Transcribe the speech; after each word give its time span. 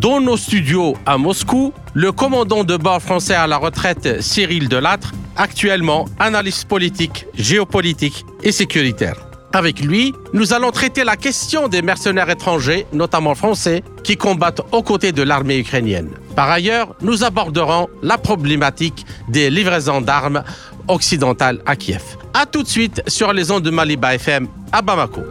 dans 0.00 0.20
nos 0.20 0.36
studios 0.36 0.96
à 1.06 1.18
Moscou 1.18 1.72
le 1.94 2.12
commandant 2.12 2.64
de 2.64 2.76
bord 2.76 3.00
français 3.00 3.34
à 3.34 3.46
la 3.46 3.56
retraite 3.56 4.20
Cyril 4.20 4.68
Delattre, 4.68 5.12
actuellement 5.36 6.06
analyste 6.18 6.66
politique, 6.66 7.26
géopolitique 7.34 8.24
et 8.42 8.52
sécuritaire. 8.52 9.16
Avec 9.52 9.80
lui, 9.80 10.12
nous 10.32 10.52
allons 10.52 10.72
traiter 10.72 11.04
la 11.04 11.16
question 11.16 11.68
des 11.68 11.80
mercenaires 11.80 12.28
étrangers, 12.28 12.86
notamment 12.92 13.36
français, 13.36 13.84
qui 14.02 14.16
combattent 14.16 14.62
aux 14.72 14.82
côtés 14.82 15.12
de 15.12 15.22
l'armée 15.22 15.58
ukrainienne. 15.58 16.10
Par 16.34 16.50
ailleurs, 16.50 16.96
nous 17.00 17.22
aborderons 17.22 17.88
la 18.02 18.18
problématique 18.18 19.06
des 19.28 19.50
livraisons 19.50 20.00
d'armes 20.00 20.42
occidentales 20.88 21.60
à 21.66 21.76
Kiev. 21.76 22.02
A 22.34 22.46
tout 22.46 22.64
de 22.64 22.68
suite 22.68 23.02
sur 23.06 23.32
les 23.32 23.52
ondes 23.52 23.62
de 23.62 23.70
Maliba 23.70 24.16
FM 24.16 24.48
à 24.72 24.82
Bamako. 24.82 25.22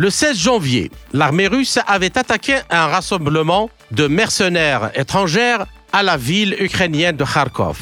Le 0.00 0.08
16 0.08 0.34
janvier, 0.38 0.90
l'armée 1.12 1.46
russe 1.46 1.78
avait 1.86 2.16
attaqué 2.16 2.54
un 2.70 2.86
rassemblement 2.86 3.68
de 3.90 4.06
mercenaires 4.06 4.90
étrangères 4.94 5.66
à 5.92 6.02
la 6.02 6.16
ville 6.16 6.56
ukrainienne 6.58 7.16
de 7.16 7.24
Kharkov, 7.24 7.76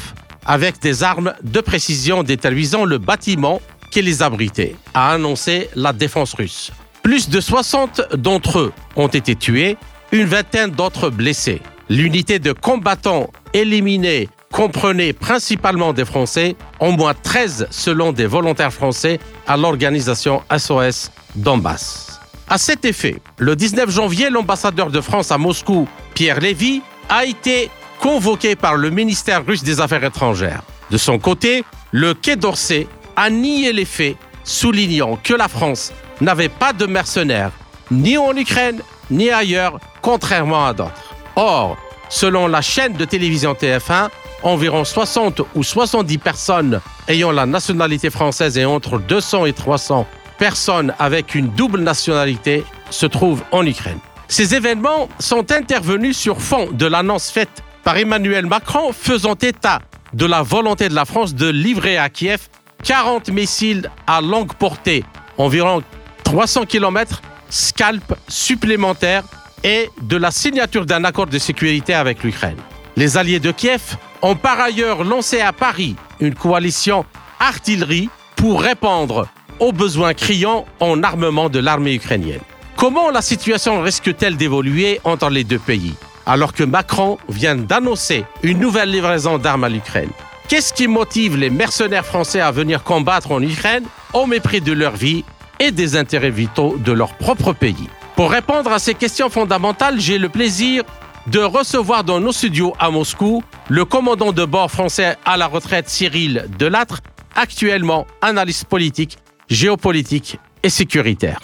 avec 0.45 0.81
des 0.81 1.01
armes 1.01 1.33
de 1.43 1.61
précision 1.61 2.23
détruisant 2.23 2.83
le 2.83 2.97
bâtiment 2.97 3.61
qui 3.93 4.01
les 4.01 4.21
abritait, 4.21 4.75
a 4.93 5.13
annoncé 5.13 5.69
la 5.75 5.93
défense 5.93 6.33
russe. 6.33 6.71
Plus 7.03 7.29
de 7.29 7.39
60 7.39 8.01
d'entre 8.17 8.59
eux 8.59 8.73
ont 8.97 9.07
été 9.07 9.37
tués, 9.37 9.77
une 10.11 10.25
vingtaine 10.25 10.71
d'autres 10.71 11.09
blessés. 11.09 11.61
L'unité 11.87 12.37
de 12.37 12.51
combattants 12.51 13.29
éliminés 13.53 14.27
comprenait 14.51 15.13
principalement 15.13 15.93
des 15.93 16.03
Français, 16.03 16.57
au 16.81 16.91
moins 16.91 17.13
13 17.13 17.67
selon 17.71 18.11
des 18.11 18.25
volontaires 18.25 18.73
français 18.73 19.21
à 19.47 19.55
l'organisation 19.55 20.41
SOS 20.53 21.11
Donbass. 21.33 22.08
À 22.51 22.57
cet 22.57 22.83
effet, 22.83 23.17
le 23.37 23.55
19 23.55 23.91
janvier, 23.91 24.31
l'ambassadeur 24.31 24.89
de 24.89 25.01
France 25.01 25.31
à 25.31 25.37
Moscou, 25.37 25.87
Pierre 26.15 26.39
Lévy, 26.39 26.81
a 27.07 27.23
été 27.23 27.69
convoqué 27.99 28.55
par 28.55 28.75
le 28.75 28.89
ministère 28.89 29.45
russe 29.45 29.63
des 29.63 29.79
Affaires 29.79 30.03
étrangères. 30.03 30.63
De 30.89 30.97
son 30.97 31.19
côté, 31.19 31.63
le 31.91 32.15
Quai 32.15 32.37
d'Orsay 32.37 32.87
a 33.15 33.29
nié 33.29 33.71
les 33.71 33.85
faits, 33.85 34.17
soulignant 34.43 35.19
que 35.23 35.35
la 35.35 35.47
France 35.47 35.93
n'avait 36.21 36.49
pas 36.49 36.73
de 36.73 36.87
mercenaires, 36.87 37.51
ni 37.91 38.17
en 38.17 38.35
Ukraine, 38.35 38.81
ni 39.11 39.29
ailleurs, 39.29 39.79
contrairement 40.01 40.65
à 40.65 40.73
d'autres. 40.73 41.13
Or, 41.35 41.77
selon 42.09 42.47
la 42.47 42.61
chaîne 42.61 42.93
de 42.93 43.05
télévision 43.05 43.53
TF1, 43.53 44.09
environ 44.41 44.83
60 44.85 45.41
ou 45.53 45.63
70 45.63 46.17
personnes 46.17 46.81
ayant 47.07 47.31
la 47.31 47.45
nationalité 47.45 48.09
française 48.09 48.57
et 48.57 48.65
entre 48.65 48.97
200 48.97 49.45
et 49.45 49.53
300 49.53 50.07
personnes 50.39 50.93
avec 50.97 51.35
une 51.35 51.49
double 51.49 51.81
nationalité 51.81 52.63
se 52.89 53.05
trouvent 53.05 53.43
en 53.51 53.65
Ukraine. 53.65 53.99
Ces 54.27 54.55
événements 54.55 55.09
sont 55.19 55.51
intervenus 55.51 56.17
sur 56.17 56.41
fond 56.41 56.69
de 56.71 56.85
l'annonce 56.85 57.29
faite 57.29 57.63
par 57.83 57.97
Emmanuel 57.97 58.45
Macron 58.45 58.91
faisant 58.93 59.35
état 59.35 59.79
de 60.13 60.25
la 60.25 60.41
volonté 60.41 60.89
de 60.89 60.95
la 60.95 61.05
France 61.05 61.35
de 61.35 61.47
livrer 61.47 61.97
à 61.97 62.09
Kiev 62.09 62.47
40 62.83 63.29
missiles 63.29 63.91
à 64.07 64.21
longue 64.21 64.53
portée, 64.53 65.03
environ 65.37 65.83
300 66.23 66.65
km, 66.65 67.21
scalp 67.49 68.15
supplémentaires 68.27 69.23
et 69.63 69.89
de 70.01 70.17
la 70.17 70.31
signature 70.31 70.85
d'un 70.85 71.03
accord 71.03 71.27
de 71.27 71.37
sécurité 71.37 71.93
avec 71.93 72.23
l'Ukraine. 72.23 72.57
Les 72.95 73.17
alliés 73.17 73.39
de 73.39 73.51
Kiev 73.51 73.97
ont 74.21 74.35
par 74.35 74.59
ailleurs 74.59 75.03
lancé 75.03 75.41
à 75.41 75.53
Paris 75.53 75.95
une 76.19 76.35
coalition 76.35 77.05
artillerie 77.39 78.09
pour 78.35 78.61
répondre 78.61 79.27
aux 79.59 79.71
besoins 79.71 80.13
criants 80.13 80.65
en 80.79 81.03
armement 81.03 81.49
de 81.49 81.59
l'armée 81.59 81.95
ukrainienne. 81.95 82.41
Comment 82.75 83.11
la 83.11 83.21
situation 83.21 83.81
risque-t-elle 83.81 84.37
d'évoluer 84.37 85.01
entre 85.03 85.29
les 85.29 85.43
deux 85.43 85.59
pays? 85.59 85.95
Alors 86.25 86.53
que 86.53 86.63
Macron 86.63 87.17
vient 87.27 87.55
d'annoncer 87.55 88.23
une 88.43 88.59
nouvelle 88.59 88.91
livraison 88.91 89.37
d'armes 89.37 89.65
à 89.65 89.69
l'Ukraine. 89.69 90.11
Qu'est-ce 90.47 90.73
qui 90.73 90.87
motive 90.87 91.37
les 91.37 91.49
mercenaires 91.49 92.05
français 92.05 92.39
à 92.39 92.51
venir 92.51 92.83
combattre 92.83 93.31
en 93.31 93.41
Ukraine 93.41 93.83
au 94.13 94.25
mépris 94.25 94.61
de 94.61 94.71
leur 94.71 94.95
vie 94.95 95.23
et 95.59 95.71
des 95.71 95.95
intérêts 95.95 96.31
vitaux 96.31 96.77
de 96.77 96.91
leur 96.91 97.15
propre 97.15 97.53
pays? 97.53 97.89
Pour 98.15 98.31
répondre 98.31 98.71
à 98.71 98.79
ces 98.79 98.93
questions 98.93 99.29
fondamentales, 99.29 99.99
j'ai 99.99 100.17
le 100.17 100.29
plaisir 100.29 100.83
de 101.27 101.39
recevoir 101.39 102.03
dans 102.03 102.19
nos 102.19 102.31
studios 102.31 102.73
à 102.79 102.89
Moscou 102.89 103.43
le 103.67 103.85
commandant 103.85 104.31
de 104.31 104.45
bord 104.45 104.71
français 104.71 105.17
à 105.25 105.37
la 105.37 105.47
retraite 105.47 105.89
Cyril 105.89 106.47
Delattre, 106.57 107.01
actuellement 107.35 108.07
analyste 108.21 108.65
politique 108.65 109.17
géopolitique 109.49 110.39
et 110.63 110.69
sécuritaire. 110.69 111.39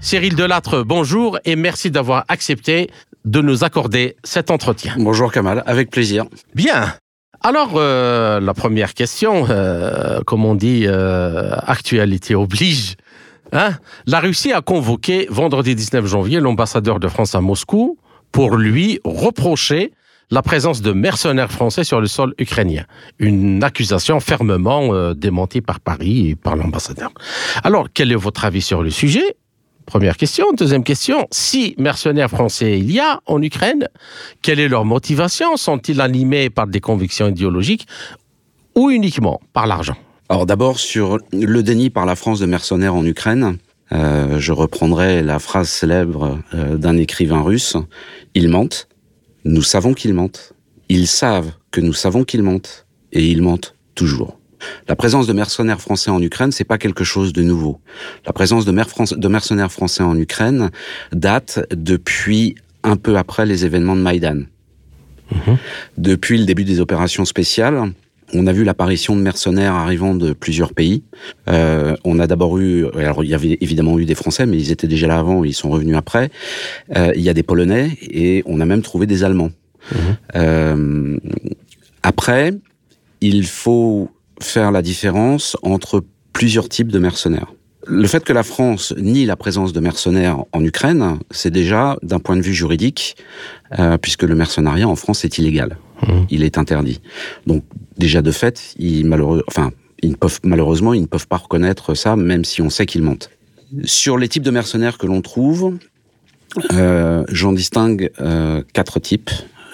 Cyril 0.00 0.34
Delattre, 0.34 0.82
bonjour 0.84 1.38
et 1.44 1.54
merci 1.54 1.90
d'avoir 1.90 2.24
accepté 2.28 2.90
de 3.24 3.40
nous 3.40 3.62
accorder 3.62 4.16
cet 4.24 4.50
entretien. 4.50 4.94
Bonjour 4.98 5.30
Kamal, 5.32 5.62
avec 5.66 5.90
plaisir. 5.90 6.24
Bien. 6.54 6.92
Alors, 7.40 7.72
euh, 7.76 8.40
la 8.40 8.54
première 8.54 8.94
question, 8.94 9.46
euh, 9.48 10.20
comme 10.26 10.44
on 10.44 10.54
dit, 10.54 10.84
euh, 10.86 11.52
actualité 11.66 12.34
oblige. 12.34 12.96
Hein 13.52 13.72
la 14.06 14.20
Russie 14.20 14.52
a 14.52 14.60
convoqué 14.60 15.26
vendredi 15.30 15.74
19 15.74 16.06
janvier 16.06 16.40
l'ambassadeur 16.40 16.98
de 16.98 17.08
France 17.08 17.34
à 17.34 17.40
Moscou 17.40 17.98
pour 18.32 18.56
lui 18.56 18.98
reprocher 19.04 19.92
la 20.32 20.40
présence 20.40 20.80
de 20.80 20.92
mercenaires 20.92 21.52
français 21.52 21.84
sur 21.84 22.00
le 22.00 22.06
sol 22.06 22.34
ukrainien. 22.38 22.84
Une 23.18 23.62
accusation 23.62 24.18
fermement 24.18 24.94
euh, 24.94 25.12
démentie 25.12 25.60
par 25.60 25.78
Paris 25.78 26.30
et 26.30 26.34
par 26.34 26.56
l'ambassadeur. 26.56 27.12
Alors, 27.62 27.88
quel 27.92 28.10
est 28.10 28.16
votre 28.16 28.46
avis 28.46 28.62
sur 28.62 28.82
le 28.82 28.88
sujet? 28.88 29.36
Première 29.84 30.16
question. 30.16 30.46
Deuxième 30.56 30.84
question, 30.84 31.26
si 31.30 31.74
mercenaires 31.76 32.30
français 32.30 32.78
il 32.78 32.90
y 32.90 32.98
a 32.98 33.20
en 33.26 33.42
Ukraine, 33.42 33.88
quelle 34.40 34.58
est 34.58 34.68
leur 34.68 34.86
motivation? 34.86 35.58
Sont-ils 35.58 36.00
animés 36.00 36.48
par 36.48 36.66
des 36.66 36.80
convictions 36.80 37.28
idéologiques 37.28 37.86
ou 38.74 38.90
uniquement 38.90 39.38
par 39.52 39.66
l'argent? 39.66 39.96
Alors 40.30 40.46
d'abord, 40.46 40.78
sur 40.78 41.18
le 41.32 41.62
déni 41.62 41.90
par 41.90 42.06
la 42.06 42.16
France 42.16 42.40
de 42.40 42.46
mercenaires 42.46 42.94
en 42.94 43.04
Ukraine, 43.04 43.58
euh, 43.92 44.38
je 44.38 44.52
reprendrai 44.52 45.22
la 45.22 45.38
phrase 45.38 45.68
célèbre 45.68 46.38
euh, 46.54 46.78
d'un 46.78 46.96
écrivain 46.96 47.42
russe, 47.42 47.76
ils 48.34 48.48
mentent, 48.48 48.88
nous 49.44 49.62
savons 49.62 49.94
qu'ils 49.94 50.14
mentent. 50.14 50.52
Ils 50.88 51.06
savent 51.06 51.52
que 51.70 51.80
nous 51.80 51.92
savons 51.92 52.24
qu'ils 52.24 52.42
mentent. 52.42 52.86
Et 53.12 53.26
ils 53.26 53.42
mentent 53.42 53.74
toujours. 53.94 54.38
La 54.88 54.96
présence 54.96 55.26
de 55.26 55.32
mercenaires 55.32 55.80
français 55.80 56.10
en 56.10 56.22
Ukraine, 56.22 56.52
c'est 56.52 56.64
pas 56.64 56.78
quelque 56.78 57.04
chose 57.04 57.32
de 57.32 57.42
nouveau. 57.42 57.80
La 58.26 58.32
présence 58.32 58.64
de, 58.64 58.72
mercenaires 59.28 59.72
français 59.72 60.02
en 60.02 60.16
Ukraine 60.16 60.70
date 61.12 61.66
depuis 61.70 62.56
un 62.82 62.96
peu 62.96 63.16
après 63.16 63.46
les 63.46 63.64
événements 63.64 63.96
de 63.96 64.00
Maïdan. 64.00 64.42
Mhm. 65.30 65.58
Depuis 65.98 66.38
le 66.38 66.44
début 66.44 66.64
des 66.64 66.80
opérations 66.80 67.24
spéciales, 67.24 67.92
on 68.34 68.46
a 68.46 68.52
vu 68.52 68.64
l'apparition 68.64 69.16
de 69.16 69.20
mercenaires 69.20 69.74
arrivant 69.74 70.14
de 70.14 70.32
plusieurs 70.32 70.72
pays. 70.72 71.02
Euh, 71.48 71.94
on 72.04 72.18
a 72.18 72.26
d'abord 72.26 72.58
eu, 72.58 72.86
alors 72.96 73.24
il 73.24 73.30
y 73.30 73.34
avait 73.34 73.58
évidemment 73.60 73.98
eu 73.98 74.04
des 74.04 74.14
Français, 74.14 74.46
mais 74.46 74.56
ils 74.56 74.70
étaient 74.70 74.86
déjà 74.86 75.06
là 75.06 75.18
avant, 75.18 75.44
ils 75.44 75.54
sont 75.54 75.70
revenus 75.70 75.96
après. 75.96 76.30
Euh, 76.96 77.12
il 77.14 77.22
y 77.22 77.28
a 77.28 77.34
des 77.34 77.42
Polonais 77.42 77.98
et 78.00 78.42
on 78.46 78.60
a 78.60 78.64
même 78.64 78.82
trouvé 78.82 79.06
des 79.06 79.24
Allemands. 79.24 79.50
Mhm. 79.92 79.98
Euh, 80.36 81.18
après, 82.02 82.52
il 83.20 83.46
faut 83.46 84.10
faire 84.40 84.72
la 84.72 84.82
différence 84.82 85.56
entre 85.62 86.04
plusieurs 86.32 86.68
types 86.68 86.90
de 86.90 86.98
mercenaires. 86.98 87.52
Le 87.86 88.06
fait 88.06 88.24
que 88.24 88.32
la 88.32 88.44
France 88.44 88.94
nie 88.96 89.26
la 89.26 89.36
présence 89.36 89.72
de 89.72 89.80
mercenaires 89.80 90.44
en 90.52 90.64
Ukraine, 90.64 91.18
c'est 91.32 91.50
déjà, 91.50 91.98
d'un 92.02 92.20
point 92.20 92.36
de 92.36 92.42
vue 92.42 92.54
juridique, 92.54 93.16
puisque 94.00 94.22
le 94.22 94.36
mercenariat 94.36 94.88
en 94.88 94.94
France 94.94 95.24
est 95.24 95.36
illégal. 95.38 95.76
Mhm. 96.06 96.26
Il 96.30 96.44
est 96.44 96.58
interdit. 96.58 97.00
Donc 97.46 97.64
déjà 97.98 98.22
de 98.22 98.30
fait, 98.30 98.74
ils, 98.78 99.06
malheureux, 99.06 99.42
enfin, 99.48 99.72
ils 100.02 100.16
peuvent, 100.16 100.40
malheureusement, 100.44 100.94
ils 100.94 101.02
ne 101.02 101.06
peuvent 101.06 101.28
pas 101.28 101.36
reconnaître 101.36 101.94
ça, 101.94 102.16
même 102.16 102.44
si 102.44 102.60
on 102.62 102.70
sait 102.70 102.86
qu'ils 102.86 103.02
mentent. 103.02 103.30
Sur 103.84 104.18
les 104.18 104.28
types 104.28 104.42
de 104.42 104.50
mercenaires 104.50 104.98
que 104.98 105.06
l'on 105.06 105.22
trouve, 105.22 105.78
euh, 106.72 107.24
j'en 107.28 107.52
distingue 107.52 108.10
euh, 108.20 108.62
quatre 108.72 109.00
types. 109.00 109.30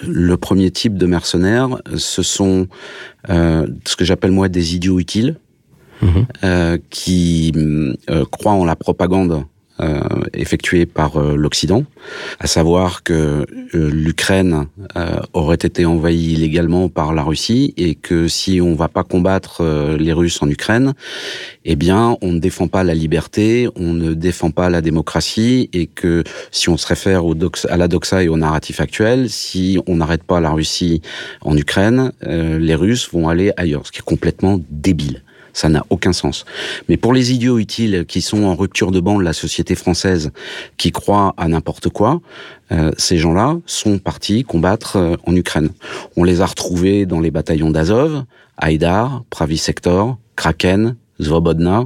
Le 0.07 0.37
premier 0.37 0.71
type 0.71 0.97
de 0.97 1.05
mercenaires, 1.05 1.81
ce 1.97 2.23
sont 2.23 2.67
euh, 3.29 3.67
ce 3.85 3.97
que 3.97 4.05
j'appelle 4.05 4.31
moi 4.31 4.47
des 4.47 4.75
idiots 4.75 4.99
utiles. 4.99 5.37
mhm. 6.01 6.79
qui 6.89 7.53
croient 8.31 8.53
en 8.53 8.63
la 8.63 8.77
propagande 8.77 9.43
euh, 9.81 10.01
effectué 10.33 10.85
par 10.85 11.15
euh, 11.17 11.35
l'Occident, 11.37 11.85
à 12.39 12.47
savoir 12.47 13.01
que 13.03 13.45
euh, 13.75 13.89
l'Ukraine 13.91 14.65
aurait 15.33 15.55
été 15.55 15.85
envahie 15.85 16.33
illégalement 16.33 16.89
par 16.89 17.13
la 17.13 17.23
Russie 17.23 17.73
et 17.77 17.95
que 17.95 18.27
si 18.27 18.59
on 18.59 18.71
ne 18.71 18.75
va 18.75 18.89
pas 18.89 19.03
combattre 19.03 19.63
les 19.97 20.11
Russes 20.11 20.41
en 20.41 20.49
Ukraine, 20.49 20.93
eh 21.63 21.75
bien, 21.75 22.17
on 22.21 22.33
ne 22.33 22.39
défend 22.39 22.67
pas 22.67 22.83
la 22.83 22.93
liberté, 22.93 23.69
on 23.75 23.93
ne 23.93 24.13
défend 24.13 24.51
pas 24.51 24.69
la 24.69 24.81
démocratie 24.81 25.69
et 25.71 25.87
que 25.87 26.23
si 26.51 26.69
on 26.69 26.77
se 26.77 26.87
réfère 26.87 27.23
à 27.69 27.77
la 27.77 27.87
doxa 27.87 28.23
et 28.23 28.27
au 28.27 28.37
narratif 28.37 28.81
actuel, 28.81 29.29
si 29.29 29.79
on 29.87 29.97
n'arrête 29.97 30.23
pas 30.23 30.39
la 30.39 30.51
Russie 30.51 31.01
en 31.41 31.55
Ukraine, 31.55 32.11
les 32.21 32.75
Russes 32.75 33.09
vont 33.11 33.29
aller 33.29 33.51
ailleurs, 33.57 33.85
ce 33.85 33.91
qui 33.91 33.99
est 33.99 34.03
complètement 34.03 34.59
débile. 34.69 35.23
Ça 35.53 35.69
n'a 35.69 35.85
aucun 35.89 36.13
sens. 36.13 36.45
Mais 36.87 36.97
pour 36.97 37.13
les 37.13 37.31
idiots 37.31 37.59
utiles 37.59 38.05
qui 38.07 38.21
sont 38.21 38.43
en 38.43 38.55
rupture 38.55 38.91
de 38.91 38.99
banc 38.99 39.17
de 39.17 39.23
la 39.23 39.33
société 39.33 39.75
française, 39.75 40.31
qui 40.77 40.91
croient 40.91 41.33
à 41.37 41.47
n'importe 41.47 41.89
quoi, 41.89 42.21
euh, 42.71 42.91
ces 42.97 43.17
gens-là 43.17 43.57
sont 43.65 43.97
partis 43.97 44.43
combattre 44.43 44.97
euh, 44.97 45.15
en 45.25 45.35
Ukraine. 45.35 45.69
On 46.15 46.23
les 46.23 46.41
a 46.41 46.45
retrouvés 46.45 47.05
dans 47.05 47.19
les 47.19 47.31
bataillons 47.31 47.71
d'Azov, 47.71 48.23
Haïdar, 48.57 49.23
Pravi 49.29 49.57
Sector, 49.57 50.17
Kraken, 50.35 50.95
Zvobodna, 51.19 51.85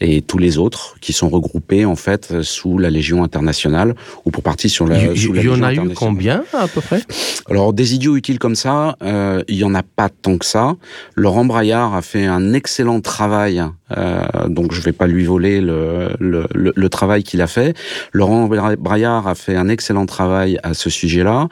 et 0.00 0.22
tous 0.22 0.38
les 0.38 0.58
autres 0.58 0.96
qui 1.00 1.12
sont 1.12 1.28
regroupés 1.28 1.84
en 1.84 1.96
fait 1.96 2.42
sous 2.42 2.78
la 2.78 2.90
Légion 2.90 3.22
internationale 3.22 3.94
ou 4.24 4.30
pour 4.30 4.42
partie 4.42 4.68
sur 4.68 4.86
la. 4.86 4.98
Il 4.98 5.42
y, 5.42 5.48
en 5.48 5.62
a 5.62 5.74
eu 5.74 5.94
combien 5.94 6.44
à 6.52 6.68
peu 6.68 6.80
près? 6.80 7.02
Alors 7.48 7.72
des 7.72 7.94
idiots 7.94 8.16
utiles 8.16 8.38
comme 8.38 8.56
ça, 8.56 8.96
euh, 9.02 9.42
il 9.48 9.56
y 9.56 9.64
en 9.64 9.74
a 9.74 9.82
pas 9.82 10.08
tant 10.08 10.38
que 10.38 10.46
ça. 10.46 10.76
Laurent 11.14 11.44
Braillard 11.44 11.94
a 11.94 12.02
fait 12.02 12.26
un 12.26 12.52
excellent 12.52 13.00
travail 13.00 13.62
euh, 13.96 14.24
donc 14.48 14.72
je 14.72 14.80
vais 14.80 14.92
pas 14.92 15.06
lui 15.06 15.24
voler 15.24 15.60
le, 15.60 16.10
le, 16.18 16.46
le, 16.52 16.88
travail 16.88 17.22
qu'il 17.22 17.42
a 17.42 17.46
fait. 17.46 17.76
Laurent 18.12 18.48
Braillard 18.48 19.28
a 19.28 19.34
fait 19.34 19.56
un 19.56 19.68
excellent 19.68 20.06
travail 20.06 20.58
à 20.62 20.74
ce 20.74 20.90
sujet-là. 20.90 21.48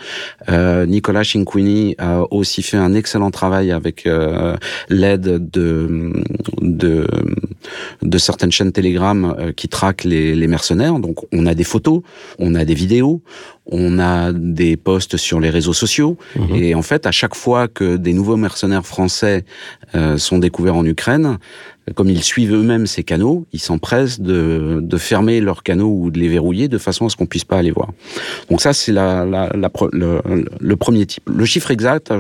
Euh, 0.49 0.87
Nicolas 0.87 1.25
Cinquini 1.25 1.94
a 1.99 2.23
aussi 2.33 2.62
fait 2.62 2.79
un 2.79 2.94
excellent 2.94 3.31
travail 3.31 3.71
avec 3.71 4.06
euh, 4.06 4.56
l'aide 4.89 5.50
de, 5.50 6.12
de, 6.61 7.06
de 8.03 8.19
certaines 8.19 8.53
chaînes 8.53 8.73
Telegram 8.73 9.35
euh, 9.38 9.53
qui 9.53 9.69
traquent 9.69 10.05
les, 10.05 10.35
les 10.35 10.47
mercenaires. 10.47 10.99
Donc 10.99 11.19
on 11.32 11.47
a 11.47 11.55
des 11.55 11.64
photos, 11.64 12.03
on 12.38 12.55
a 12.55 12.64
des 12.64 12.75
vidéos, 12.75 13.23
on 13.67 13.99
a 13.99 14.32
des 14.32 14.76
posts 14.76 15.17
sur 15.17 15.41
les 15.41 15.50
réseaux 15.50 15.73
sociaux. 15.73 16.17
Mhm. 16.37 16.55
Et 16.56 16.75
en 16.75 16.82
fait, 16.82 17.06
à 17.06 17.12
chaque 17.12 17.35
fois 17.35 17.69
que 17.69 17.97
des 17.97 18.12
nouveaux 18.12 18.37
mercenaires 18.37 18.87
français 18.87 19.44
euh, 19.94 20.19
sont 20.19 20.38
découverts 20.38 20.76
en 20.76 20.85
Ukraine, 20.85 21.38
comme 21.94 22.08
ils 22.08 22.23
suivent 22.23 22.55
eux-mêmes 22.55 22.87
ces 22.87 23.02
canaux, 23.02 23.46
ils 23.52 23.61
s'empressent 23.61 24.20
de, 24.20 24.79
de, 24.81 24.96
fermer 24.96 25.40
leurs 25.40 25.62
canaux 25.62 25.90
ou 25.90 26.11
de 26.11 26.19
les 26.19 26.29
verrouiller 26.29 26.69
de 26.69 26.79
façon 26.79 27.06
à 27.06 27.08
ce 27.08 27.17
qu'on 27.17 27.26
puisse 27.26 27.44
pas 27.44 27.58
aller 27.58 27.73
voir. 27.73 27.90
Donc 28.49 28.61
ça, 28.61 28.73
c'est 28.73 28.93
la, 28.93 29.25
la, 29.25 29.50
le, 29.52 30.75
premier 30.76 31.06
type. 31.06 31.29
Le 31.29 31.44
chiffre 31.44 31.70
exact, 31.73 32.12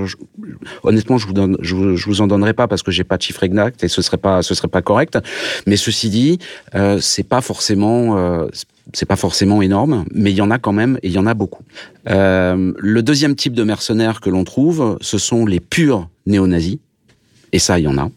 honnêtement, 0.82 1.16
je 1.16 1.26
vous, 1.26 1.32
donne, 1.32 1.56
je, 1.60 1.74
vous 1.74 2.20
en 2.20 2.26
donnerai 2.26 2.54
pas 2.54 2.66
parce 2.66 2.82
que 2.82 2.90
j'ai 2.90 3.04
pas 3.04 3.16
de 3.16 3.22
chiffre 3.22 3.44
exact 3.44 3.84
et 3.84 3.88
ce 3.88 4.02
serait 4.02 4.16
pas, 4.16 4.42
ce 4.42 4.54
serait 4.54 4.68
pas 4.68 4.82
correct. 4.82 5.18
Mais 5.66 5.76
ceci 5.76 6.10
dit, 6.10 6.38
euh, 6.74 6.98
c'est 7.00 7.22
pas 7.22 7.40
forcément, 7.40 8.18
euh, 8.18 8.46
c'est 8.92 9.06
pas 9.06 9.16
forcément 9.16 9.62
énorme, 9.62 10.04
mais 10.12 10.32
il 10.32 10.36
y 10.36 10.42
en 10.42 10.50
a 10.50 10.58
quand 10.58 10.72
même 10.72 10.98
et 11.02 11.08
il 11.08 11.12
y 11.12 11.18
en 11.18 11.26
a 11.26 11.34
beaucoup. 11.34 11.62
Euh, 12.10 12.72
le 12.76 13.02
deuxième 13.02 13.36
type 13.36 13.54
de 13.54 13.62
mercenaires 13.62 14.20
que 14.20 14.28
l'on 14.28 14.42
trouve, 14.42 14.98
ce 15.00 15.18
sont 15.18 15.46
les 15.46 15.60
purs 15.60 16.08
néo-nazis. 16.26 16.78
Et 17.52 17.58
ça, 17.58 17.78
il 17.78 17.84
y 17.84 17.88
en 17.88 17.98
a. 17.98 18.10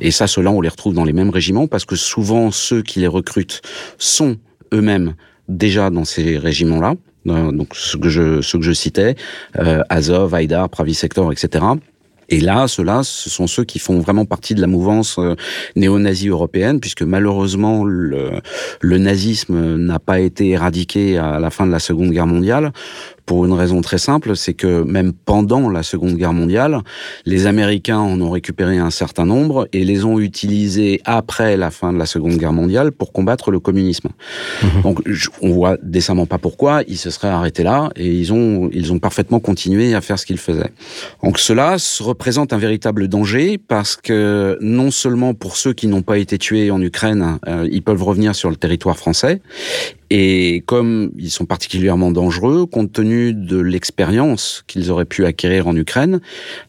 Et 0.00 0.10
ça, 0.10 0.26
ceux-là, 0.26 0.50
on 0.50 0.60
les 0.60 0.68
retrouve 0.68 0.94
dans 0.94 1.04
les 1.04 1.12
mêmes 1.12 1.30
régiments 1.30 1.66
parce 1.66 1.84
que 1.84 1.96
souvent, 1.96 2.50
ceux 2.50 2.82
qui 2.82 3.00
les 3.00 3.06
recrutent 3.06 3.62
sont 3.98 4.36
eux-mêmes 4.72 5.14
déjà 5.48 5.90
dans 5.90 6.04
ces 6.04 6.38
régiments-là. 6.38 6.94
Euh, 7.26 7.52
donc, 7.52 7.74
ce 7.74 7.96
que 7.96 8.08
je, 8.08 8.42
ce 8.42 8.56
que 8.56 8.62
je 8.62 8.72
citais, 8.72 9.14
euh, 9.58 9.82
Azov, 9.88 10.34
Haïdar, 10.34 10.68
Pravi 10.68 10.94
Sector, 10.94 11.32
etc. 11.32 11.64
Et 12.30 12.40
là, 12.40 12.68
ceux-là, 12.68 13.02
ce 13.02 13.28
sont 13.28 13.46
ceux 13.46 13.64
qui 13.64 13.78
font 13.78 13.98
vraiment 13.98 14.24
partie 14.24 14.54
de 14.54 14.60
la 14.60 14.66
mouvance 14.66 15.16
euh, 15.18 15.34
néo-nazie 15.76 16.28
européenne, 16.28 16.80
puisque 16.80 17.02
malheureusement, 17.02 17.84
le, 17.84 18.40
le 18.80 18.98
nazisme 18.98 19.76
n'a 19.76 19.98
pas 19.98 20.20
été 20.20 20.50
éradiqué 20.50 21.18
à 21.18 21.38
la 21.38 21.50
fin 21.50 21.66
de 21.66 21.72
la 21.72 21.78
Seconde 21.78 22.10
Guerre 22.10 22.26
mondiale 22.26 22.72
pour 23.26 23.44
une 23.44 23.52
raison 23.52 23.80
très 23.80 23.98
simple, 23.98 24.36
c'est 24.36 24.54
que 24.54 24.82
même 24.82 25.12
pendant 25.12 25.70
la 25.70 25.82
Seconde 25.82 26.16
Guerre 26.16 26.32
mondiale, 26.32 26.80
les 27.24 27.46
Américains 27.46 27.98
en 27.98 28.20
ont 28.20 28.30
récupéré 28.30 28.78
un 28.78 28.90
certain 28.90 29.24
nombre 29.24 29.66
et 29.72 29.84
les 29.84 30.04
ont 30.04 30.18
utilisés 30.18 31.00
après 31.04 31.56
la 31.56 31.70
fin 31.70 31.92
de 31.92 31.98
la 31.98 32.06
Seconde 32.06 32.36
Guerre 32.36 32.52
mondiale 32.52 32.92
pour 32.92 33.12
combattre 33.12 33.50
le 33.50 33.60
communisme. 33.60 34.10
Mhm. 34.62 34.82
Donc 34.82 35.02
on 35.40 35.50
voit 35.52 35.78
décemment 35.82 36.26
pas 36.26 36.38
pourquoi 36.38 36.82
ils 36.86 36.98
se 36.98 37.10
seraient 37.10 37.28
arrêtés 37.28 37.62
là 37.62 37.90
et 37.96 38.12
ils 38.12 38.32
ont 38.32 38.68
ils 38.72 38.92
ont 38.92 38.98
parfaitement 38.98 39.40
continué 39.40 39.94
à 39.94 40.00
faire 40.00 40.18
ce 40.18 40.26
qu'ils 40.26 40.38
faisaient. 40.38 40.72
Donc 41.22 41.38
cela 41.38 41.76
représente 42.00 42.52
un 42.52 42.58
véritable 42.58 43.08
danger 43.08 43.58
parce 43.58 43.96
que 43.96 44.58
non 44.60 44.90
seulement 44.90 45.34
pour 45.34 45.56
ceux 45.56 45.72
qui 45.72 45.86
n'ont 45.86 46.02
pas 46.02 46.18
été 46.18 46.38
tués 46.38 46.70
en 46.70 46.80
Ukraine, 46.80 47.38
euh, 47.48 47.66
ils 47.70 47.82
peuvent 47.82 48.02
revenir 48.02 48.34
sur 48.34 48.50
le 48.50 48.56
territoire 48.56 48.98
français 48.98 49.40
et 50.10 50.62
comme 50.66 51.10
ils 51.18 51.30
sont 51.30 51.46
particulièrement 51.46 52.10
dangereux, 52.10 52.66
compte 52.66 52.92
tenu 52.92 53.13
de 53.32 53.58
l'expérience 53.58 54.64
qu'ils 54.66 54.90
auraient 54.90 55.04
pu 55.04 55.24
acquérir 55.26 55.66
en 55.68 55.76
Ukraine, 55.76 56.20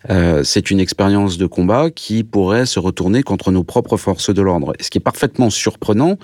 euh, 0.09 0.43
c'est 0.43 0.71
une 0.71 0.79
expérience 0.79 1.37
de 1.37 1.45
combat 1.45 1.89
qui 1.89 2.23
pourrait 2.23 2.65
se 2.65 2.79
retourner 2.79 3.23
contre 3.23 3.51
nos 3.51 3.63
propres 3.63 3.97
forces 3.97 4.33
de 4.33 4.41
l'ordre. 4.41 4.73
ce 4.79 4.89
qui 4.89 4.97
est 4.97 5.01
parfaitement 5.01 5.49
surprenant, 5.49 6.17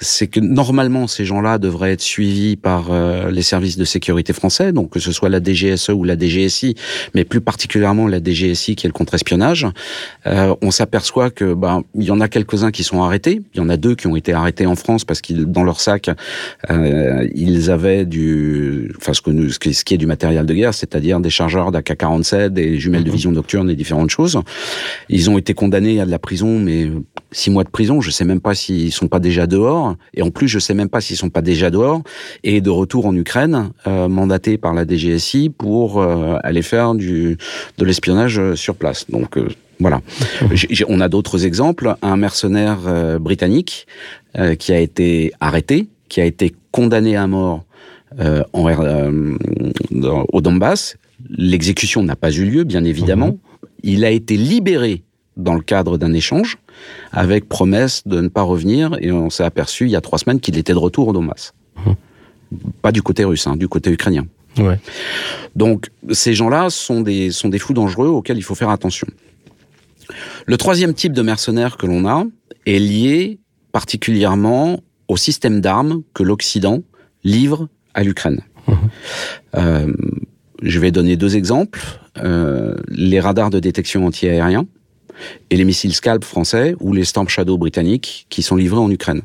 c'est 0.00 0.26
que 0.26 0.40
normalement 0.40 1.06
ces 1.06 1.24
gens-là 1.24 1.58
devraient 1.58 1.92
être 1.92 2.02
suivis 2.02 2.56
par 2.56 2.90
euh, 2.90 3.30
les 3.30 3.42
services 3.42 3.76
de 3.76 3.84
sécurité 3.84 4.32
français, 4.32 4.72
donc 4.72 4.90
que 4.90 5.00
ce 5.00 5.12
soit 5.12 5.28
la 5.28 5.42
DGSE 5.42 5.90
ou 5.90 6.04
la 6.04 6.18
DGSI, 6.18 6.74
mais 7.14 7.24
plus 7.24 7.40
particulièrement 7.40 8.06
la 8.06 8.22
DGSI 8.22 8.76
qui 8.76 8.86
est 8.86 8.88
le 8.88 8.92
contre-espionnage. 8.92 9.66
Euh, 10.26 10.54
on 10.62 10.70
s'aperçoit 10.70 11.30
que 11.30 11.54
ben 11.54 11.82
il 11.94 12.04
y 12.04 12.10
en 12.10 12.20
a 12.20 12.28
quelques-uns 12.28 12.70
qui 12.70 12.84
sont 12.84 13.02
arrêtés. 13.02 13.42
Il 13.54 13.58
y 13.58 13.60
en 13.60 13.68
a 13.68 13.76
deux 13.76 13.94
qui 13.94 14.06
ont 14.06 14.16
été 14.16 14.32
arrêtés 14.32 14.66
en 14.66 14.76
France 14.76 15.04
parce 15.04 15.20
qu'ils 15.20 15.46
dans 15.46 15.64
leur 15.64 15.80
sac 15.80 16.10
ils 17.34 17.70
avaient 17.70 18.04
du, 18.04 18.92
enfin 18.98 19.12
ce, 19.12 19.20
que 19.22 19.30
ce 19.62 19.84
qui 19.84 19.94
est 19.94 19.98
du 19.98 20.06
matériel 20.06 20.46
de 20.46 20.54
guerre, 20.54 20.74
c'est-à-dire 20.74 21.20
des 21.20 21.30
chargeurs 21.30 21.72
d'AK-47, 21.72 22.48
des 22.48 22.78
jumelles 22.78 23.04
de 23.04 23.08
mhm. 23.08 23.14
vision 23.14 23.32
nocturne 23.32 23.70
et 23.70 23.74
différentes 23.74 24.10
choses. 24.10 24.38
Ils 25.08 25.30
ont 25.30 25.38
été 25.38 25.54
condamnés 25.54 26.00
à 26.00 26.06
de 26.06 26.10
la 26.10 26.18
prison, 26.18 26.58
mais 26.58 26.90
six 27.32 27.50
mois 27.50 27.64
de 27.64 27.68
prison. 27.68 28.00
Je 28.00 28.10
sais 28.10 28.24
même 28.24 28.40
pas 28.40 28.54
s'ils 28.54 28.92
sont 28.92 29.08
pas 29.08 29.20
déjà 29.20 29.46
dehors, 29.46 29.96
et 30.14 30.22
en 30.22 30.30
plus 30.30 30.48
je 30.48 30.58
sais 30.58 30.74
même 30.74 30.88
pas 30.88 31.00
s'ils 31.00 31.16
sont 31.16 31.30
pas 31.30 31.42
déjà 31.42 31.70
dehors 31.70 32.02
et 32.44 32.60
de 32.60 32.70
retour 32.70 33.06
en 33.06 33.14
Ukraine, 33.14 33.70
euh, 33.86 34.08
mandatés 34.08 34.58
par 34.58 34.74
la 34.74 34.86
DGSI 34.86 35.50
pour 35.50 36.00
euh, 36.00 36.36
aller 36.42 36.62
faire 36.62 36.94
du 36.94 37.36
de 37.78 37.84
l'espionnage 37.84 38.54
sur 38.54 38.74
place. 38.74 39.06
Donc 39.10 39.36
euh, 39.36 39.48
voilà. 39.80 40.00
on 40.88 41.00
a 41.00 41.08
d'autres 41.08 41.46
exemples. 41.46 41.94
Un 42.02 42.16
mercenaire 42.16 42.78
britannique 43.20 43.86
qui 44.58 44.72
a 44.72 44.80
été 44.80 45.32
arrêté 45.40 45.88
qui 46.08 46.20
a 46.20 46.24
été 46.24 46.54
condamné 46.72 47.16
à 47.16 47.26
mort 47.26 47.64
euh, 48.18 48.42
en, 48.52 48.68
euh, 48.68 49.36
au 50.32 50.40
Donbass. 50.40 50.96
L'exécution 51.30 52.02
n'a 52.02 52.16
pas 52.16 52.30
eu 52.30 52.44
lieu, 52.44 52.64
bien 52.64 52.84
évidemment. 52.84 53.28
Mhm. 53.28 53.38
Il 53.82 54.04
a 54.04 54.10
été 54.10 54.36
libéré 54.36 55.02
dans 55.36 55.54
le 55.54 55.60
cadre 55.60 55.98
d'un 55.98 56.12
échange, 56.12 56.58
avec 57.12 57.48
promesse 57.48 58.02
de 58.06 58.20
ne 58.20 58.28
pas 58.28 58.42
revenir, 58.42 58.96
et 59.00 59.12
on 59.12 59.30
s'est 59.30 59.44
aperçu 59.44 59.84
il 59.84 59.90
y 59.90 59.96
a 59.96 60.00
trois 60.00 60.18
semaines 60.18 60.40
qu'il 60.40 60.58
était 60.58 60.72
de 60.72 60.78
retour 60.78 61.08
au 61.08 61.12
Donbass. 61.12 61.54
Mhm. 61.86 61.94
Pas 62.82 62.92
du 62.92 63.02
côté 63.02 63.24
russe, 63.24 63.46
hein, 63.46 63.56
du 63.56 63.68
côté 63.68 63.90
ukrainien. 63.90 64.26
Ouais. 64.58 64.80
Donc 65.54 65.90
ces 66.10 66.34
gens-là 66.34 66.70
sont 66.70 67.00
des, 67.00 67.30
sont 67.30 67.48
des 67.48 67.58
fous 67.58 67.74
dangereux 67.74 68.08
auxquels 68.08 68.38
il 68.38 68.42
faut 68.42 68.54
faire 68.54 68.70
attention. 68.70 69.06
Le 70.46 70.56
troisième 70.56 70.94
type 70.94 71.12
de 71.12 71.22
mercenaires 71.22 71.76
que 71.76 71.86
l'on 71.86 72.08
a 72.08 72.24
est 72.66 72.78
lié 72.78 73.38
particulièrement 73.72 74.80
au 75.08 75.16
système 75.16 75.60
d'armes 75.60 76.02
que 76.14 76.22
l'Occident 76.22 76.82
livre 77.24 77.68
à 77.98 78.04
l'Ukraine. 78.04 78.40
Euh, 79.56 79.92
je 80.62 80.78
vais 80.78 80.92
donner 80.92 81.16
deux 81.16 81.36
exemples. 81.36 81.80
Euh, 82.18 82.76
les 82.90 83.18
radars 83.18 83.50
de 83.50 83.58
détection 83.58 84.06
anti-aérien 84.06 84.66
et 85.50 85.56
les 85.56 85.64
missiles 85.64 85.94
Scalp 85.94 86.22
français 86.22 86.76
ou 86.78 86.92
les 86.92 87.04
Storm 87.04 87.28
Shadow 87.28 87.58
britanniques 87.58 88.26
qui 88.28 88.42
sont 88.42 88.54
livrés 88.54 88.78
en 88.78 88.90
Ukraine. 88.90 89.22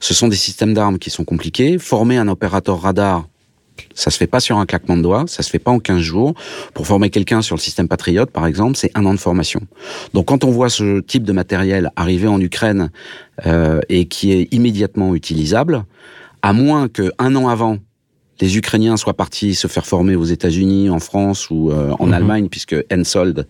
Ce 0.00 0.14
sont 0.14 0.28
des 0.28 0.36
systèmes 0.36 0.72
d'armes 0.72 0.98
qui 0.98 1.10
sont 1.10 1.24
compliqués. 1.24 1.78
Former 1.78 2.16
un 2.16 2.28
opérateur 2.28 2.80
radar 2.80 3.28
ça 3.94 4.10
se 4.10 4.16
fait 4.16 4.26
pas 4.26 4.40
sur 4.40 4.56
un 4.56 4.64
claquement 4.64 4.96
de 4.96 5.02
doigts, 5.02 5.24
ça 5.26 5.42
se 5.42 5.50
fait 5.50 5.58
pas 5.58 5.70
en 5.70 5.78
15 5.78 6.00
jours. 6.00 6.32
Pour 6.72 6.86
former 6.86 7.10
quelqu'un 7.10 7.42
sur 7.42 7.56
le 7.56 7.60
système 7.60 7.88
Patriot, 7.88 8.24
par 8.24 8.46
exemple, 8.46 8.76
c'est 8.76 8.90
un 8.94 9.04
an 9.04 9.12
de 9.12 9.18
formation. 9.18 9.60
Donc 10.14 10.28
quand 10.28 10.44
on 10.44 10.50
voit 10.50 10.70
ce 10.70 11.00
type 11.00 11.24
de 11.24 11.32
matériel 11.32 11.90
arriver 11.94 12.26
en 12.26 12.40
Ukraine 12.40 12.90
euh, 13.44 13.80
et 13.90 14.08
qui 14.08 14.32
est 14.32 14.48
immédiatement 14.54 15.14
utilisable, 15.14 15.84
à 16.42 16.52
moins 16.52 16.88
qu'un 16.88 17.34
an 17.34 17.48
avant, 17.48 17.78
les 18.40 18.56
Ukrainiens 18.56 18.96
soient 18.96 19.14
partis 19.14 19.54
se 19.54 19.66
faire 19.66 19.86
former 19.86 20.16
aux 20.16 20.24
États-Unis, 20.24 20.90
en 20.90 20.98
France 20.98 21.50
ou 21.50 21.70
euh, 21.70 21.92
en 21.98 22.06
mhm. 22.06 22.12
Allemagne, 22.12 22.48
puisque 22.48 22.76
Hensoldt 22.92 23.46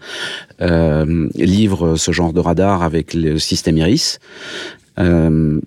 euh, 0.61 1.29
livre 1.35 1.97
ce 1.97 2.13
genre 2.13 2.33
de 2.33 2.41
radar 2.41 2.83
avec 2.83 3.15
le 3.15 3.39
système 3.39 3.79
Iris. 3.79 4.19
Euh, 4.99 5.61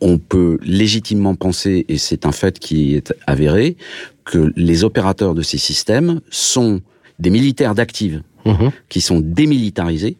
on 0.00 0.18
peut 0.18 0.58
légitimement 0.62 1.34
penser, 1.34 1.86
et 1.88 1.96
c'est 1.96 2.26
un 2.26 2.32
fait 2.32 2.58
qui 2.58 2.94
est 2.94 3.14
avéré, 3.26 3.76
que 4.24 4.52
les 4.56 4.84
opérateurs 4.84 5.34
de 5.34 5.42
ces 5.42 5.58
systèmes 5.58 6.20
sont 6.30 6.80
des 7.18 7.30
militaires 7.30 7.74
d'active 7.74 8.22
mhm. 8.44 8.70
qui 8.88 9.00
sont 9.00 9.20
démilitarisés 9.20 10.18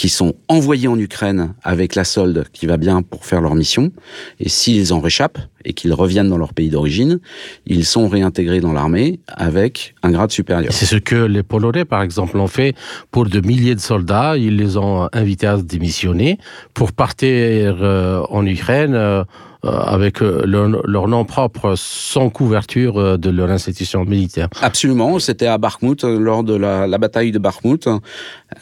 qui 0.00 0.08
sont 0.08 0.32
envoyés 0.48 0.88
en 0.88 0.98
Ukraine 0.98 1.52
avec 1.62 1.94
la 1.94 2.04
solde 2.04 2.46
qui 2.54 2.64
va 2.64 2.78
bien 2.78 3.02
pour 3.02 3.26
faire 3.26 3.42
leur 3.42 3.54
mission. 3.54 3.92
Et 4.38 4.48
s'ils 4.48 4.94
en 4.94 5.00
réchappent 5.00 5.36
et 5.66 5.74
qu'ils 5.74 5.92
reviennent 5.92 6.30
dans 6.30 6.38
leur 6.38 6.54
pays 6.54 6.70
d'origine, 6.70 7.20
ils 7.66 7.84
sont 7.84 8.08
réintégrés 8.08 8.60
dans 8.60 8.72
l'armée 8.72 9.20
avec 9.28 9.94
un 10.02 10.10
grade 10.10 10.30
supérieur. 10.30 10.72
C'est 10.72 10.86
ce 10.86 10.96
que 10.96 11.16
les 11.16 11.42
Polonais, 11.42 11.84
par 11.84 12.00
exemple, 12.00 12.38
ont 12.38 12.46
fait 12.46 12.74
pour 13.10 13.26
de 13.26 13.46
milliers 13.46 13.74
de 13.74 13.80
soldats. 13.80 14.38
Ils 14.38 14.56
les 14.56 14.78
ont 14.78 15.10
invités 15.12 15.46
à 15.46 15.58
démissionner 15.58 16.38
pour 16.72 16.92
partir 16.92 17.76
euh, 17.82 18.22
en 18.30 18.46
Ukraine. 18.46 19.26
Euh, 19.64 19.70
euh, 19.70 19.78
avec 19.80 20.22
euh, 20.22 20.44
leur, 20.46 21.08
nom 21.08 21.24
propre 21.24 21.74
sans 21.76 22.30
couverture 22.30 22.98
euh, 22.98 23.16
de 23.16 23.30
leur 23.30 23.50
institution 23.50 24.04
militaire. 24.04 24.48
Absolument, 24.60 25.18
c'était 25.18 25.46
à 25.46 25.58
Bakhmut, 25.58 26.02
lors 26.04 26.44
de 26.44 26.54
la, 26.54 26.98
bataille 26.98 27.32
de 27.32 27.38
Bakhmut. 27.38 27.86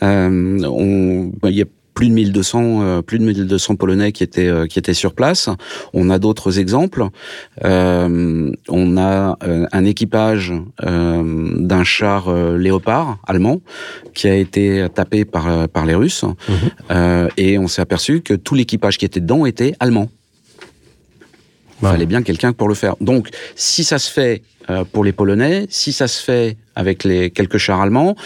on, 0.02 1.33
il 1.45 1.50
y 1.50 1.62
a 1.62 1.67
plus 1.95 2.09
de 2.09 2.14
1200 2.14 3.02
plus 3.02 3.19
de 3.19 3.25
1200 3.25 3.75
polonais 3.75 4.12
qui 4.12 4.23
étaient 4.23 4.69
qui 4.69 4.78
étaient 4.78 4.95
sur 4.95 5.14
place. 5.14 5.49
On 5.93 6.11
a 6.11 6.21
d'autres 6.21 6.61
exemples. 6.61 7.09
on 7.61 8.97
a 8.97 9.38
un 9.73 9.85
équipage 9.85 10.55
d'un 10.81 11.85
char 11.85 12.33
léopard 12.33 13.19
allemand 13.26 13.61
qui 14.14 14.28
a 14.28 14.37
été 14.37 14.87
tapé 14.95 15.25
par 15.25 15.69
par 15.69 15.87
les 15.87 15.97
Russes 15.97 16.25
mhm. 16.25 17.28
et 17.37 17.59
on 17.59 17.67
s'est 17.67 17.83
aperçu 17.83 18.21
que 18.21 18.35
tout 18.35 18.55
l'équipage 18.55 18.97
qui 18.97 19.05
était 19.05 19.21
dedans 19.21 19.45
était 19.45 19.75
allemand. 19.81 20.09
Il 21.83 21.89
fallait 21.89 22.07
bien 22.07 22.23
quelqu'un 22.23 22.53
pour 22.53 22.69
le 22.69 22.75
faire. 22.75 22.97
Donc, 23.01 23.29
si 23.55 23.85
ça 23.85 23.99
se 23.99 24.11
fait 24.11 24.43
euh, 24.71 24.85
pour 24.85 25.03
les 25.03 25.13
Polonais, 25.13 25.67
si 25.71 25.93
ça 25.93 26.09
se 26.09 26.23
fait 26.23 26.59
avec 26.75 27.03
les 27.03 27.31
quelques 27.31 27.57
chars 27.57 27.81
allemands, 27.81 28.17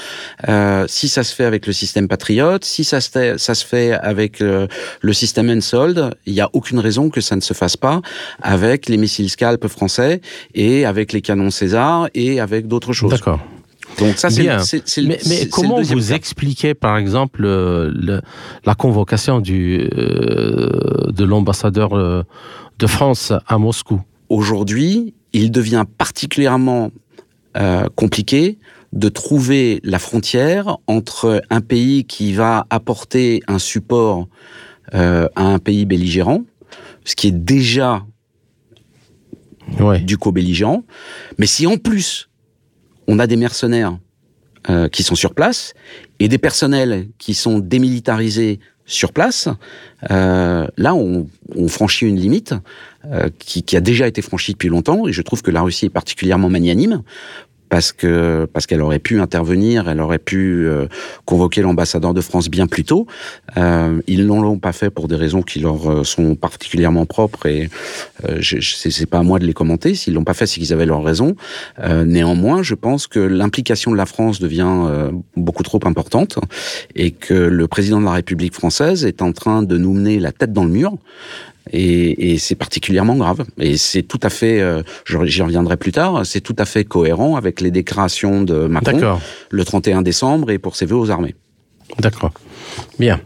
euh, 0.48 0.86
si 0.88 1.08
ça 1.08 1.22
se 1.22 1.32
fait 1.32 1.44
avec 1.44 1.68
le 1.68 1.72
système 1.72 2.08
Patriot, 2.08 2.58
si 2.62 2.82
ça 2.82 3.00
se 3.00 3.10
fait, 3.10 3.38
ça 3.38 3.54
se 3.54 3.64
fait 3.64 3.92
avec 3.92 4.40
euh, 4.40 4.66
le 5.02 5.12
système 5.12 5.50
Ensold, 5.50 6.14
il 6.26 6.32
n'y 6.32 6.40
a 6.40 6.50
aucune 6.52 6.80
raison 6.80 7.10
que 7.10 7.20
ça 7.20 7.36
ne 7.36 7.40
se 7.40 7.54
fasse 7.54 7.76
pas 7.76 8.02
avec 8.42 8.88
les 8.88 8.96
missiles 8.96 9.30
Scalp 9.30 9.68
français 9.68 10.20
et 10.54 10.84
avec 10.84 11.12
les 11.12 11.20
canons 11.20 11.50
César 11.50 12.08
et 12.14 12.40
avec 12.40 12.66
d'autres 12.66 12.92
choses. 12.92 13.12
D'accord. 13.12 13.38
Donc 13.98 14.16
ça, 14.16 14.30
c'est 14.30 15.02
mais, 15.02 15.18
mais 15.28 15.48
comment 15.48 15.80
vous 15.80 16.12
expliquez, 16.12 16.74
par 16.74 16.96
exemple, 16.96 17.42
le, 17.42 18.20
la 18.64 18.74
convocation 18.74 19.40
du, 19.40 19.78
de 19.78 21.24
l'ambassadeur 21.24 21.90
de 22.78 22.86
France 22.86 23.32
à 23.46 23.58
Moscou? 23.58 24.00
Aujourd'hui, 24.28 25.14
il 25.32 25.50
devient 25.50 25.84
particulièrement 25.98 26.90
euh, 27.56 27.86
compliqué 27.96 28.58
de 28.92 29.08
trouver 29.08 29.80
la 29.84 29.98
frontière 29.98 30.78
entre 30.86 31.42
un 31.50 31.60
pays 31.60 32.04
qui 32.04 32.32
va 32.32 32.66
apporter 32.70 33.42
un 33.46 33.58
support 33.58 34.26
euh, 34.94 35.28
à 35.36 35.44
un 35.44 35.58
pays 35.58 35.84
belligérant, 35.84 36.44
ce 37.04 37.14
qui 37.14 37.28
est 37.28 37.30
déjà 37.30 38.04
du 40.04 40.18
co-belligérant, 40.18 40.84
mais 41.38 41.46
si 41.46 41.66
en 41.66 41.76
plus 41.76 42.28
on 43.12 43.18
a 43.18 43.26
des 43.26 43.36
mercenaires 43.36 43.98
euh, 44.70 44.88
qui 44.88 45.02
sont 45.02 45.14
sur 45.14 45.34
place 45.34 45.74
et 46.18 46.28
des 46.28 46.38
personnels 46.38 47.08
qui 47.18 47.34
sont 47.34 47.58
démilitarisés 47.58 48.58
sur 48.86 49.12
place, 49.12 49.48
euh, 50.10 50.66
là, 50.78 50.94
on, 50.94 51.26
franchit 51.68 52.06
une 52.06 52.18
limite 52.18 52.54
euh, 53.04 53.28
qui, 53.38 53.76
a 53.76 53.80
déjà 53.80 54.08
été 54.08 54.22
franchie 54.22 54.52
depuis 54.52 54.68
longtemps, 54.68 55.06
et 55.06 55.12
je 55.12 55.22
trouve 55.22 55.42
que 55.42 55.50
la 55.50 55.60
Russie 55.62 55.86
est 55.86 55.90
particulièrement 55.90 56.48
magnanime 56.48 57.02
parce 57.72 57.92
que 57.92 58.46
parce 58.52 58.66
qu'elle 58.66 58.82
aurait 58.82 58.98
pu 58.98 59.18
intervenir, 59.18 59.88
elle 59.88 60.02
aurait 60.02 60.18
pu 60.18 60.66
euh, 60.66 60.88
convoquer 61.24 61.62
l'ambassadeur 61.62 62.12
de 62.12 62.20
France 62.20 62.50
bien 62.50 62.66
plus 62.66 62.84
tôt. 62.84 63.06
Euh, 63.56 64.02
ils 64.06 64.26
ne 64.26 64.42
l'ont 64.42 64.58
pas 64.58 64.72
fait 64.72 64.90
pour 64.90 65.08
des 65.08 65.16
raisons 65.16 65.40
qui 65.40 65.58
leur 65.58 65.90
euh, 65.90 66.04
sont 66.04 66.34
particulièrement 66.34 67.06
propres 67.06 67.46
et 67.46 67.70
euh, 68.28 68.42
c'est 68.42 69.06
pas 69.06 69.20
à 69.20 69.22
moi 69.22 69.38
de 69.38 69.46
les 69.46 69.54
commenter. 69.54 69.94
S'ils 69.94 70.12
l'ont 70.12 70.22
pas 70.22 70.34
fait, 70.34 70.44
c'est 70.44 70.60
qu'ils 70.60 70.74
avaient 70.74 70.84
leur 70.84 71.02
raison. 71.02 71.34
Euh, 71.78 72.04
néanmoins, 72.04 72.62
je 72.62 72.74
pense 72.74 73.06
que 73.06 73.20
l'implication 73.20 73.90
de 73.90 73.96
la 73.96 74.04
France 74.04 74.38
devient 74.38 75.10
beaucoup 75.38 75.62
trop 75.62 75.80
importante 75.86 76.38
et 76.94 77.10
que 77.10 77.32
le 77.32 77.68
président 77.68 78.00
de 78.00 78.04
la 78.04 78.12
République 78.12 78.52
française 78.52 79.06
est 79.06 79.22
en 79.22 79.32
train 79.32 79.62
de 79.62 79.78
nous 79.78 79.94
mener 79.94 80.20
la 80.20 80.32
tête 80.32 80.52
dans 80.52 80.64
le 80.64 80.70
mur 80.70 80.98
et, 81.70 82.32
et 82.32 82.38
c'est 82.38 82.54
particulièrement 82.54 83.16
grave. 83.16 83.44
Et 83.58 83.76
c'est 83.76 84.02
tout 84.02 84.20
à 84.22 84.30
fait, 84.30 84.60
euh, 84.60 84.82
j'y 85.06 85.42
reviendrai 85.42 85.76
plus 85.76 85.92
tard, 85.92 86.24
c'est 86.24 86.40
tout 86.40 86.56
à 86.58 86.64
fait 86.64 86.84
cohérent 86.84 87.36
avec 87.36 87.60
les 87.60 87.70
déclarations 87.70 88.42
de 88.42 88.66
Macron 88.66 89.18
le 89.50 89.64
31 89.64 90.02
décembre 90.02 90.50
et 90.50 90.58
pour 90.58 90.76
ses 90.76 90.86
vœux 90.86 90.96
aux 90.96 91.10
armées. 91.10 91.34
D'accord. 91.98 92.32
Bien. 92.98 93.20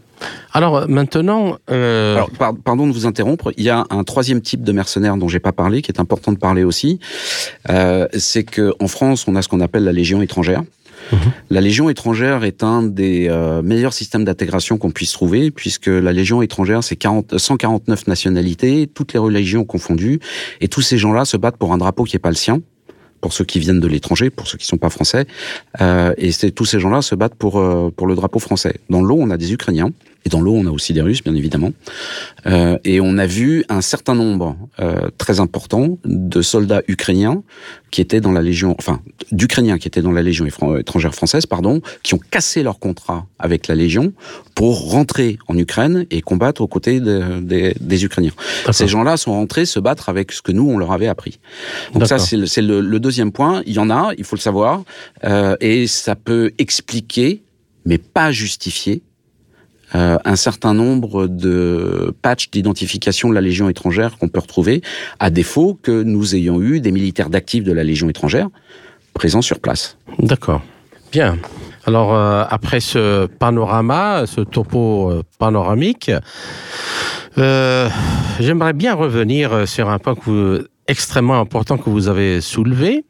Alors 0.51 0.89
maintenant, 0.89 1.57
euh... 1.69 2.15
Alors, 2.15 2.55
pardon 2.63 2.87
de 2.87 2.91
vous 2.91 3.05
interrompre. 3.05 3.53
Il 3.57 3.63
y 3.63 3.69
a 3.69 3.85
un 3.89 4.03
troisième 4.03 4.41
type 4.41 4.63
de 4.63 4.71
mercenaires 4.71 5.17
dont 5.17 5.27
j'ai 5.27 5.39
pas 5.39 5.51
parlé, 5.51 5.81
qui 5.81 5.91
est 5.91 5.99
important 5.99 6.31
de 6.31 6.37
parler 6.37 6.63
aussi. 6.63 6.99
Euh, 7.69 8.07
c'est 8.17 8.43
que 8.43 8.73
en 8.79 8.87
France, 8.87 9.25
on 9.27 9.35
a 9.35 9.41
ce 9.41 9.49
qu'on 9.49 9.61
appelle 9.61 9.83
la 9.83 9.91
Légion 9.91 10.21
étrangère. 10.21 10.63
Mhm. 11.11 11.19
La 11.49 11.61
Légion 11.61 11.89
étrangère 11.89 12.43
est 12.43 12.63
un 12.63 12.83
des 12.83 13.27
euh, 13.29 13.61
meilleurs 13.61 13.93
systèmes 13.93 14.25
d'intégration 14.25 14.77
qu'on 14.77 14.91
puisse 14.91 15.11
trouver, 15.11 15.51
puisque 15.51 15.87
la 15.87 16.13
Légion 16.13 16.41
étrangère, 16.41 16.83
c'est 16.83 16.97
149 17.01 18.07
nationalités, 18.07 18.89
toutes 18.93 19.13
les 19.13 19.19
religions 19.19 19.63
confondues, 19.63 20.19
et 20.61 20.67
tous 20.67 20.81
ces 20.81 20.97
gens-là 20.97 21.25
se 21.25 21.37
battent 21.37 21.57
pour 21.57 21.73
un 21.73 21.77
drapeau 21.77 22.03
qui 22.03 22.15
n'est 22.15 22.19
pas 22.19 22.29
le 22.29 22.35
sien, 22.35 22.61
pour 23.21 23.33
ceux 23.33 23.45
qui 23.45 23.59
viennent 23.59 23.79
de 23.79 23.87
l'étranger, 23.87 24.29
pour 24.29 24.47
ceux 24.47 24.57
qui 24.57 24.65
sont 24.65 24.77
pas 24.77 24.89
français, 24.89 25.25
euh, 25.81 26.13
et 26.17 26.31
tous 26.51 26.65
ces 26.65 26.79
gens-là 26.79 27.01
se 27.01 27.15
battent 27.15 27.35
pour 27.35 27.59
euh, 27.59 27.91
pour 27.95 28.07
le 28.07 28.15
drapeau 28.15 28.39
français. 28.39 28.75
Dans 28.89 29.01
l'eau, 29.01 29.17
on 29.19 29.29
a 29.29 29.37
des 29.37 29.53
Ukrainiens, 29.53 29.91
et 30.27 30.29
dans 30.29 30.41
l'eau, 30.41 30.53
on 30.53 30.65
a 30.65 30.71
aussi 30.71 30.91
des 30.91 31.01
Russes, 31.01 31.23
bien 31.23 31.35
évidemment. 31.35 31.71
Euh, 32.47 32.77
et 32.83 32.99
on 32.99 33.17
a 33.17 33.25
vu 33.25 33.63
un 33.69 33.79
certain 33.79 34.13
nombre 34.13 34.57
euh, 34.81 35.09
très 35.17 35.39
important 35.39 35.97
de 36.03 36.41
soldats 36.41 36.81
ukrainiens 36.89 37.43
qui 37.91 38.01
étaient 38.01 38.19
dans 38.19 38.33
la 38.33 38.41
Légion, 38.41 38.75
enfin, 38.77 38.99
d'Ukrainiens 39.31 39.77
qui 39.77 39.87
étaient 39.87 40.01
dans 40.01 40.11
la 40.11 40.21
Légion 40.21 40.45
étrangère 40.45 41.15
française, 41.15 41.45
pardon, 41.45 41.81
qui 42.03 42.13
ont 42.13 42.19
cassé 42.19 42.61
leur 42.61 42.77
contrat 42.79 43.25
avec 43.39 43.67
la 43.67 43.75
Légion 43.75 44.11
pour 44.53 44.91
rentrer 44.91 45.37
en 45.47 45.57
Ukraine 45.57 46.05
et 46.11 46.21
combattre 46.21 46.59
aux 46.59 46.67
côtés 46.67 46.99
de, 46.99 47.39
des 47.39 48.03
Ukrainiens. 48.03 48.33
Ces 48.71 48.89
gens-là 48.89 49.15
sont 49.15 49.31
rentrés 49.31 49.65
se 49.65 49.79
battre 49.79 50.09
avec 50.09 50.33
ce 50.33 50.41
que 50.41 50.51
nous, 50.51 50.69
on 50.69 50.77
leur 50.77 50.91
avait 50.91 51.07
appris. 51.07 51.39
Donc 51.93 52.05
ça, 52.05 52.19
c'est 52.19 52.61
le, 52.61 52.81
le, 52.81 52.99
deuxième 52.99 53.31
point. 53.31 53.63
Il 53.65 53.73
y 53.73 53.79
en 53.79 53.89
a, 53.89 54.11
il 54.17 54.25
faut 54.25 54.35
le 54.35 54.41
savoir, 54.41 54.83
euh, 55.23 55.55
et 55.61 55.87
ça 55.87 56.15
peut 56.15 56.51
expliquer, 56.57 57.43
mais 57.85 57.97
pas 57.97 58.31
justifier, 58.31 59.01
euh, 59.95 60.17
un 60.25 60.35
certain 60.35 60.73
nombre 60.73 61.27
de 61.27 62.13
patchs 62.21 62.49
d'identification 62.49 63.29
de 63.29 63.33
la 63.33 63.41
Légion 63.41 63.69
étrangère 63.69 64.17
qu'on 64.17 64.27
peut 64.27 64.39
retrouver, 64.39 64.81
à 65.19 65.29
défaut 65.29 65.79
que 65.81 66.03
nous 66.03 66.35
ayons 66.35 66.61
eu 66.61 66.81
des 66.81 66.91
militaires 66.91 67.29
d'actifs 67.29 67.63
de 67.63 67.71
la 67.71 67.83
Légion 67.83 68.09
étrangère 68.09 68.49
présents 69.13 69.41
sur 69.41 69.59
place. 69.59 69.97
D'accord. 70.19 70.61
Bien. 71.11 71.37
Alors, 71.85 72.13
euh, 72.13 72.43
après 72.49 72.81
ce 72.81 73.25
panorama, 73.25 74.25
ce 74.27 74.41
topo 74.41 75.09
euh, 75.09 75.23
panoramique, 75.39 76.11
j'aimerais 77.37 78.73
bien 78.73 78.93
revenir 78.93 79.67
sur 79.67 79.89
un 79.89 79.99
point 79.99 80.15
extrêmement 80.87 81.39
important 81.39 81.77
que 81.77 81.89
vous 81.89 82.07
avez 82.07 82.41
soulevé. 82.41 83.05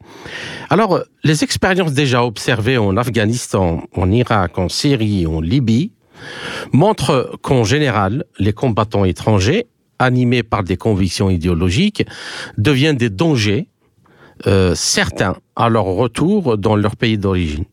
Alors, 0.70 1.00
les 1.24 1.44
expériences 1.44 1.92
déjà 1.92 2.24
observées 2.24 2.78
en 2.78 2.96
Afghanistan, 2.96 3.82
en 3.96 4.10
Irak, 4.10 4.58
en 4.58 4.68
Syrie, 4.68 5.26
en 5.26 5.40
Libye, 5.40 5.92
montre 6.72 7.38
qu'en 7.42 7.64
général, 7.64 8.24
les 8.38 8.52
combattants 8.52 9.04
étrangers, 9.04 9.66
animés 9.98 10.42
par 10.42 10.62
des 10.62 10.76
convictions 10.76 11.30
idéologiques, 11.30 12.04
deviennent 12.56 12.96
des 12.96 13.10
dangers 13.10 13.68
euh, 14.46 14.74
certains 14.74 15.36
à 15.56 15.68
leur 15.68 15.84
retour 15.84 16.56
dans 16.58 16.76
leur 16.76 16.96
pays 16.96 17.18
d'origine. 17.18 17.64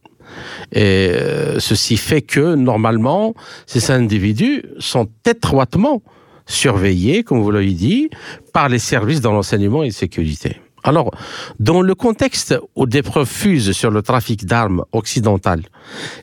Et 0.71 1.11
euh, 1.11 1.59
ceci 1.59 1.97
fait 1.97 2.21
que, 2.21 2.55
normalement, 2.55 3.35
ces 3.67 3.91
individus 3.91 4.63
sont 4.79 5.07
étroitement 5.25 6.01
surveillés, 6.47 7.23
comme 7.23 7.41
vous 7.41 7.51
l'avez 7.51 7.73
dit, 7.73 8.09
par 8.53 8.69
les 8.69 8.79
services 8.79 9.21
dans 9.21 9.31
l'enseignement 9.31 9.83
et 9.83 9.87
la 9.87 9.93
sécurité. 9.93 10.57
Alors, 10.83 11.11
dans 11.59 11.81
le 11.81 11.95
contexte 11.95 12.55
où 12.75 12.85
des 12.85 13.01
preuves 13.01 13.27
fusent 13.27 13.71
sur 13.71 13.89
le 13.89 14.03
trafic 14.03 14.45
d'armes 14.45 14.83
occidentales 14.91 15.63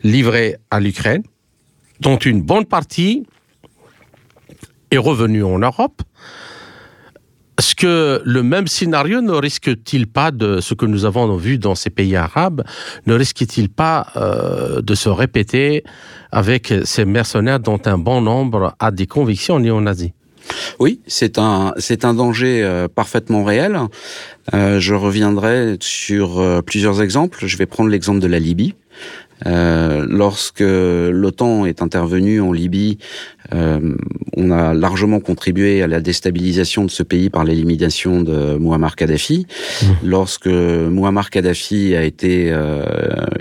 livrées 0.04 0.56
à 0.70 0.78
l'Ukraine, 0.78 1.22
dont 2.02 2.16
une 2.16 2.42
bonne 2.42 2.66
partie 2.66 3.24
est 4.90 4.98
revenue 4.98 5.44
en 5.44 5.60
Europe, 5.60 6.02
est-ce 7.58 7.76
que 7.76 8.20
le 8.24 8.42
même 8.42 8.66
scénario 8.66 9.20
ne 9.20 9.32
risque-t-il 9.32 10.08
pas 10.08 10.32
de 10.32 10.60
ce 10.60 10.74
que 10.74 10.84
nous 10.84 11.04
avons 11.04 11.36
vu 11.36 11.58
dans 11.58 11.76
ces 11.76 11.90
pays 11.90 12.16
arabes, 12.16 12.64
ne 13.06 13.14
risque-t-il 13.14 13.68
pas 13.68 14.08
euh, 14.16 14.82
de 14.82 14.94
se 14.96 15.08
répéter 15.08 15.84
avec 16.32 16.74
ces 16.84 17.04
mercenaires 17.04 17.60
dont 17.60 17.80
un 17.84 17.98
bon 17.98 18.20
nombre 18.20 18.74
a 18.80 18.90
des 18.90 19.06
convictions 19.06 19.60
néo-nazis? 19.60 20.10
Oui, 20.80 21.00
c'est 21.06 21.38
un 21.38 21.72
c'est 21.76 22.04
un 22.04 22.14
danger 22.14 22.64
euh, 22.64 22.88
parfaitement 22.88 23.44
réel. 23.44 23.78
Euh, 24.54 24.80
je 24.80 24.94
reviendrai 24.94 25.76
sur 25.78 26.42
plusieurs 26.66 27.00
exemples. 27.00 27.46
Je 27.46 27.56
vais 27.56 27.66
prendre 27.66 27.90
l'exemple 27.90 28.18
de 28.18 28.26
la 28.26 28.40
Libye. 28.40 28.74
Lorsque 29.44 30.60
l'OTAN 30.60 31.66
est 31.66 31.82
intervenu 31.82 32.40
en 32.40 32.52
Libye 32.52 32.98
euh, 33.54 33.96
on 34.36 34.50
a 34.50 34.72
largement 34.72 35.20
contribué 35.20 35.82
à 35.82 35.86
la 35.86 36.00
déstabilisation 36.00 36.84
de 36.84 36.90
ce 36.90 37.02
pays 37.02 37.28
par 37.28 37.44
l'élimination 37.44 38.22
de 38.22 38.56
Muammar 38.56 38.96
Kadhafi. 38.96 39.46
Mmh. 39.82 39.86
Lorsque 40.04 40.46
Muammar 40.46 41.30
Kadhafi 41.30 41.94
a 41.94 42.02
été 42.02 42.48
euh, 42.50 42.84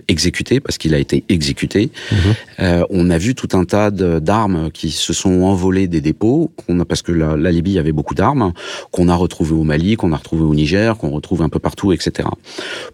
exécuté, 0.07 0.59
parce 0.59 0.77
qu'il 0.77 0.93
a 0.93 0.97
été 0.97 1.23
exécuté, 1.29 1.91
mmh. 2.11 2.15
euh, 2.59 2.83
on 2.89 3.09
a 3.09 3.17
vu 3.17 3.35
tout 3.35 3.49
un 3.53 3.63
tas 3.63 3.89
d'armes 3.91 4.69
qui 4.71 4.91
se 4.91 5.13
sont 5.13 5.43
envolées 5.43 5.87
des 5.87 6.01
dépôts, 6.01 6.51
a, 6.67 6.85
parce 6.85 7.01
que 7.01 7.11
la, 7.11 7.37
la, 7.37 7.51
Libye 7.51 7.79
avait 7.79 7.91
beaucoup 7.91 8.15
d'armes, 8.15 8.53
qu'on 8.91 9.07
a 9.07 9.15
retrouvées 9.15 9.55
au 9.55 9.63
Mali, 9.63 9.95
qu'on 9.95 10.11
a 10.11 10.17
retrouvées 10.17 10.43
au 10.43 10.55
Niger, 10.55 10.97
qu'on 10.97 11.11
retrouve 11.11 11.41
un 11.41 11.49
peu 11.49 11.59
partout, 11.59 11.93
etc. 11.93 12.27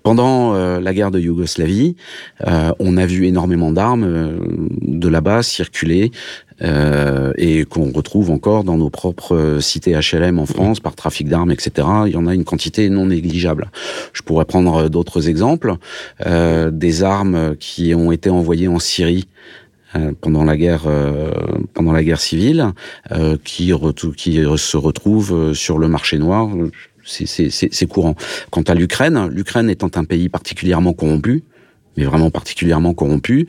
Pendant 0.03 0.53
euh, 0.53 0.79
la 0.79 0.93
guerre 0.93 1.11
de 1.11 1.19
Yougoslavie, 1.19 1.95
euh, 2.45 2.71
on 2.97 2.99
a 2.99 3.05
vu 3.05 3.25
énormément 3.25 3.71
d'armes 3.71 4.03
euh, 4.03 4.39
de 4.81 5.07
là-bas 5.07 5.43
circuler 5.43 6.11
euh, 6.63 7.31
et 7.37 7.65
qu'on 7.65 7.91
retrouve 7.91 8.31
encore 8.31 8.63
dans 8.63 8.77
nos 8.77 8.89
propres 8.89 9.35
euh, 9.35 9.59
cités 9.59 9.93
HLM 9.93 10.39
en 10.39 10.47
France 10.47 10.79
par 10.79 10.95
trafic 10.95 11.29
d'armes, 11.29 11.51
etc. 11.51 11.87
Il 12.07 12.13
y 12.13 12.15
en 12.15 12.25
a 12.25 12.33
une 12.33 12.45
quantité 12.45 12.89
non 12.89 13.05
négligeable. 13.05 13.69
Je 14.13 14.23
pourrais 14.23 14.45
prendre 14.45 14.75
euh, 14.75 14.89
d'autres 14.89 15.29
exemples, 15.29 15.75
euh, 16.25 16.71
des 16.71 17.03
armes 17.03 17.55
qui 17.59 17.93
ont 17.93 18.11
été 18.11 18.31
envoyées 18.31 18.67
en 18.67 18.79
Syrie 18.79 19.27
pendant 20.21 20.43
la 20.43 20.57
guerre 20.57 20.83
pendant 21.73 21.93
la 21.93 22.03
guerre 22.03 22.19
civile 22.19 22.73
qui, 23.45 23.71
qui 24.17 24.43
se 24.57 24.77
retrouvent 24.77 25.53
sur 25.53 25.79
le 25.79 25.87
marché 25.87 26.17
noir 26.17 26.49
c'est 27.07 27.87
courant. 27.87 28.15
Quant 28.51 28.63
à 28.63 28.73
l'Ukraine, 28.73 29.27
l'Ukraine 29.31 29.69
étant 29.69 29.89
un 29.95 30.03
pays 30.03 30.29
particulièrement 30.29 30.93
corrompu, 30.93 31.43
mais 31.97 32.05
vraiment 32.05 32.29
particulièrement 32.29 32.93
corrompu. 32.93 33.47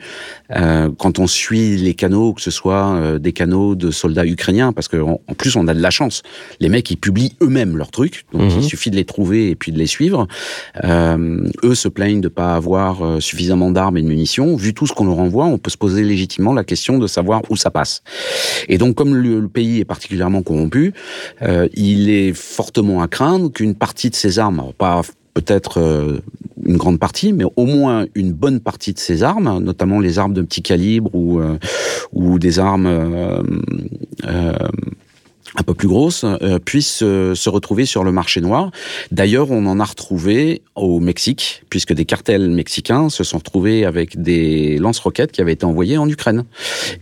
Euh, 0.55 0.89
quand 0.97 1.19
on 1.19 1.27
suit 1.27 1.77
les 1.77 1.93
canaux, 1.93 2.33
que 2.33 2.41
ce 2.41 2.51
soit 2.51 2.93
euh, 2.93 3.19
des 3.19 3.31
canaux 3.31 3.75
de 3.75 3.91
soldats 3.91 4.25
ukrainiens, 4.25 4.73
parce 4.73 4.87
qu'en 4.87 5.21
en 5.27 5.33
plus 5.35 5.55
on 5.55 5.67
a 5.67 5.73
de 5.73 5.81
la 5.81 5.91
chance, 5.91 6.23
les 6.59 6.69
mecs 6.69 6.89
ils 6.91 6.97
publient 6.97 7.35
eux-mêmes 7.41 7.77
leurs 7.77 7.91
trucs, 7.91 8.25
donc 8.33 8.51
il 8.51 8.57
mhm. 8.57 8.63
suffit 8.63 8.89
de 8.89 8.95
les 8.95 9.05
trouver 9.05 9.49
et 9.49 9.55
puis 9.55 9.71
de 9.71 9.77
les 9.77 9.87
suivre. 9.87 10.27
Euh, 10.83 11.47
eux 11.63 11.75
se 11.75 11.87
plaignent 11.87 12.21
de 12.21 12.27
pas 12.27 12.55
avoir 12.55 13.05
euh, 13.05 13.19
suffisamment 13.19 13.71
d'armes 13.71 13.97
et 13.97 14.01
de 14.01 14.07
munitions. 14.07 14.55
Vu 14.55 14.73
tout 14.73 14.87
ce 14.87 14.93
qu'on 14.93 15.05
leur 15.05 15.19
envoie, 15.19 15.45
on 15.45 15.57
peut 15.57 15.69
se 15.69 15.77
poser 15.77 16.03
légitimement 16.03 16.53
la 16.53 16.63
question 16.63 16.97
de 16.97 17.07
savoir 17.07 17.41
où 17.49 17.55
ça 17.55 17.69
passe. 17.69 18.01
Et 18.67 18.77
donc 18.77 18.95
comme 18.95 19.15
le, 19.15 19.39
le 19.39 19.47
pays 19.47 19.79
est 19.79 19.85
particulièrement 19.85 20.41
corrompu, 20.41 20.93
euh, 21.41 21.67
il 21.73 22.09
est 22.09 22.33
fortement 22.33 23.01
à 23.01 23.07
craindre 23.07 23.51
qu'une 23.51 23.75
partie 23.75 24.09
de 24.09 24.15
ces 24.15 24.39
armes, 24.39 24.71
pas 24.77 25.01
peut-être 25.41 25.79
euh, 25.79 26.19
une 26.65 26.77
grande 26.77 26.99
partie, 26.99 27.33
mais 27.33 27.45
au 27.55 27.65
moins 27.65 28.05
une 28.15 28.33
bonne 28.33 28.59
partie 28.59 28.93
de 28.93 28.99
ces 28.99 29.23
armes, 29.23 29.59
notamment 29.63 29.99
les 29.99 30.19
armes 30.19 30.33
de 30.33 30.41
petit 30.41 30.61
calibre 30.61 31.09
ou, 31.13 31.39
euh, 31.39 31.57
des 32.37 32.59
armes 32.59 32.85
euh, 32.85 33.41
un 35.55 35.63
peu 35.63 35.73
plus 35.73 35.87
grosses, 35.87 36.25
puissent 36.63 36.99
se 36.99 37.49
retrouver 37.49 37.85
sur 37.85 38.03
le 38.03 38.11
marché 38.11 38.39
noir. 38.39 38.71
D'ailleurs, 39.11 39.51
on 39.51 39.65
en 39.65 39.79
a 39.79 39.83
retrouvé 39.83 40.61
au 40.75 40.99
Mexique, 40.99 41.63
puisque 41.69 41.93
des 41.93 42.05
cartels 42.05 42.49
mexicains 42.49 43.09
se 43.09 43.23
sont 43.23 43.37
retrouvés 43.37 43.83
avec 43.83 44.21
des 44.21 44.77
lance-roquettes 44.77 45.31
qui 45.31 45.41
avaient 45.41 45.53
été 45.53 45.65
envoyés 45.65 45.97
en 45.97 46.07
Ukraine. 46.07 46.45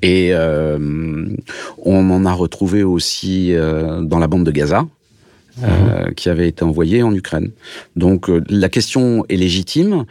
Et 0.01 0.34
on 0.34 2.10
en 2.10 2.25
a 2.25 2.34
retrouvé 2.34 2.84
aussi 2.84 3.53
dans 3.53 4.20
la 4.20 4.27
bande 4.27 4.46
de 4.46 4.51
Gaza, 4.51 4.86
euh, 5.63 6.11
qui 6.15 6.29
avait 6.29 6.47
été 6.47 6.63
envoyé 6.63 7.03
en 7.03 7.13
Ukraine. 7.13 7.51
Donc 7.95 8.29
euh, 8.29 8.43
la 8.49 8.69
question 8.69 9.25
est 9.29 9.36
légitime. 9.36 10.05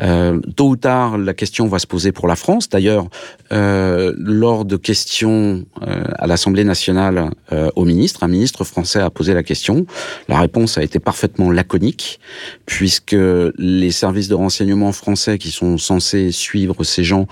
Euh, 0.00 0.40
tôt 0.56 0.68
ou 0.68 0.76
tard, 0.76 1.18
la 1.18 1.34
question 1.34 1.66
va 1.66 1.78
se 1.78 1.86
poser 1.86 2.12
pour 2.12 2.28
la 2.28 2.36
France. 2.36 2.68
D'ailleurs, 2.68 3.08
euh, 3.52 4.12
lors 4.16 4.64
de 4.64 4.76
questions 4.76 5.64
à 5.80 6.26
l'Assemblée 6.26 6.64
nationale 6.64 7.30
au 7.76 7.84
ministre, 7.84 8.24
un 8.24 8.28
ministre 8.28 8.64
français 8.64 9.00
a 9.00 9.10
posé 9.10 9.34
la 9.34 9.42
question. 9.42 9.86
La 10.28 10.40
réponse 10.40 10.78
a 10.78 10.82
été 10.82 10.98
parfaitement 10.98 11.50
laconique, 11.50 12.18
puisque 12.66 13.16
les 13.58 13.90
services 13.90 14.28
de 14.28 14.34
renseignement 14.34 14.92
français 14.92 15.38
qui 15.38 15.50
sont 15.50 15.78
censés 15.78 16.32
suivre 16.32 16.82
ces 16.82 17.04
gens 17.04 17.26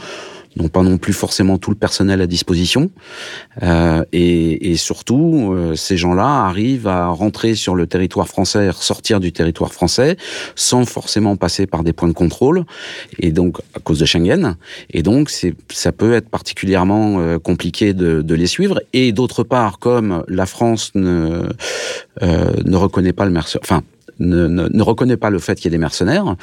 n'ont 0.56 0.68
pas 0.68 0.82
non 0.82 0.98
plus 0.98 1.12
forcément 1.12 1.58
tout 1.58 1.70
le 1.70 1.76
personnel 1.76 2.20
à 2.20 2.26
disposition. 2.26 2.90
Euh, 3.62 4.04
et, 4.12 4.72
et, 4.72 4.76
surtout, 4.76 5.52
euh, 5.52 5.74
ces 5.74 5.96
gens-là 5.96 6.46
arrivent 6.46 6.88
à 6.88 7.08
rentrer 7.08 7.54
sur 7.54 7.74
le 7.74 7.86
territoire 7.86 8.28
français 8.28 8.66
et 8.66 8.70
ressortir 8.70 9.20
du 9.20 9.32
territoire 9.32 9.72
français 9.72 10.16
sans 10.54 10.84
forcément 10.84 11.36
passer 11.36 11.66
par 11.66 11.82
des 11.82 11.92
points 11.92 12.08
de 12.08 12.12
contrôle, 12.12 12.64
et 13.18 13.32
donc 13.32 13.58
à 13.74 13.80
cause 13.80 13.98
de 13.98 14.04
Schengen. 14.04 14.56
Et 14.90 15.02
donc, 15.02 15.30
ça 15.70 15.92
peut 15.92 16.14
être 16.14 16.28
particulièrement 16.28 17.18
euh, 17.18 17.38
compliqué 17.38 17.94
de, 17.94 18.22
de, 18.22 18.34
les 18.34 18.46
suivre. 18.46 18.80
Et 18.92 19.12
d'autre 19.12 19.44
part, 19.44 19.78
comme 19.78 20.24
la 20.28 20.46
France 20.46 20.92
ne, 20.94 21.48
euh, 22.22 22.52
ne 22.64 22.76
reconnaît 22.76 23.12
pas 23.12 23.24
le 23.24 23.30
mercenaire, 23.30 23.62
enfin, 23.64 23.82
ne, 24.18 24.46
ne, 24.46 24.82
reconnaît 24.82 25.16
pas 25.16 25.30
le 25.30 25.38
fait 25.38 25.56
qu'il 25.56 25.64
y 25.64 25.68
ait 25.68 25.70
des 25.70 25.78
mercenaires, 25.78 26.36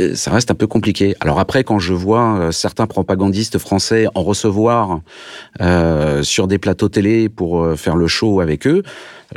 euh, 0.00 0.14
ça 0.14 0.30
reste 0.30 0.50
un 0.50 0.54
peu 0.54 0.66
compliqué. 0.66 1.16
Alors 1.20 1.40
après, 1.40 1.64
quand 1.64 1.78
je 1.78 1.92
vois 1.94 2.38
euh, 2.38 2.52
certains 2.52 2.86
propagandistes 2.86 3.58
français 3.58 4.06
en 4.14 4.22
recevoir 4.22 5.00
euh, 5.60 6.22
sur 6.22 6.46
des 6.46 6.58
plateaux 6.58 6.88
télé 6.88 7.28
pour 7.28 7.76
faire 7.76 7.96
le 7.96 8.06
show 8.06 8.40
avec 8.40 8.66
eux, 8.66 8.82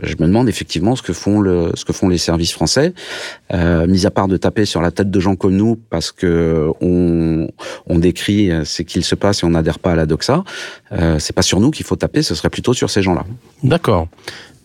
je 0.03 0.15
me 0.19 0.25
demande 0.25 0.47
effectivement 0.47 0.95
ce 0.95 1.01
que 1.01 1.11
font 1.11 1.41
le, 1.41 1.71
ce 1.73 1.83
que 1.83 1.91
font 1.91 2.07
les 2.07 2.17
services 2.17 2.53
français, 2.53 2.93
mis 3.51 4.05
à 4.05 4.11
part 4.11 4.29
de 4.29 4.37
taper 4.37 4.63
sur 4.63 4.81
la 4.81 4.89
tête 4.89 5.11
de 5.11 5.19
gens 5.19 5.35
comme 5.35 5.57
nous 5.57 5.75
parce 5.75 6.13
que 6.13 6.69
on, 6.79 7.49
on 7.87 7.99
décrit 7.99 8.51
ce 8.63 8.83
qu'il 8.83 9.03
se 9.03 9.15
passe 9.15 9.43
et 9.43 9.45
on 9.45 9.49
n'adhère 9.49 9.79
pas 9.79 9.91
à 9.91 9.95
la 9.95 10.05
doxa. 10.05 10.45
Euh, 10.93 11.19
c'est 11.19 11.33
pas 11.33 11.41
sur 11.41 11.59
nous 11.59 11.71
qu'il 11.71 11.85
faut 11.85 11.95
taper, 11.95 12.21
ce 12.21 12.35
serait 12.35 12.49
plutôt 12.49 12.73
sur 12.73 12.89
ces 12.89 13.01
gens-là. 13.01 13.25
D'accord. 13.63 14.07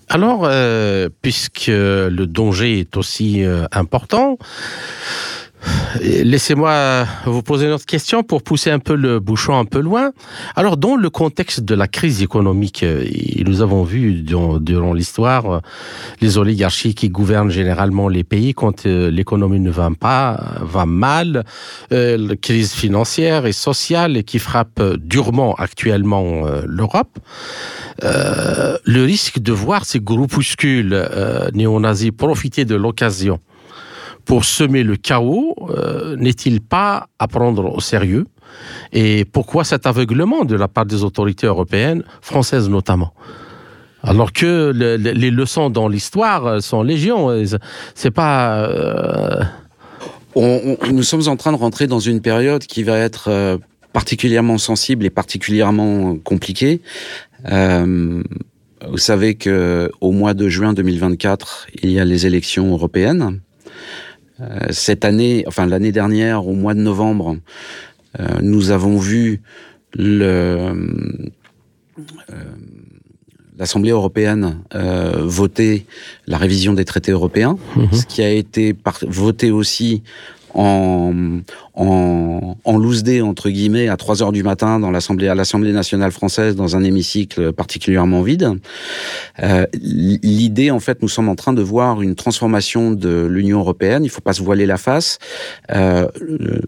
Alors, 0.09 0.43
euh, 0.45 1.09
puisque 1.21 1.67
le 1.67 2.25
danger 2.27 2.79
est 2.81 2.97
aussi 2.97 3.45
euh, 3.45 3.67
important, 3.73 4.39
Laissez-moi 6.03 7.07
vous 7.25 7.43
poser 7.43 7.67
une 7.67 7.73
autre 7.73 7.87
question 7.87 8.23
pour 8.23 8.43
pousser 8.43 8.71
un 8.71 8.79
peu 8.79 8.95
le 8.95 9.21
bouchon 9.21 9.59
un 9.59 9.65
peu 9.65 9.81
loin. 9.81 10.13
Alors, 10.55 10.77
dans 10.77 10.97
le 10.97 11.11
contexte 11.11 11.61
de 11.61 11.75
la 11.75 11.89
crise 11.89 12.23
économique, 12.23 12.85
nous 13.45 13.63
avons 13.63 13.83
vu 13.83 14.23
durant, 14.23 14.93
l'histoire 14.93 15.63
les 16.21 16.39
oligarchies 16.39 16.95
qui 16.95 17.09
gouvernent 17.09 17.51
généralement 17.51 18.09
les 18.09 18.25
pays 18.25 18.55
quand 18.55 18.87
euh, 18.87 19.11
l'économie 19.11 19.61
ne 19.61 19.71
va 19.71 19.91
pas, 19.99 20.57
va 20.61 20.87
mal, 20.87 21.45
euh, 21.93 22.17
la 22.17 22.37
crise 22.37 22.73
financière 22.73 23.47
et 23.47 23.53
sociale 23.53 24.25
qui 24.25 24.39
frappe 24.39 24.83
durement 24.99 25.55
actuellement 25.55 26.47
euh, 26.47 26.63
l'Europe. 26.67 27.19
Le 28.03 29.05
risque 29.05 29.39
de 29.39 29.53
voir 29.53 29.85
ces 29.85 30.01
groupuscules 30.01 31.09
néo-nazis 31.55 32.13
profiter 32.13 32.65
de 32.65 32.75
l'occasion 32.75 33.41
pour 34.27 34.45
semer 34.45 34.83
le 34.83 34.97
chaos 34.97 35.55
euh, 35.71 36.17
n'est-il 36.17 36.61
pas 36.61 37.09
à 37.19 37.29
prendre 37.29 37.75
au 37.75 37.81
sérieux? 37.81 38.27
Et 38.93 39.25
pourquoi 39.25 39.65
cet 39.65 39.87
aveuglement 39.87 40.45
de 40.45 40.57
la 40.57 40.69
part 40.69 40.85
des 40.85 41.03
autorités 41.05 41.47
européennes, 41.47 42.03
françaises 42.21 42.69
notamment? 42.69 43.15
Alors 44.03 44.33
que 44.33 44.73
le, 44.75 44.97
le, 44.97 45.13
les 45.13 45.31
leçons 45.31 45.71
dans 45.71 45.89
l'histoire 45.89 46.63
sont 46.63 46.83
légion, 46.83 47.45
c'est 47.95 48.11
pas. 48.11 48.69
Euh... 48.69 49.43
On, 50.35 50.77
on, 50.83 50.93
nous 50.93 51.03
sommes 51.03 51.29
en 51.29 51.37
train 51.37 51.53
de 51.53 51.57
rentrer 51.57 51.87
dans 51.87 51.99
une 51.99 52.21
période 52.21 52.63
qui 52.65 52.83
va 52.83 52.99
être 52.99 53.29
euh, 53.29 53.57
particulièrement 53.93 54.59
sensible 54.59 55.07
et 55.07 55.11
particulièrement 55.11 56.17
compliquée. 56.19 56.83
Euh, 57.51 58.23
vous 58.87 58.99
savez 58.99 59.35
que 59.35 59.91
au 60.01 60.13
mois 60.13 60.35
de 60.35 60.49
juin 60.49 60.75
2024, 60.75 61.69
il 61.83 61.91
y 61.91 61.99
a 61.99 62.05
les 62.05 62.27
élections 62.27 62.71
européennes. 62.71 63.41
Euh, 64.41 64.59
cette 64.71 65.05
année, 65.05 65.45
enfin 65.47 65.67
l'année 65.67 65.93
dernière, 65.93 66.47
au 66.47 66.55
mois 66.55 66.75
de 66.75 66.81
novembre, 66.81 67.37
euh, 68.21 68.27
nous 68.43 68.71
avons 68.71 68.99
vu 68.99 69.41
le 69.95 70.75
euh, 71.99 72.35
l'Assemblée 73.59 73.91
européenne 73.91 74.59
euh, 74.75 75.23
voter 75.25 75.87
la 76.27 76.37
révision 76.37 76.75
des 76.75 76.85
traités 76.85 77.13
européens, 77.13 77.57
mmh. 77.77 77.95
ce 77.95 78.05
qui 78.05 78.23
a 78.23 78.31
été 78.31 78.77
voté 79.09 79.51
aussi 79.51 80.03
en, 80.57 81.41
en, 81.75 82.57
en 82.65 82.79
loose 82.79 83.03
day, 83.03 83.21
entre 83.21 83.51
guillemets, 83.51 83.89
à 83.89 83.97
3 83.97 84.23
heures 84.23 84.33
du 84.33 84.43
matin 84.43 84.81
dans 84.81 84.91
l'Assemblée, 84.91 85.29
à 85.29 85.35
l'Assemblée 85.35 85.73
nationale 85.73 86.13
française, 86.13 86.57
dans 86.57 86.77
un 86.77 86.83
hémicycle 86.83 87.53
particulièrement 87.53 88.23
vide. 88.23 88.53
Euh, 89.43 89.67
L'idée, 89.75 90.71
en 90.71 90.81
fait, 90.81 91.03
nous 91.03 91.09
sommes 91.09 91.29
en 91.29 91.35
train 91.35 91.53
de 91.53 91.61
voir 91.61 92.01
une 92.01 92.15
transformation 92.15 92.91
de 92.91 93.27
l'Union 93.27 93.59
européenne. 93.59 94.03
Il 94.03 94.07
ne 94.07 94.11
faut 94.11 94.23
pas 94.23 94.33
se 94.33 94.43
voiler 94.43 94.65
la 94.65 94.79
face. 94.79 95.19
Euh, 95.73 96.07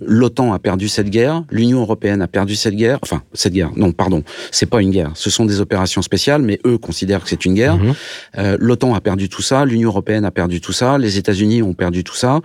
L'OTAN 0.05 0.53
a 0.53 0.59
perdu 0.59 0.89
cette 0.89 1.09
guerre. 1.09 1.45
L'Union 1.51 1.81
européenne 1.81 2.21
a 2.21 2.29
perdu 2.29 2.55
cette 2.55 2.75
guerre. 2.75 2.99
Enfin, 3.03 3.23
cette 3.33 3.55
guerre. 3.55 3.71
Non, 3.77 3.93
pardon. 3.93 4.23
C'est 4.51 4.67
pas 4.67 4.83
une 4.83 4.91
guerre. 4.91 5.13
Ce 5.15 5.31
sont 5.31 5.47
des 5.47 5.61
opérations 5.61 6.03
spéciales, 6.03 6.43
mais 6.43 6.61
eux 6.67 6.77
considèrent 6.77 7.23
que 7.23 7.31
c'est 7.31 7.47
une 7.47 7.55
guerre. 7.55 7.79
Mmh. 7.79 7.95
Euh, 8.37 8.57
L'OTAN 8.61 8.95
a 8.95 9.01
perdu 9.01 9.31
tout 9.31 9.43
ça. 9.43 9.65
L'Union 9.65 9.89
européenne 9.89 10.27
a 10.27 10.31
perdu 10.31 10.61
tout 10.61 10.75
ça. 10.75 10.99
Les 10.99 11.17
États-Unis 11.17 11.63
ont 11.63 11.73
perdu 11.73 12.05
tout 12.05 12.15
ça. 12.17 12.41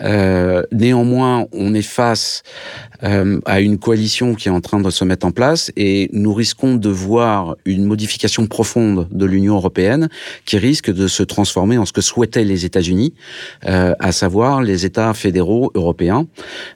Euh, 0.00 0.62
néanmoins, 0.84 1.46
on 1.52 1.72
est 1.74 1.88
face 1.96 2.42
euh, 3.02 3.40
à 3.46 3.60
une 3.60 3.78
coalition 3.78 4.34
qui 4.34 4.48
est 4.48 4.50
en 4.50 4.60
train 4.60 4.80
de 4.80 4.90
se 4.90 5.04
mettre 5.04 5.26
en 5.26 5.32
place 5.32 5.72
et 5.76 6.10
nous 6.12 6.34
risquons 6.34 6.74
de 6.76 6.90
voir 6.90 7.56
une 7.64 7.84
modification 7.84 8.46
profonde 8.46 9.08
de 9.10 9.24
l'Union 9.24 9.54
européenne 9.56 10.08
qui 10.44 10.58
risque 10.58 10.90
de 10.92 11.06
se 11.08 11.22
transformer 11.22 11.78
en 11.78 11.86
ce 11.86 11.92
que 11.92 12.02
souhaitaient 12.02 12.44
les 12.44 12.66
États-Unis, 12.66 13.14
euh, 13.66 13.94
à 13.98 14.12
savoir 14.12 14.62
les 14.62 14.84
États 14.84 15.14
fédéraux 15.14 15.70
européens, 15.74 16.26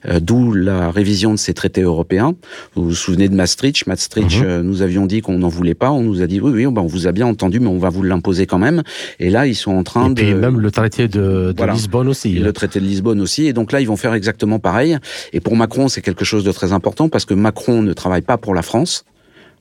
euh, 0.07 0.19
d'où 0.19 0.53
la 0.53 0.89
révision 0.89 1.31
de 1.31 1.39
ces 1.39 1.53
traités 1.53 1.81
européens. 1.81 2.33
Vous 2.75 2.85
vous 2.85 2.95
souvenez 2.95 3.29
de 3.29 3.35
Maastricht? 3.35 3.85
Maastricht, 3.85 4.41
mhm. 4.41 4.61
nous 4.61 4.81
avions 4.81 5.05
dit 5.05 5.21
qu'on 5.21 5.37
n'en 5.37 5.49
voulait 5.49 5.75
pas, 5.75 5.91
on 5.91 6.01
nous 6.01 6.21
a 6.23 6.27
dit 6.27 6.41
oui, 6.41 6.51
oui, 6.51 6.65
on 6.65 6.85
vous 6.87 7.05
a 7.05 7.11
bien 7.11 7.27
entendu, 7.27 7.59
mais 7.59 7.67
on 7.67 7.77
va 7.77 7.89
vous 7.89 8.03
l'imposer 8.03 8.47
quand 8.47 8.57
même. 8.57 8.81
Et 9.19 9.29
là, 9.29 9.45
ils 9.45 9.55
sont 9.55 9.71
en 9.71 9.83
train 9.83 10.09
et 10.11 10.33
de... 10.33 10.33
même 10.33 10.59
le 10.59 10.71
traité 10.71 11.07
de, 11.07 11.53
de 11.55 11.71
Lisbonne 11.71 12.07
aussi. 12.07 12.33
le 12.33 12.53
traité 12.53 12.79
de 12.79 12.85
Lisbonne 12.85 13.21
aussi. 13.21 13.45
Et 13.45 13.53
donc 13.53 13.71
là, 13.71 13.81
ils 13.81 13.87
vont 13.87 13.98
faire 13.99 14.13
exactement 14.13 14.59
pareil. 14.59 14.97
Et 15.33 15.39
pour 15.39 15.55
Macron, 15.55 15.87
c'est 15.87 16.01
quelque 16.01 16.25
chose 16.25 16.43
de 16.43 16.51
très 16.51 16.73
important 16.73 17.09
parce 17.09 17.25
que 17.25 17.33
Macron 17.33 17.81
ne 17.81 17.93
travaille 17.93 18.21
pas 18.21 18.37
pour 18.37 18.55
la 18.55 18.61
France. 18.61 19.05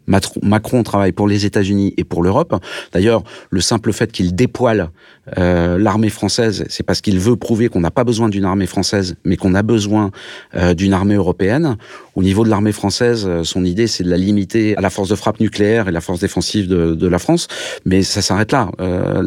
Macron 0.09 0.83
travaille 0.83 1.13
pour 1.13 1.29
les 1.29 1.47
États-Unis 1.47 1.95
et 1.97 2.05
pour 2.05 2.23
l'Europe. 2.23 2.55
D'ailleurs, 2.93 3.23
le 3.51 3.61
simple 3.61 3.93
fait 3.93 4.11
qu'il 4.11 4.35
dépoile 4.35 4.91
euh, 5.37 5.79
l'armée 5.79 6.09
française, 6.09 6.65
c'est 6.69 6.83
parce 6.83 7.01
qu'il 7.01 7.19
veut 7.19 7.37
prouver 7.37 7.69
qu'on 7.69 7.81
n'a 7.81 7.91
pas 7.91 8.05
besoin 8.05 8.29
d'une 8.29 8.45
armée 8.45 8.67
française, 8.67 9.17
mais 9.25 9.37
qu'on 9.37 9.55
a 9.55 9.63
besoin 9.63 10.11
euh, 10.55 10.75
d'une 10.75 10.95
armée 10.95 11.17
européenne. 11.17 11.77
Au 12.15 12.23
niveau 12.23 12.45
de 12.45 12.51
l'armée 12.51 12.73
française, 12.73 13.27
euh, 13.29 13.45
son 13.45 13.65
idée, 13.65 13.87
c'est 13.87 14.05
de 14.05 14.11
la 14.11 14.17
limiter 14.17 14.77
à 14.77 14.81
la 14.81 14.91
force 14.91 15.09
de 15.09 15.15
frappe 15.15 15.41
nucléaire 15.41 15.89
et 15.89 15.93
la 15.93 16.01
force 16.01 16.21
défensive 16.21 16.67
de, 16.67 16.95
de 16.95 17.07
la 17.07 17.19
France, 17.19 17.49
mais 17.85 18.03
ça 18.03 18.23
s'arrête 18.23 18.53
là. 18.53 18.71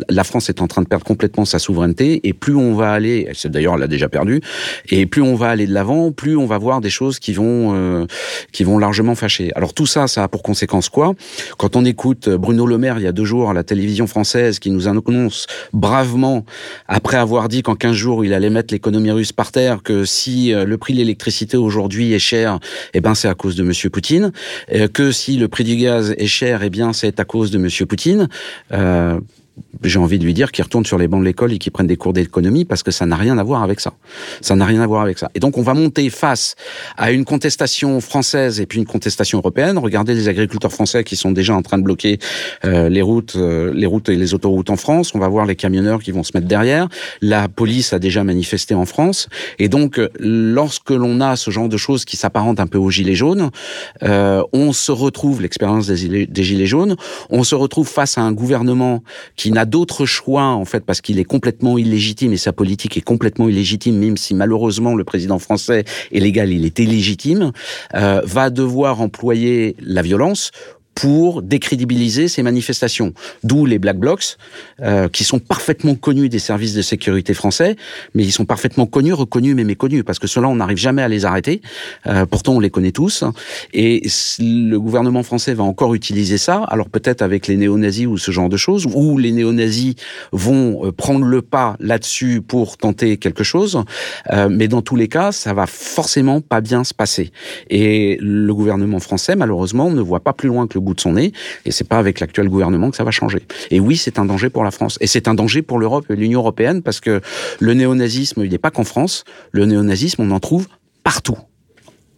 la 0.10 0.24
France 0.24 0.50
est 0.50 0.62
en 0.62 0.68
train 0.68 0.82
de 0.82 0.88
perdre 0.88 1.06
complètement 1.06 1.46
sa 1.46 1.60
souveraineté, 1.60 2.28
et 2.28 2.34
plus 2.34 2.56
on 2.56 2.74
va 2.74 2.92
aller, 2.92 3.32
d'ailleurs, 3.46 3.76
elle 3.76 3.82
l'a 3.82 3.88
déjà 3.88 4.10
perdu, 4.10 4.42
et 4.90 5.06
plus 5.06 5.22
on 5.22 5.36
va 5.36 5.50
aller 5.50 5.68
de 5.68 5.74
l'avant, 5.74 6.12
plus 6.12 6.36
on 6.36 6.46
va 6.46 6.58
voir 6.58 6.82
des 6.82 6.90
choses 6.90 7.20
qui 7.20 7.34
vont 7.34 8.08
qui 8.52 8.64
vont 8.64 8.78
largement 8.78 9.16
fâcher. 9.16 9.52
Alors 9.56 9.74
tout 9.74 9.86
ça, 9.86 10.08
ça 10.08 10.24
a 10.24 10.28
pour 10.28 10.44
conséquence 10.44 10.71
quoi 10.92 11.14
Quand 11.58 11.76
on 11.76 11.86
écoute 11.86 12.30
Bruno 12.30 12.66
Le 12.66 12.78
Maire 12.78 12.98
il 12.98 13.04
y 13.04 13.08
a 13.08 13.12
deux 13.12 13.26
jours 13.26 13.50
à 13.50 13.54
la 13.54 13.64
télévision 13.64 14.08
française 14.08 14.60
qui 14.60 14.72
nous 14.72 14.88
annonce 14.88 15.48
bravement, 15.74 16.46
après 16.88 17.18
avoir 17.18 17.50
dit 17.50 17.62
qu'en 17.62 17.76
15 17.76 17.94
jours 17.94 18.24
il 18.26 18.34
allait 18.34 18.50
mettre 18.50 18.74
l'économie 18.74 19.12
russe 19.12 19.32
par 19.32 19.52
terre, 19.52 19.84
que 19.84 20.06
si 20.06 20.54
euh, 20.54 20.66
le 20.66 20.78
prix 20.78 20.94
de 20.94 21.00
l'électricité 21.00 21.58
aujourd'hui 21.58 22.14
est 22.14 22.20
cher, 22.20 22.60
eh 22.94 23.02
ben 23.02 23.16
c'est 23.16 23.28
à 23.28 23.36
cause 23.36 23.56
de 23.56 23.64
Monsieur 23.64 23.90
Poutine, 23.90 24.32
euh, 24.74 24.88
que 24.88 25.12
si 25.12 25.38
le 25.38 25.48
prix 25.48 25.64
du 25.64 25.76
gaz 25.76 26.14
est 26.18 26.28
cher, 26.28 26.64
eh 26.64 26.70
bien 26.70 26.94
c'est 26.94 27.20
à 27.20 27.26
cause 27.26 27.52
de 27.52 27.58
Monsieur 27.58 27.86
Poutine. 27.86 28.30
Euh, 28.72 29.20
j'ai 29.84 30.00
envie 30.00 30.20
de 30.20 30.26
lui 30.26 30.34
dire 30.34 30.52
qu'il 30.52 30.64
retourne 30.64 30.86
sur 30.86 30.98
les 30.98 31.08
bancs 31.08 31.22
de 31.22 31.26
l'école 31.26 31.54
et 31.54 31.58
qu'il 31.58 31.72
prenne 31.72 31.88
des 31.88 31.96
cours 31.96 32.14
d'économie 32.14 32.66
parce 32.66 32.84
que 32.84 32.92
ça 32.92 33.06
n'a 33.06 33.16
rien 33.16 33.38
à 33.38 33.44
voir 33.44 33.64
avec 33.64 33.80
ça. 33.80 33.94
Ça 34.42 34.56
n'a 34.56 34.66
rien 34.66 34.82
à 34.82 34.88
voir 34.88 35.02
avec 35.02 35.18
ça. 35.18 35.32
Et 35.34 35.40
donc 35.40 35.58
on 35.58 35.62
va 35.62 35.74
monter 35.74 36.10
face 36.10 36.56
à 36.98 37.12
une 37.12 37.26
contestation 37.26 38.00
française 38.00 38.60
et 38.60 38.66
puis 38.66 38.80
une 38.80 38.86
contestation 38.86 39.40
européenne. 39.40 39.78
Regardez 39.78 40.14
les 40.14 40.28
agriculteurs 40.28 40.72
français 40.72 41.04
qui 41.04 41.16
sont 41.16 41.32
déjà 41.32 41.56
en 41.56 41.62
train 41.62 41.78
de 41.78 41.84
bloquer 41.84 42.20
euh, 42.66 42.90
les 42.90 43.02
routes, 43.02 43.36
euh, 43.36 43.74
les 43.74 43.88
routes 43.88 44.10
et 44.10 44.16
les 44.16 44.34
autoroutes 44.34 44.70
en 44.70 44.78
France. 44.78 45.16
On 45.16 45.20
va 45.20 45.28
voir 45.28 45.46
les 45.46 45.56
camionneurs 45.56 46.02
qui 46.02 46.12
vont 46.12 46.24
se 46.24 46.32
mettre 46.36 46.48
derrière. 46.48 46.88
La 47.22 47.48
police 47.48 47.94
a 47.94 48.00
déjà 48.00 48.24
manifesté 48.24 48.76
en 48.76 48.86
France. 48.86 49.30
Et 49.58 49.68
donc 49.68 50.00
lorsque 50.20 50.92
l'on 50.92 51.22
a 51.22 51.36
ce 51.36 51.50
genre 51.50 51.70
de 51.70 51.78
choses 51.78 52.06
qui 52.06 52.18
s'apparentent 52.18 52.60
un 52.60 52.68
peu 52.68 52.78
aux 52.78 52.92
gilets 52.92 53.16
jaunes, 53.16 53.50
euh, 54.04 54.44
on 54.54 54.74
se 54.74 54.92
retrouve 54.92 55.42
l'expérience 55.42 55.88
des, 55.88 56.28
des 56.28 56.44
gilets 56.44 56.68
jaunes. 56.68 56.96
On 57.30 57.44
se 57.44 57.56
retrouve 57.56 57.88
face 57.88 58.18
à 58.20 58.22
un 58.22 58.32
gouvernement 58.32 59.04
qui 59.36 59.41
n'a 59.50 59.66
d'autre 59.66 60.06
choix 60.06 60.44
en 60.44 60.66
fait 60.66 60.86
parce 60.86 61.02
qu'il 61.02 61.18
est 61.20 61.24
complètement 61.24 61.78
illégitime 61.78 62.34
et 62.34 62.38
sa 62.38 62.54
politique 62.54 62.98
est 62.98 63.02
complètement 63.02 63.50
illégitime, 63.50 63.98
même 63.98 64.18
si 64.18 64.36
malheureusement 64.36 64.96
le 64.96 65.04
président 65.04 65.40
français 65.40 65.86
est 66.12 66.20
légal, 66.20 66.52
il 66.52 66.66
est 66.66 66.78
illégitime, 66.78 67.52
euh, 67.96 68.22
va 68.24 68.50
devoir 68.50 69.02
employer 69.02 69.76
la 69.80 70.02
violence 70.02 70.52
pour 70.96 71.42
décrédibiliser 71.42 72.28
ces 72.28 72.44
manifestations. 72.44 73.14
D'où 73.44 73.66
les 73.66 73.80
Black 73.80 73.98
Blocs, 73.98 74.38
euh, 74.82 75.08
qui 75.08 75.24
sont 75.24 75.40
parfaitement 75.40 75.96
connus 75.96 76.30
des 76.30 76.40
services 76.40 76.74
de 76.74 76.82
sécurité 76.82 77.34
français, 77.34 77.76
mais 78.14 78.24
ils 78.24 78.32
sont 78.32 78.46
parfaitement 78.46 78.86
connus, 78.86 79.14
reconnus, 79.14 79.56
mais 79.56 79.64
méconnus, 79.64 80.04
parce 80.06 80.20
que 80.20 80.28
ceux-là, 80.28 80.48
on 80.48 80.56
n'arrive 80.56 80.78
jamais 80.78 81.02
à 81.02 81.08
les 81.08 81.26
arrêter. 81.26 81.62
Euh, 82.08 82.26
pourtant, 82.26 82.54
on 82.54 82.60
les 82.60 82.70
connaît 82.70 82.92
tous. 82.92 83.24
Et 83.74 84.08
le 84.40 84.78
gouvernement 84.78 85.24
français 85.24 85.54
va 85.54 85.64
encore 85.64 85.94
utiliser 85.94 86.38
ça, 86.38 86.64
alors 86.70 86.90
peut-être 86.90 87.22
avec 87.22 87.48
les 87.48 87.58
néo-nazis 87.58 88.08
ou 88.08 88.18
ce 88.18 88.32
genre 88.32 88.50
de 88.50 88.58
choses, 88.58 88.88
où 88.94 89.18
les 89.18 89.32
néo-nazis 89.32 89.96
vont 90.32 90.86
euh, 90.86 90.92
prendre 90.92 91.26
le 91.26 91.42
pas 91.42 91.76
là-dessus 91.80 92.42
pour 92.42 92.78
tenter 92.78 93.18
quelque 93.18 93.44
chose. 93.44 93.84
Euh, 94.32 94.50
mais 94.50 94.68
dans 94.68 94.82
tous 94.82 94.96
les 94.96 95.08
cas, 95.08 95.32
ça 95.32 95.54
va 95.54 95.68
forcément 95.68 96.42
pas 96.42 96.62
bien 96.62 96.84
se 96.84 96.94
passer. 96.94 97.32
Et 97.70 98.18
le 98.22 98.54
gouvernement 98.54 99.00
français, 99.00 99.36
malheureusement, 99.36 99.90
ne 99.90 100.02
voit 100.02 100.20
pas 100.20 100.34
plus 100.34 100.48
loin 100.48 100.68
que 100.68 100.76
le 100.76 100.82
de 100.94 101.00
son 101.00 101.14
nez, 101.14 101.32
et 101.66 101.72
c'est 101.72 101.88
pas 101.88 101.98
avec 101.98 102.20
l'actuel 102.20 102.50
gouvernement 102.50 102.90
que 102.92 102.98
ça 102.98 103.04
va 103.04 103.12
changer. 103.12 103.44
Et 103.70 103.80
oui, 103.80 103.98
c'est 103.98 104.20
un 104.20 104.26
danger 104.26 104.50
pour 104.50 104.64
la 104.64 104.72
France, 104.72 104.98
et 105.02 105.08
c'est 105.08 105.28
un 105.28 105.34
danger 105.34 105.62
pour 105.62 105.80
l'Europe 105.80 106.06
et 106.10 106.16
l'Union 106.16 106.40
européenne, 106.40 106.82
parce 106.82 107.00
que 107.00 107.22
le 107.60 107.74
néonazisme, 107.74 108.44
il 108.44 108.52
n'est 108.52 108.58
pas 108.58 108.72
qu'en 108.72 108.84
France, 108.84 109.24
le 109.52 109.66
néonazisme, 109.66 110.22
on 110.22 110.32
en 110.32 110.40
trouve 110.40 110.68
partout 111.04 111.38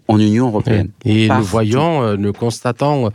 en 0.08 0.20
Union 0.20 0.48
européenne. 0.48 0.90
Et 1.06 1.30
nous 1.30 1.44
voyons, 1.44 2.04
euh, 2.04 2.16
nous 2.18 2.34
constatons 2.34 3.10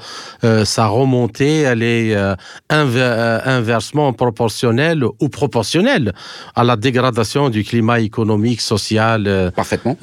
euh, 0.45 0.65
sa 0.65 0.87
remontée, 0.87 1.61
elle 1.61 1.83
est 1.83 2.15
euh, 2.15 2.35
euh, 2.73 3.41
inversement 3.45 4.13
proportionnelle 4.13 5.05
ou 5.05 5.29
proportionnelle 5.29 6.13
à 6.55 6.65
la 6.65 6.77
dégradation 6.77 7.51
du 7.51 7.65
climat 7.65 8.01
économique, 8.01 8.61
social. 8.61 9.25
Euh, 9.27 9.51
parfaitement. 9.51 9.97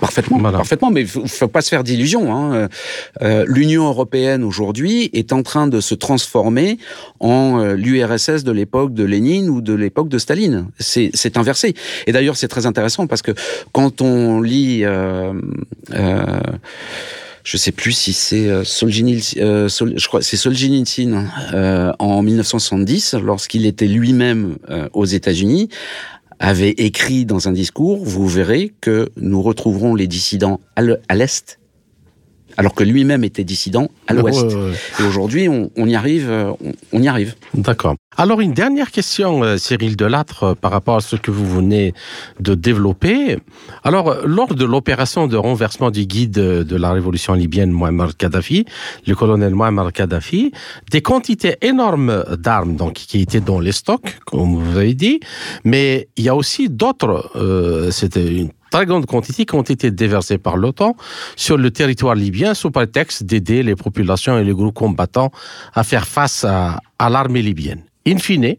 parfaitement. 0.00 0.38
Voilà. 0.38 0.58
Parfaitement. 0.58 0.90
Mais 0.90 1.02
il 1.02 1.08
faut, 1.08 1.26
faut 1.26 1.48
pas 1.48 1.62
se 1.62 1.68
faire 1.68 1.84
d'illusions. 1.84 2.34
Hein. 2.34 2.68
L'Union 3.46 3.86
européenne 3.86 4.44
aujourd'hui 4.44 5.10
est 5.12 5.32
en 5.32 5.42
train 5.42 5.66
de 5.66 5.80
se 5.80 5.94
transformer 5.94 6.78
en 7.18 7.64
l'URSS 7.74 8.44
de 8.44 8.52
l'époque 8.52 8.94
de 8.94 9.04
Lénine 9.04 9.48
ou 9.48 9.60
de 9.60 9.74
l'époque 9.74 10.08
de 10.08 10.18
Staline. 10.18 10.66
C'est 10.78 11.36
inversé. 11.36 11.74
Et 12.06 12.12
d'ailleurs, 12.12 12.36
c'est 12.36 12.48
très 12.48 12.66
intéressant 12.66 13.06
parce 13.06 13.22
que 13.22 13.32
quand 13.72 14.00
on 14.02 14.40
lit 14.40 14.84
euh, 15.94 16.40
je 17.44 17.56
sais 17.56 17.72
plus 17.72 17.92
si 17.92 18.12
c'est 18.12 18.48
euh, 18.48 18.64
Solzhenitsyn, 18.64 19.40
euh, 19.40 19.68
je 19.68 20.06
crois 20.06 20.22
c'est 20.22 20.36
Solzhenitsyn 20.36 21.26
euh, 21.54 21.92
en 21.98 22.22
1970, 22.22 23.14
lorsqu'il 23.14 23.66
était 23.66 23.86
lui-même 23.86 24.56
euh, 24.68 24.88
aux 24.92 25.06
États-Unis, 25.06 25.68
avait 26.38 26.70
écrit 26.70 27.26
dans 27.26 27.48
un 27.48 27.52
discours, 27.52 28.02
vous 28.02 28.26
verrez 28.26 28.72
que 28.80 29.10
nous 29.16 29.42
retrouverons 29.42 29.94
les 29.94 30.06
dissidents 30.06 30.60
à 30.74 31.14
l'est 31.14 31.59
alors 32.60 32.74
que 32.74 32.84
lui-même 32.84 33.24
était 33.24 33.44
dissident 33.44 33.88
à 34.06 34.12
l'Ouest. 34.14 34.46
Et 34.98 35.02
aujourd'hui, 35.02 35.48
on, 35.48 35.70
on, 35.76 35.86
y 35.88 35.94
arrive. 35.94 36.28
On, 36.30 36.72
on 36.92 37.02
y 37.02 37.08
arrive. 37.08 37.34
D'accord. 37.54 37.94
Alors 38.16 38.40
une 38.40 38.52
dernière 38.52 38.90
question, 38.90 39.42
euh, 39.42 39.56
Cyril 39.56 39.96
Delattre, 39.96 40.42
euh, 40.44 40.54
par 40.54 40.70
rapport 40.70 40.96
à 40.96 41.00
ce 41.00 41.16
que 41.16 41.30
vous 41.30 41.48
venez 41.48 41.94
de 42.38 42.54
développer. 42.54 43.38
Alors, 43.82 44.16
lors 44.26 44.54
de 44.54 44.64
l'opération 44.64 45.26
de 45.26 45.36
renversement 45.36 45.90
du 45.90 46.04
guide 46.04 46.32
de 46.32 46.76
la 46.76 46.92
révolution 46.92 47.32
libyenne 47.34 47.72
Muammar 47.72 48.16
Kadhafi, 48.16 48.66
le 49.06 49.14
colonel 49.14 49.54
Muammar 49.54 49.92
Kadhafi, 49.92 50.52
des 50.90 51.02
quantités 51.02 51.56
énormes 51.62 52.24
d'armes 52.38 52.76
donc 52.76 52.94
qui 52.94 53.20
étaient 53.20 53.40
dans 53.40 53.60
les 53.60 53.72
stocks, 53.72 54.18
comme 54.26 54.56
vous 54.56 54.76
avez 54.76 54.94
dit, 54.94 55.20
mais 55.64 56.08
il 56.16 56.24
y 56.24 56.28
a 56.28 56.36
aussi 56.36 56.68
d'autres. 56.68 57.30
Euh, 57.36 57.90
C'était 57.90 58.28
une 58.42 58.50
très 58.70 58.86
grande 58.86 59.06
quantité 59.06 59.44
qui 59.44 59.54
ont 59.54 59.62
été 59.62 59.90
déversées 59.90 60.38
par 60.38 60.56
l'OTAN 60.56 60.96
sur 61.36 61.56
le 61.56 61.70
territoire 61.70 62.14
libyen 62.14 62.54
sous 62.54 62.70
prétexte 62.70 63.24
d'aider 63.24 63.62
les 63.62 63.74
populations 63.74 64.38
et 64.38 64.44
les 64.44 64.52
groupes 64.52 64.74
combattants 64.74 65.30
à 65.74 65.84
faire 65.84 66.06
face 66.06 66.44
à, 66.44 66.80
l'armée 67.08 67.42
libyenne. 67.42 67.82
In 68.06 68.18
fine, 68.18 68.56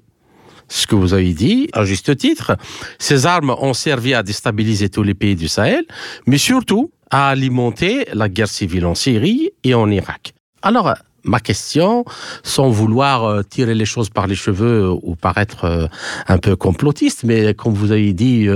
ce 0.67 0.87
que 0.87 0.95
vous 0.95 1.13
avez 1.13 1.33
dit, 1.33 1.69
à 1.73 1.85
juste 1.85 2.15
titre, 2.17 2.57
ces 2.99 3.25
armes 3.25 3.55
ont 3.59 3.73
servi 3.73 4.13
à 4.13 4.23
déstabiliser 4.23 4.89
tous 4.89 5.03
les 5.03 5.13
pays 5.13 5.35
du 5.35 5.47
Sahel, 5.47 5.85
mais 6.27 6.37
surtout 6.37 6.91
à 7.09 7.29
alimenter 7.29 8.05
la 8.13 8.29
guerre 8.29 8.47
civile 8.47 8.85
en 8.85 8.95
Syrie 8.95 9.51
et 9.63 9.73
en 9.73 9.89
Irak. 9.89 10.33
Alors, 10.61 10.93
ma 11.23 11.39
question, 11.39 12.05
sans 12.43 12.69
vouloir 12.69 13.25
euh, 13.25 13.43
tirer 13.43 13.75
les 13.75 13.85
choses 13.85 14.09
par 14.09 14.27
les 14.27 14.35
cheveux 14.35 14.89
ou 14.89 15.15
paraître 15.15 15.89
un 16.27 16.37
peu 16.37 16.55
complotiste, 16.55 17.23
mais 17.23 17.53
comme 17.53 17.73
vous 17.73 17.91
avez 17.91 18.13
dit, 18.13 18.47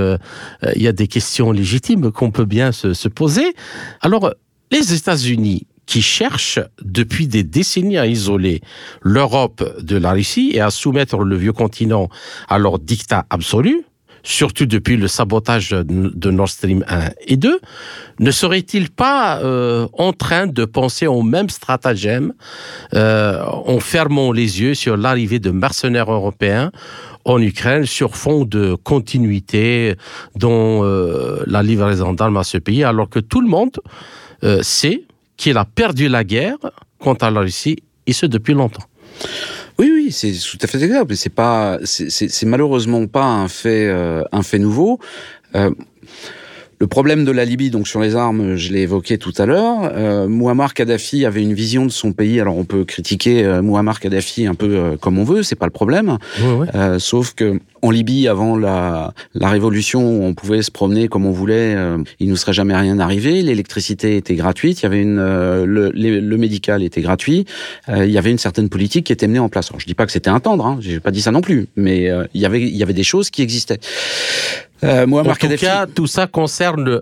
il 0.75 0.81
y 0.81 0.87
a 0.87 0.91
des 0.91 1.07
questions 1.07 1.51
légitimes 1.51 2.11
qu'on 2.11 2.31
peut 2.31 2.45
bien 2.45 2.71
se, 2.71 2.93
se 2.93 3.07
poser. 3.07 3.53
Alors, 4.01 4.33
les 4.71 4.93
États-Unis, 4.93 5.67
qui 5.85 6.01
cherchent 6.01 6.59
depuis 6.81 7.27
des 7.27 7.43
décennies 7.43 7.97
à 7.97 8.07
isoler 8.07 8.61
l'Europe 9.01 9.63
de 9.81 9.97
la 9.97 10.11
Russie 10.13 10.51
et 10.53 10.61
à 10.61 10.71
soumettre 10.71 11.19
le 11.19 11.35
vieux 11.35 11.53
continent 11.53 12.09
à 12.49 12.57
leur 12.57 12.79
dictat 12.79 13.25
absolu, 13.29 13.85
surtout 14.25 14.65
depuis 14.65 14.97
le 14.97 15.07
sabotage 15.07 15.69
de 15.69 16.31
Nord 16.31 16.49
Stream 16.49 16.83
1 16.89 17.11
et 17.27 17.37
2, 17.37 17.59
ne 18.19 18.31
serait-il 18.31 18.89
pas 18.89 19.39
euh, 19.39 19.87
en 19.93 20.11
train 20.11 20.47
de 20.47 20.65
penser 20.65 21.07
au 21.07 21.21
même 21.21 21.49
stratagème 21.49 22.33
euh, 22.93 23.41
en 23.45 23.79
fermant 23.79 24.31
les 24.31 24.61
yeux 24.61 24.73
sur 24.73 24.97
l'arrivée 24.97 25.39
de 25.39 25.51
mercenaires 25.51 26.11
européens 26.11 26.71
en 27.23 27.39
Ukraine 27.39 27.85
sur 27.85 28.15
fond 28.15 28.45
de 28.45 28.75
continuité 28.83 29.95
dans 30.35 30.83
euh, 30.83 31.43
la 31.45 31.61
livraison 31.63 32.13
d'armes 32.13 32.37
à 32.37 32.43
ce 32.43 32.57
pays, 32.57 32.83
alors 32.83 33.09
que 33.09 33.19
tout 33.19 33.41
le 33.41 33.47
monde 33.47 33.79
sait 34.61 35.03
qu'il 35.37 35.57
a 35.57 35.65
perdu 35.65 36.07
la 36.07 36.23
guerre 36.23 36.57
contre 36.99 37.27
la 37.29 37.41
Russie, 37.41 37.77
et 38.05 38.13
ce 38.13 38.27
depuis 38.27 38.53
longtemps? 38.53 38.83
Oui, 39.77 39.91
oui, 39.93 40.11
c'est 40.11 40.31
tout 40.31 40.57
à 40.61 40.67
fait 40.67 40.81
exact. 40.81 41.13
C'est 41.15 41.33
pas, 41.33 41.79
c'est 41.83 42.45
malheureusement 42.45 43.05
pas 43.07 43.25
un 43.25 43.47
fait, 43.47 43.87
euh, 43.87 44.23
un 44.31 44.41
fait 44.41 44.59
nouveau. 44.59 44.99
Euh, 45.55 45.71
le 46.79 46.87
problème 46.87 47.23
de 47.23 47.31
la 47.31 47.45
Libye, 47.45 47.69
donc 47.69 47.87
sur 47.87 48.01
les 48.01 48.15
armes, 48.15 48.55
je 48.55 48.71
l'ai 48.73 48.81
évoqué 48.81 49.17
tout 49.17 49.33
à 49.37 49.45
l'heure. 49.45 49.91
Euh, 49.93 50.27
Muammar 50.27 50.73
Kadhafi 50.73 51.25
avait 51.25 51.41
une 51.41 51.53
vision 51.53 51.85
de 51.85 51.91
son 51.91 52.11
pays. 52.11 52.39
Alors 52.39 52.57
on 52.57 52.65
peut 52.65 52.83
critiquer 52.83 53.45
euh, 53.45 53.61
Muammar 53.61 53.99
Kadhafi 53.99 54.45
un 54.45 54.55
peu 54.55 54.97
comme 54.99 55.17
on 55.17 55.23
veut, 55.23 55.43
c'est 55.43 55.55
pas 55.55 55.67
le 55.67 55.71
problème. 55.71 56.17
Sauf 56.99 57.33
que 57.33 57.59
en 57.85 57.91
Libye, 57.91 58.27
avant 58.27 58.57
la, 58.57 59.13
la 59.33 59.49
révolution, 59.49 60.25
on 60.25 60.33
pouvait 60.33 60.61
se 60.61 60.71
promener 60.71 61.07
comme 61.07 61.25
on 61.25 61.31
voulait. 61.31 61.75
Euh, 61.75 61.97
il 62.19 62.29
nous 62.29 62.35
serait 62.35 62.53
jamais 62.53 62.75
rien 62.75 62.99
arrivé. 62.99 63.41
L'électricité 63.41 64.17
était 64.17 64.35
gratuite. 64.35 64.81
Il 64.81 64.83
y 64.83 64.85
avait 64.87 65.01
une 65.01 65.15
le, 65.15 65.91
le, 65.91 66.37
médical 66.37 66.83
était 66.83 67.01
gratuit. 67.01 67.45
il 67.87 68.09
y 68.09 68.17
avait 68.17 68.31
une 68.31 68.37
certaine 68.37 68.69
politique 68.69 69.05
qui 69.05 69.13
était 69.13 69.27
menée 69.27 69.39
en 69.39 69.49
place. 69.49 69.69
Alors, 69.69 69.79
je 69.79 69.85
dis 69.85 69.93
pas 69.93 70.05
que 70.05 70.11
c'était 70.11 70.29
un 70.29 70.39
tendre. 70.39 70.65
Hein, 70.65 70.77
J'ai 70.81 70.99
pas 70.99 71.11
dit 71.11 71.21
ça 71.21 71.31
non 71.31 71.41
plus. 71.41 71.67
Mais 71.75 72.11
il 72.33 72.41
y 72.41 72.45
avait 72.45 72.61
il 72.61 72.75
y 72.75 72.83
avait 72.83 72.93
des 72.93 73.03
choses 73.03 73.29
qui 73.29 73.41
existaient. 73.41 73.79
Euh, 74.83 75.07
en 75.07 75.23
tout 75.23 75.47
cas, 75.57 75.85
tout 75.87 76.07
ça 76.07 76.27
concerne 76.27 77.01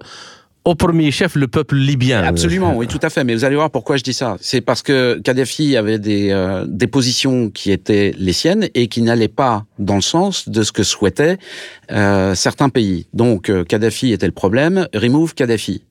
au 0.66 0.76
premier 0.76 1.12
chef 1.12 1.36
le 1.36 1.48
peuple 1.48 1.76
libyen. 1.76 2.24
Absolument, 2.24 2.76
oui, 2.76 2.88
tout 2.88 3.00
à 3.02 3.10
fait. 3.10 3.24
Mais 3.24 3.34
vous 3.34 3.44
allez 3.44 3.56
voir 3.56 3.70
pourquoi 3.70 3.98
je 3.98 4.04
dis 4.04 4.14
ça. 4.14 4.38
C'est 4.40 4.62
parce 4.62 4.82
que 4.82 5.20
Kadhafi 5.24 5.76
avait 5.76 6.00
des, 6.00 6.32
euh, 6.32 6.66
des 6.68 6.88
positions 6.88 7.50
qui 7.50 7.72
étaient 7.72 8.14
les 8.18 8.34
siennes 8.34 8.70
et 8.74 8.88
qui 8.88 9.02
n'allaient 9.02 9.28
pas 9.28 9.66
dans 9.80 9.96
le 9.96 10.02
sens 10.02 10.48
de 10.48 10.64
ce 10.64 10.72
que 10.72 10.84
souhaitaient 10.84 11.38
euh, 11.92 12.36
certains 12.36 12.70
pays. 12.70 13.08
Donc, 13.14 13.50
euh, 13.50 13.64
Kadhafi 13.64 14.14
était 14.14 14.26
le 14.26 14.32
problème. 14.32 14.88
Remove 14.94 15.34
Kadhafi. 15.34 15.84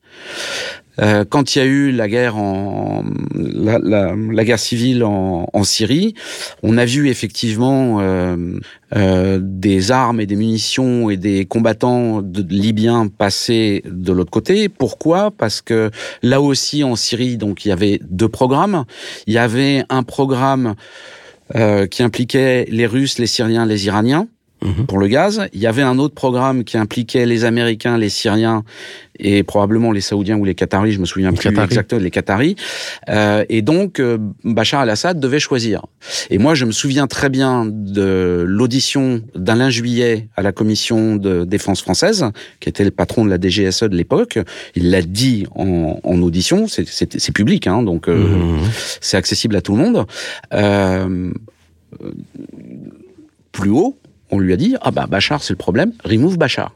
Euh, 0.99 1.25
quand 1.27 1.55
il 1.55 1.59
y 1.59 1.61
a 1.61 1.65
eu 1.65 1.91
la 1.91 2.07
guerre 2.07 2.37
en 2.37 3.03
la, 3.35 3.79
la, 3.79 4.15
la 4.15 4.45
guerre 4.45 4.59
civile 4.59 5.03
en, 5.03 5.47
en, 5.51 5.63
Syrie, 5.63 6.13
on 6.61 6.77
a 6.77 6.85
vu 6.85 7.09
effectivement 7.09 7.99
euh, 7.99 8.59
euh, 8.95 9.39
des 9.41 9.91
armes 9.91 10.21
et 10.21 10.25
des 10.25 10.35
munitions 10.35 11.09
et 11.09 11.17
des 11.17 11.45
combattants 11.45 12.21
de, 12.21 12.43
libyens 12.47 13.07
passer 13.07 13.83
de 13.85 14.11
l'autre 14.11 14.31
côté. 14.31 14.69
Pourquoi? 14.69 15.31
Parce 15.31 15.61
que 15.61 15.89
là 16.21 16.41
aussi 16.41 16.83
en 16.83 16.95
Syrie, 16.95 17.37
donc 17.37 17.65
il 17.65 17.69
y 17.69 17.71
avait 17.71 17.99
deux 18.03 18.29
programmes. 18.29 18.85
Il 19.25 19.33
y 19.33 19.39
avait 19.39 19.83
un 19.89 20.03
programme 20.03 20.75
euh, 21.55 21.87
qui 21.87 22.03
impliquait 22.03 22.65
les 22.69 22.85
Russes, 22.85 23.17
les 23.17 23.27
Syriens, 23.27 23.65
les 23.65 23.87
Iraniens 23.87 24.27
mhm. 24.63 24.85
pour 24.87 24.97
le 24.97 25.07
gaz. 25.07 25.47
Il 25.53 25.59
y 25.59 25.67
avait 25.67 25.81
un 25.81 25.99
autre 25.99 26.15
programme 26.15 26.63
qui 26.63 26.77
impliquait 26.77 27.25
les 27.25 27.45
Américains, 27.45 27.97
les 27.97 28.09
Syriens 28.09 28.63
et 29.19 29.43
probablement 29.43 29.91
les 29.91 30.01
Saoudiens 30.01 30.37
ou 30.37 30.45
les 30.45 30.55
Qataris, 30.55 30.93
je 30.93 30.99
me 30.99 31.05
souviens 31.05 31.33
plus 31.33 31.49
exactement, 31.49 32.01
les 32.01 32.11
Qataris. 32.11 32.55
Euh, 33.09 33.45
et 33.49 33.61
donc, 33.61 33.99
euh, 33.99 34.17
Bachar 34.43 34.81
al-Assad 34.81 35.19
devait 35.19 35.39
choisir. 35.39 35.85
Et 36.29 36.37
moi, 36.37 36.55
je 36.55 36.65
me 36.65 36.71
souviens 36.71 37.07
très 37.07 37.29
bien 37.29 37.65
de 37.65 38.43
l'audition 38.47 39.21
d'Alain 39.35 39.69
Juillet 39.69 40.29
à 40.35 40.41
la 40.41 40.51
commission 40.51 41.15
de 41.15 41.43
défense 41.45 41.81
française, 41.81 42.25
qui 42.59 42.69
était 42.69 42.83
le 42.83 42.91
patron 42.91 43.25
de 43.25 43.29
la 43.29 43.37
DGSE 43.39 43.83
de 43.83 43.95
l'époque. 43.95 44.39
Il 44.75 44.89
l'a 44.89 45.01
dit 45.01 45.45
en, 45.55 45.99
en 46.03 46.21
audition, 46.21 46.67
c'est 46.67 47.31
public, 47.33 47.67
hein, 47.67 47.83
donc 47.83 48.07
euh, 48.07 48.15
mmh. 48.15 48.59
c'est 49.01 49.17
accessible 49.17 49.55
à 49.55 49.61
tout 49.61 49.75
le 49.75 49.83
monde. 49.83 50.05
Euh, 50.53 51.31
plus 53.51 53.69
haut, 53.69 53.97
on 54.33 54.39
lui 54.39 54.51
a 54.51 54.57
dit, 54.57 54.75
ah 54.81 54.91
bah 54.91 55.05
Bachar, 55.07 55.43
c'est 55.43 55.53
le 55.53 55.57
problème, 55.57 55.93
remove 56.03 56.37
Bachar 56.37 56.73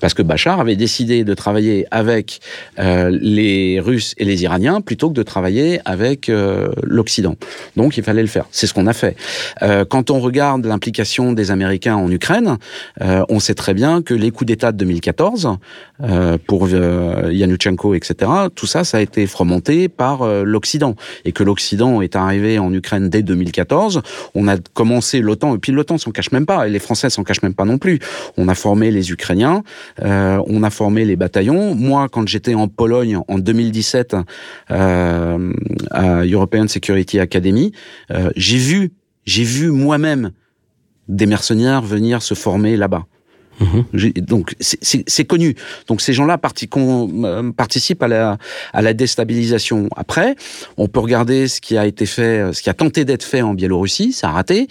parce 0.00 0.14
que 0.14 0.22
Bachar 0.22 0.60
avait 0.60 0.76
décidé 0.76 1.24
de 1.24 1.34
travailler 1.34 1.86
avec 1.90 2.40
euh, 2.78 3.16
les 3.20 3.80
Russes 3.80 4.14
et 4.18 4.24
les 4.24 4.42
Iraniens 4.42 4.80
plutôt 4.80 5.08
que 5.08 5.14
de 5.14 5.22
travailler 5.22 5.80
avec 5.84 6.28
euh, 6.28 6.68
l'Occident. 6.82 7.36
Donc 7.76 7.96
il 7.96 8.04
fallait 8.04 8.22
le 8.22 8.28
faire. 8.28 8.46
C'est 8.50 8.66
ce 8.66 8.74
qu'on 8.74 8.86
a 8.86 8.92
fait. 8.92 9.16
Euh, 9.62 9.84
quand 9.84 10.10
on 10.10 10.20
regarde 10.20 10.64
l'implication 10.66 11.32
des 11.32 11.50
Américains 11.50 11.96
en 11.96 12.10
Ukraine, 12.10 12.56
on 13.00 13.40
sait 13.40 13.54
très 13.54 13.74
bien 13.74 14.02
que 14.02 14.14
les 14.14 14.30
coups 14.30 14.46
d'État 14.46 14.72
de 14.72 14.78
2014 14.78 15.48
euh, 16.02 16.38
pour 16.46 16.68
euh, 16.72 17.30
Yanuchenko, 17.32 17.94
etc., 17.94 18.30
tout 18.54 18.66
ça, 18.66 18.84
ça 18.84 18.98
a 18.98 19.00
été 19.00 19.26
fomenté 19.26 19.88
par 19.88 20.26
l'Occident 20.44 20.96
et 21.24 21.32
que 21.32 21.42
l'Occident 21.42 22.02
est 22.02 22.16
arrivé 22.16 22.58
en 22.58 22.72
Ukraine 22.72 23.08
dès 23.08 23.22
2014. 23.22 24.02
On 24.34 24.48
a 24.48 24.56
commencé 24.58 25.20
l'OTAN 25.20 25.54
et 25.54 25.58
puis 25.58 25.72
l'OTAN 25.72 25.98
s'en 25.98 26.10
cache 26.10 26.32
même 26.32 26.46
pas 26.46 26.66
et 26.66 26.70
les 26.70 26.78
Français 26.78 27.10
s'en 27.10 27.24
cachent 27.24 27.42
même 27.42 27.54
pas 27.54 27.64
non 27.64 27.78
plus. 27.78 27.98
On 28.36 28.48
a 28.48 28.54
formé 28.54 28.90
les 28.90 29.10
Ukrainiens. 29.10 29.62
Euh, 30.02 30.42
on 30.46 30.62
a 30.62 30.70
formé 30.70 31.04
les 31.04 31.16
bataillons. 31.16 31.74
Moi, 31.74 32.08
quand 32.08 32.26
j'étais 32.26 32.54
en 32.54 32.68
Pologne 32.68 33.18
en 33.28 33.38
2017 33.38 34.16
euh, 34.70 35.52
à 35.90 36.24
European 36.24 36.68
Security 36.68 37.20
Academy, 37.20 37.72
euh, 38.10 38.30
j'ai 38.36 38.58
vu, 38.58 38.92
j'ai 39.24 39.44
vu 39.44 39.70
moi-même 39.70 40.32
des 41.08 41.26
mercenaires 41.26 41.82
venir 41.82 42.22
se 42.22 42.34
former 42.34 42.76
là-bas. 42.76 43.06
Mhm. 43.60 44.10
Donc 44.22 44.54
c'est 44.60 45.24
connu. 45.24 45.54
Donc 45.86 46.00
ces 46.00 46.12
gens-là 46.12 46.38
euh, 46.76 47.52
participent 47.52 48.02
à 48.02 48.08
la, 48.08 48.38
à 48.72 48.82
la 48.82 48.92
déstabilisation. 48.92 49.88
Après, 49.96 50.36
on 50.76 50.88
peut 50.88 51.00
regarder 51.00 51.48
ce 51.48 51.60
qui 51.60 51.76
a 51.76 51.86
été 51.86 52.06
fait, 52.06 52.52
ce 52.52 52.62
qui 52.62 52.70
a 52.70 52.74
tenté 52.74 53.04
d'être 53.04 53.24
fait 53.24 53.42
en 53.42 53.54
Biélorussie, 53.54 54.12
ça 54.12 54.28
a 54.28 54.32
raté. 54.32 54.68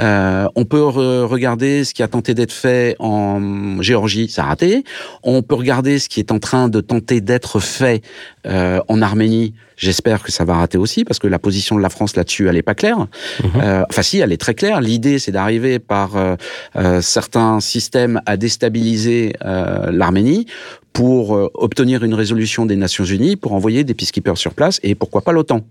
Euh, 0.00 0.46
on 0.54 0.64
peut 0.64 0.82
regarder 0.82 1.84
ce 1.84 1.94
qui 1.94 2.02
a 2.02 2.08
tenté 2.08 2.34
d'être 2.34 2.52
fait 2.52 2.96
en 2.98 3.80
Géorgie, 3.82 4.28
ça 4.28 4.42
a 4.42 4.46
raté. 4.46 4.84
On 5.22 5.42
peut 5.42 5.54
regarder 5.54 5.98
ce 5.98 6.08
qui 6.08 6.20
est 6.20 6.32
en 6.32 6.38
train 6.38 6.68
de 6.68 6.80
tenter 6.80 7.20
d'être 7.20 7.60
fait 7.60 8.02
euh, 8.46 8.80
en 8.88 9.02
Arménie, 9.02 9.54
J'espère 9.82 10.22
que 10.22 10.30
ça 10.30 10.44
va 10.44 10.54
rater 10.54 10.78
aussi 10.78 11.04
parce 11.04 11.18
que 11.18 11.26
la 11.26 11.40
position 11.40 11.76
de 11.76 11.82
la 11.82 11.88
France 11.88 12.14
là-dessus, 12.14 12.48
elle 12.48 12.56
est 12.56 12.62
pas 12.62 12.76
claire. 12.76 12.98
Mhm. 12.98 13.50
Euh, 13.60 13.82
enfin, 13.90 14.02
si, 14.02 14.20
elle 14.20 14.32
est 14.32 14.40
très 14.40 14.54
claire. 14.54 14.80
L'idée, 14.80 15.18
c'est 15.18 15.32
d'arriver 15.32 15.80
par 15.80 16.16
euh, 16.16 16.36
euh, 16.76 17.00
certains 17.00 17.58
systèmes 17.58 18.21
à 18.26 18.36
déstabiliser 18.36 19.34
euh, 19.44 19.90
l'Arménie 19.90 20.46
pour 20.92 21.34
euh, 21.34 21.50
obtenir 21.54 22.04
une 22.04 22.14
résolution 22.14 22.66
des 22.66 22.76
Nations 22.76 23.04
Unies, 23.04 23.36
pour 23.36 23.52
envoyer 23.52 23.84
des 23.84 23.94
peacekeepers 23.94 24.36
sur 24.36 24.54
place 24.54 24.78
et 24.82 24.94
pourquoi 24.94 25.22
pas 25.22 25.32
l'OTAN. 25.32 25.62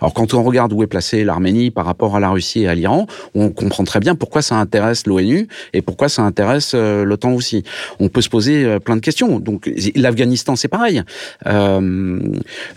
Alors 0.00 0.12
quand 0.12 0.34
on 0.34 0.42
regarde 0.42 0.72
où 0.72 0.82
est 0.82 0.86
placée 0.86 1.24
l'Arménie 1.24 1.70
par 1.70 1.86
rapport 1.86 2.16
à 2.16 2.20
la 2.20 2.30
Russie 2.30 2.62
et 2.62 2.68
à 2.68 2.74
l'Iran, 2.74 3.06
on 3.34 3.50
comprend 3.50 3.84
très 3.84 4.00
bien 4.00 4.14
pourquoi 4.14 4.42
ça 4.42 4.56
intéresse 4.56 5.06
l'ONU 5.06 5.48
et 5.72 5.82
pourquoi 5.82 6.08
ça 6.08 6.22
intéresse 6.22 6.72
euh, 6.74 7.04
l'OTAN 7.04 7.32
aussi. 7.32 7.62
On 8.00 8.08
peut 8.08 8.22
se 8.22 8.28
poser 8.28 8.78
plein 8.80 8.96
de 8.96 9.00
questions. 9.00 9.38
Donc 9.38 9.70
l'Afghanistan 9.94 10.56
c'est 10.56 10.68
pareil. 10.68 11.02
Euh, 11.46 12.20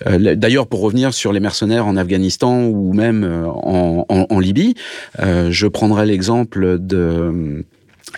D'ailleurs 0.05 0.67
pour 0.67 0.81
revenir 0.81 1.13
sur 1.13 1.33
les 1.33 1.39
mercenaires 1.39 1.87
en 1.87 1.95
Afghanistan 1.95 2.63
ou 2.65 2.93
même 2.93 3.23
en 3.45 4.39
Libye, 4.39 4.75
je 5.19 5.67
prendrai 5.67 6.05
l'exemple 6.05 6.77
de 6.79 7.63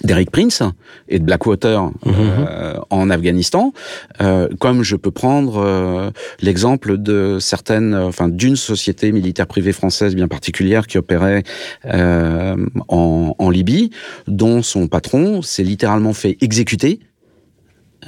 d'Eric 0.03 0.31
Prince 0.31 0.63
et 1.09 1.19
de 1.19 1.25
Blackwater 1.25 1.83
mhm. 1.83 1.91
euh, 2.05 2.73
en 2.89 3.09
Afghanistan, 3.09 3.73
euh, 4.21 4.47
comme 4.59 4.83
je 4.83 4.95
peux 4.95 5.11
prendre 5.11 5.57
euh, 5.57 6.11
l'exemple 6.41 6.97
de 6.97 7.37
certaines, 7.39 7.95
enfin 7.95 8.29
d'une 8.29 8.55
société 8.55 9.11
militaire 9.11 9.47
privée 9.47 9.73
française 9.73 10.15
bien 10.15 10.27
particulière 10.27 10.87
qui 10.87 10.97
opérait 10.97 11.43
en, 11.87 13.35
en 13.37 13.49
Libye, 13.49 13.91
dont 14.27 14.61
son 14.61 14.87
patron 14.87 15.41
s'est 15.41 15.63
littéralement 15.63 16.13
fait 16.13 16.37
exécuter 16.41 16.99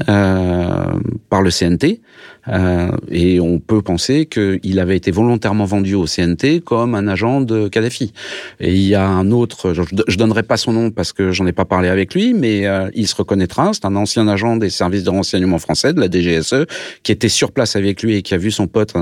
euh, 0.10 0.99
par 1.29 1.43
le 1.43 1.51
CNT. 1.51 2.01
Euh, 2.49 2.89
et 3.10 3.39
on 3.39 3.60
peut 3.60 3.82
penser 3.84 4.25
qu'il 4.25 4.79
avait 4.79 4.97
été 4.97 5.12
volontairement 5.12 5.65
vendu 5.65 5.93
au 5.93 6.06
CNT 6.06 6.62
comme 6.62 6.95
un 6.95 7.08
agent 7.08 7.41
de 7.41 7.67
Kadhafi. 7.67 8.12
Et 8.60 8.73
il 8.73 8.82
y 8.82 8.95
a 8.95 9.08
un 9.08 9.29
autre, 9.29 9.73
je, 9.73 9.84
je 10.08 10.17
donnerai 10.17 10.41
pas 10.41 10.58
son 10.58 10.73
nom 10.73 10.89
parce 10.89 11.13
que 11.13 11.32
j'en 11.32 11.45
ai 11.45 11.51
pas 11.51 11.65
parlé 11.65 11.89
avec 11.89 12.15
lui, 12.15 12.34
mais 12.34 12.65
euh, 12.65 12.89
il 12.95 13.08
se 13.08 13.15
reconnaîtra. 13.15 13.71
C'est 13.73 13.86
un 13.86 13.95
ancien 13.95 14.27
agent 14.27 14.58
des 14.58 14.71
services 14.71 15.03
de 15.03 15.12
renseignement 15.12 15.60
français, 15.60 15.93
de 15.93 15.99
la 15.99 16.10
DGSE, 16.10 16.65
qui 17.03 17.12
était 17.12 17.29
sur 17.29 17.51
place 17.51 17.75
avec 17.75 18.01
lui 18.01 18.15
et 18.15 18.23
qui 18.23 18.34
a 18.34 18.38
vu 18.38 18.49
son 18.49 18.65
pote 18.67 18.93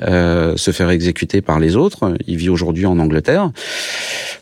se 0.00 0.70
faire 0.70 0.90
exécuter 0.90 1.42
par 1.42 1.58
les 1.58 1.74
autres. 1.74 2.14
Il 2.26 2.36
vit 2.36 2.50
aujourd'hui 2.50 2.86
en 2.86 2.98
Angleterre. 3.00 3.50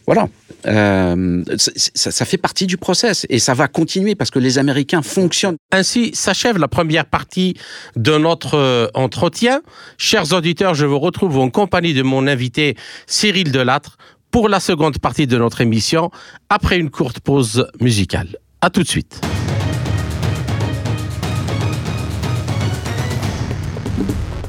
Voilà. 0.06 0.28
Ça, 0.64 2.10
ça, 2.10 2.24
fait 2.24 2.38
partie 2.38 2.66
du 2.66 2.78
process 2.78 3.26
et 3.28 3.38
ça 3.38 3.52
va 3.52 3.68
continuer 3.68 4.14
parce 4.14 4.30
que 4.30 4.38
les 4.38 4.58
Américains 4.58 5.02
fonctionnent. 5.02 5.56
Ainsi 5.72 5.93
s'achève 6.14 6.58
la 6.58 6.68
première 6.68 7.06
partie 7.06 7.54
de 7.96 8.16
notre 8.16 8.54
euh, 8.54 8.88
entretien. 8.94 9.60
Chers 9.98 10.32
auditeurs, 10.32 10.74
je 10.74 10.86
vous 10.86 10.98
retrouve 10.98 11.38
en 11.38 11.50
compagnie 11.50 11.94
de 11.94 12.02
mon 12.02 12.26
invité 12.26 12.76
Cyril 13.06 13.52
Delattre 13.52 13.96
pour 14.30 14.48
la 14.48 14.60
seconde 14.60 14.98
partie 14.98 15.26
de 15.26 15.38
notre 15.38 15.60
émission 15.60 16.10
après 16.48 16.78
une 16.78 16.90
courte 16.90 17.20
pause 17.20 17.68
musicale. 17.80 18.36
À 18.60 18.70
tout 18.70 18.82
de 18.82 18.88
suite. 18.88 19.20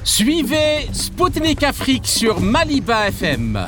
Suivez 0.03 0.87
Spoutnik 0.91 1.63
Afrique 1.63 2.07
sur 2.07 2.39
Maliba 2.39 3.09
FM. 3.09 3.67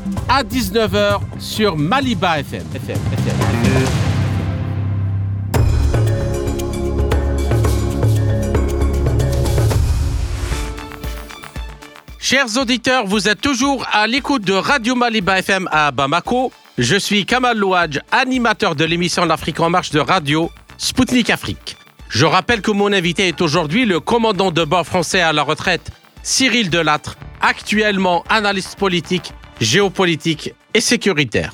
à 0.33 0.43
19h 0.43 1.19
sur 1.39 1.75
Maliba 1.75 2.39
FM. 2.39 2.63
Chers 12.17 12.57
auditeurs, 12.57 13.05
vous 13.05 13.27
êtes 13.27 13.41
toujours 13.41 13.85
à 13.91 14.07
l'écoute 14.07 14.43
de 14.45 14.53
Radio 14.53 14.95
Maliba 14.95 15.39
FM 15.39 15.67
à 15.69 15.91
Bamako. 15.91 16.53
Je 16.77 16.95
suis 16.95 17.25
Kamal 17.25 17.57
Louadj, 17.57 17.99
animateur 18.13 18.75
de 18.75 18.85
l'émission 18.85 19.25
L'Afrique 19.25 19.59
en 19.59 19.69
marche 19.69 19.89
de 19.89 19.99
radio 19.99 20.49
Spoutnik 20.77 21.29
Afrique. 21.29 21.75
Je 22.07 22.25
rappelle 22.25 22.61
que 22.61 22.71
mon 22.71 22.93
invité 22.93 23.27
est 23.27 23.41
aujourd'hui 23.41 23.85
le 23.85 23.99
commandant 23.99 24.51
de 24.51 24.63
bord 24.63 24.87
français 24.87 25.19
à 25.19 25.33
la 25.33 25.43
retraite, 25.43 25.91
Cyril 26.23 26.69
Delattre, 26.69 27.17
actuellement 27.41 28.23
analyste 28.29 28.79
politique 28.79 29.33
géopolitique 29.59 30.53
et 30.73 30.81
sécuritaire. 30.81 31.53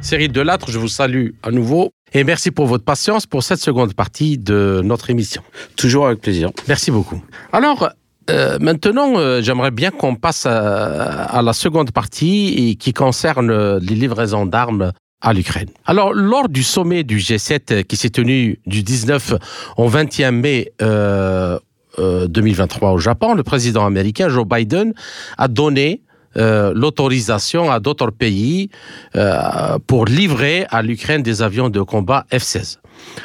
Cyril 0.00 0.32
Delattre, 0.32 0.70
je 0.70 0.78
vous 0.78 0.88
salue 0.88 1.30
à 1.42 1.50
nouveau 1.50 1.90
et 2.14 2.24
merci 2.24 2.50
pour 2.50 2.66
votre 2.66 2.84
patience 2.84 3.26
pour 3.26 3.42
cette 3.42 3.60
seconde 3.60 3.94
partie 3.94 4.38
de 4.38 4.80
notre 4.82 5.10
émission. 5.10 5.42
Toujours 5.76 6.06
avec 6.06 6.20
plaisir. 6.20 6.50
Merci 6.66 6.90
beaucoup. 6.90 7.22
Alors, 7.52 7.90
euh, 8.30 8.58
maintenant, 8.60 9.18
euh, 9.18 9.42
j'aimerais 9.42 9.70
bien 9.70 9.90
qu'on 9.90 10.14
passe 10.14 10.46
à, 10.46 11.24
à, 11.24 11.42
la 11.42 11.52
seconde 11.52 11.90
partie 11.90 12.76
qui 12.80 12.92
concerne 12.92 13.78
les 13.78 13.94
livraisons 13.94 14.46
d'armes 14.46 14.92
à 15.20 15.32
l'Ukraine. 15.32 15.68
Alors, 15.84 16.12
lors 16.12 16.48
du 16.48 16.62
sommet 16.62 17.02
du 17.02 17.18
G7 17.18 17.84
qui 17.84 17.96
s'est 17.96 18.10
tenu 18.10 18.60
du 18.66 18.82
19 18.82 19.34
au 19.76 19.88
21 19.88 20.30
mai 20.30 20.72
euh, 20.80 21.58
2023 21.98 22.92
au 22.92 22.98
Japon, 22.98 23.34
le 23.34 23.42
président 23.42 23.84
américain 23.84 24.28
Joe 24.28 24.46
Biden 24.46 24.94
a 25.36 25.48
donné 25.48 26.02
euh, 26.36 26.72
l'autorisation 26.74 27.70
à 27.70 27.80
d'autres 27.80 28.10
pays 28.10 28.70
euh, 29.16 29.78
pour 29.86 30.04
livrer 30.04 30.66
à 30.70 30.82
l'Ukraine 30.82 31.22
des 31.22 31.42
avions 31.42 31.70
de 31.70 31.80
combat 31.80 32.26
F-16. 32.30 32.76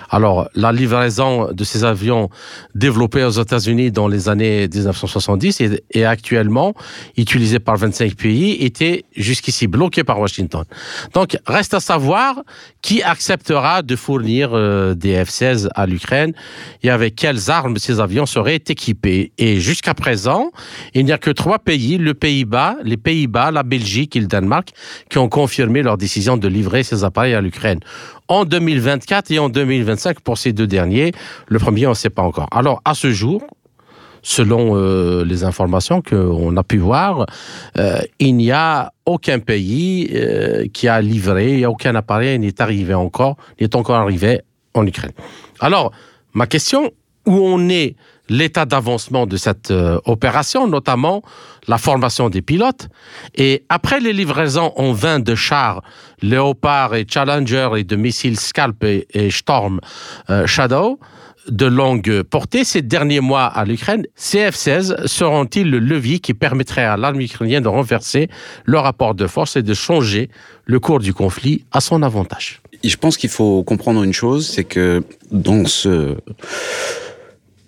Alors, 0.09 0.49
la 0.55 0.71
livraison 0.71 1.51
de 1.51 1.63
ces 1.63 1.83
avions 1.83 2.29
développés 2.75 3.23
aux 3.23 3.29
États-Unis 3.29 3.91
dans 3.91 4.07
les 4.07 4.29
années 4.29 4.67
1970 4.67 5.62
et, 5.91 6.05
actuellement 6.05 6.73
utilisés 7.17 7.59
par 7.59 7.77
25 7.77 8.15
pays 8.15 8.63
était 8.63 9.05
jusqu'ici 9.15 9.67
bloqué 9.67 10.03
par 10.03 10.19
Washington. 10.19 10.65
Donc, 11.13 11.38
reste 11.45 11.73
à 11.73 11.79
savoir 11.79 12.41
qui 12.81 13.01
acceptera 13.01 13.81
de 13.81 13.95
fournir 13.95 14.51
euh, 14.53 14.93
des 14.95 15.23
F-16 15.23 15.69
à 15.75 15.86
l'Ukraine 15.86 16.33
et 16.81 16.89
avec 16.89 17.15
quelles 17.15 17.49
armes 17.49 17.77
ces 17.77 17.99
avions 17.99 18.25
seraient 18.25 18.55
équipés. 18.67 19.31
Et 19.38 19.59
jusqu'à 19.59 19.93
présent, 19.93 20.51
il 20.93 21.05
n'y 21.05 21.12
a 21.12 21.17
que 21.17 21.31
trois 21.31 21.59
pays, 21.59 21.97
le 21.97 22.13
les 22.83 22.97
Pays-Bas, 22.97 23.51
la 23.51 23.63
Belgique 23.63 24.15
et 24.15 24.19
le 24.19 24.27
Danemark, 24.27 24.69
qui 25.09 25.17
ont 25.17 25.29
confirmé 25.29 25.81
leur 25.81 25.97
décision 25.97 26.38
de 26.38 26.47
livrer 26.47 26.83
ces 26.83 27.03
appareils 27.03 27.33
à 27.33 27.41
l'Ukraine 27.41 27.79
en 28.27 28.45
2024 28.45 29.31
et 29.31 29.39
en 29.39 29.49
2025 29.49 30.21
pour 30.21 30.38
ces 30.38 30.53
deux 30.53 30.67
derniers. 30.67 31.12
Le 31.47 31.59
premier, 31.59 31.88
on 31.88 31.91
ne 31.91 31.95
sait 31.95 32.09
pas 32.09 32.21
encore. 32.21 32.47
Alors, 32.51 32.81
à 32.86 32.93
ce 32.93 33.12
jour, 33.12 33.41
selon 34.23 34.75
euh, 34.75 35.23
les 35.25 35.43
informations 35.43 36.01
qu'on 36.01 36.55
a 36.57 36.63
pu 36.63 36.77
voir, 36.77 37.25
euh, 37.77 37.99
il 38.19 38.36
n'y 38.36 38.51
a 38.51 38.93
aucun 39.05 39.39
pays 39.39 40.09
euh, 40.13 40.65
qui 40.73 40.88
a 40.88 41.01
livré, 41.01 41.65
aucun 41.65 41.93
appareil 41.95 42.39
n'est 42.39 42.62
arrivé 42.62 42.93
encore, 42.93 43.38
n'est 43.59 43.75
encore 43.75 43.97
arrivé 43.97 44.41
en 44.73 44.88
Ukraine. 44.88 45.12
Alors, 45.59 45.91
ma 46.33 46.47
question, 46.47 46.91
où 47.25 47.33
on 47.33 47.69
est 47.69 47.95
l'état 48.29 48.65
d'avancement 48.65 49.25
de 49.25 49.38
cette 49.38 49.71
euh, 49.71 49.99
opération, 50.05 50.67
notamment 50.67 51.21
la 51.67 51.77
formation 51.77 52.29
des 52.29 52.41
pilotes. 52.41 52.89
Et 53.36 53.63
après 53.69 53.99
les 53.99 54.13
livraisons 54.13 54.71
en 54.75 54.93
vain 54.93 55.19
de 55.19 55.36
chars 55.36 55.81
Léopard 56.21 56.95
et 56.95 57.05
Challenger 57.09 57.69
et 57.77 57.83
de 57.83 57.95
missiles 57.95 58.39
Scalp 58.39 58.83
et, 58.83 59.29
Storm 59.29 59.79
euh, 60.29 60.47
Shadow, 60.47 60.99
de 61.49 61.65
longue 61.65 62.23
portée 62.23 62.63
ces 62.63 62.81
derniers 62.81 63.19
mois 63.19 63.45
à 63.45 63.65
l'Ukraine, 63.65 64.05
ces 64.15 64.49
F-16 64.49 65.07
seront-ils 65.07 65.69
le 65.69 65.79
levier 65.79 66.19
qui 66.19 66.33
permettrait 66.33 66.86
à 66.86 66.95
l'armée 66.95 67.25
ukrainienne 67.25 67.63
de 67.63 67.67
renverser 67.67 68.29
le 68.63 68.79
rapport 68.79 69.13
de 69.13 69.27
force 69.27 69.57
et 69.57 69.62
de 69.62 69.73
changer 69.73 70.29
le 70.65 70.79
cours 70.79 70.99
du 70.99 71.13
conflit 71.13 71.65
à 71.73 71.81
son 71.81 72.01
avantage? 72.01 72.62
Je 72.83 72.95
pense 72.95 73.17
qu'il 73.17 73.29
faut 73.29 73.63
comprendre 73.63 74.03
une 74.03 74.13
chose, 74.13 74.47
c'est 74.47 74.63
que 74.63 75.03
dans 75.31 75.65
ce 75.65 76.15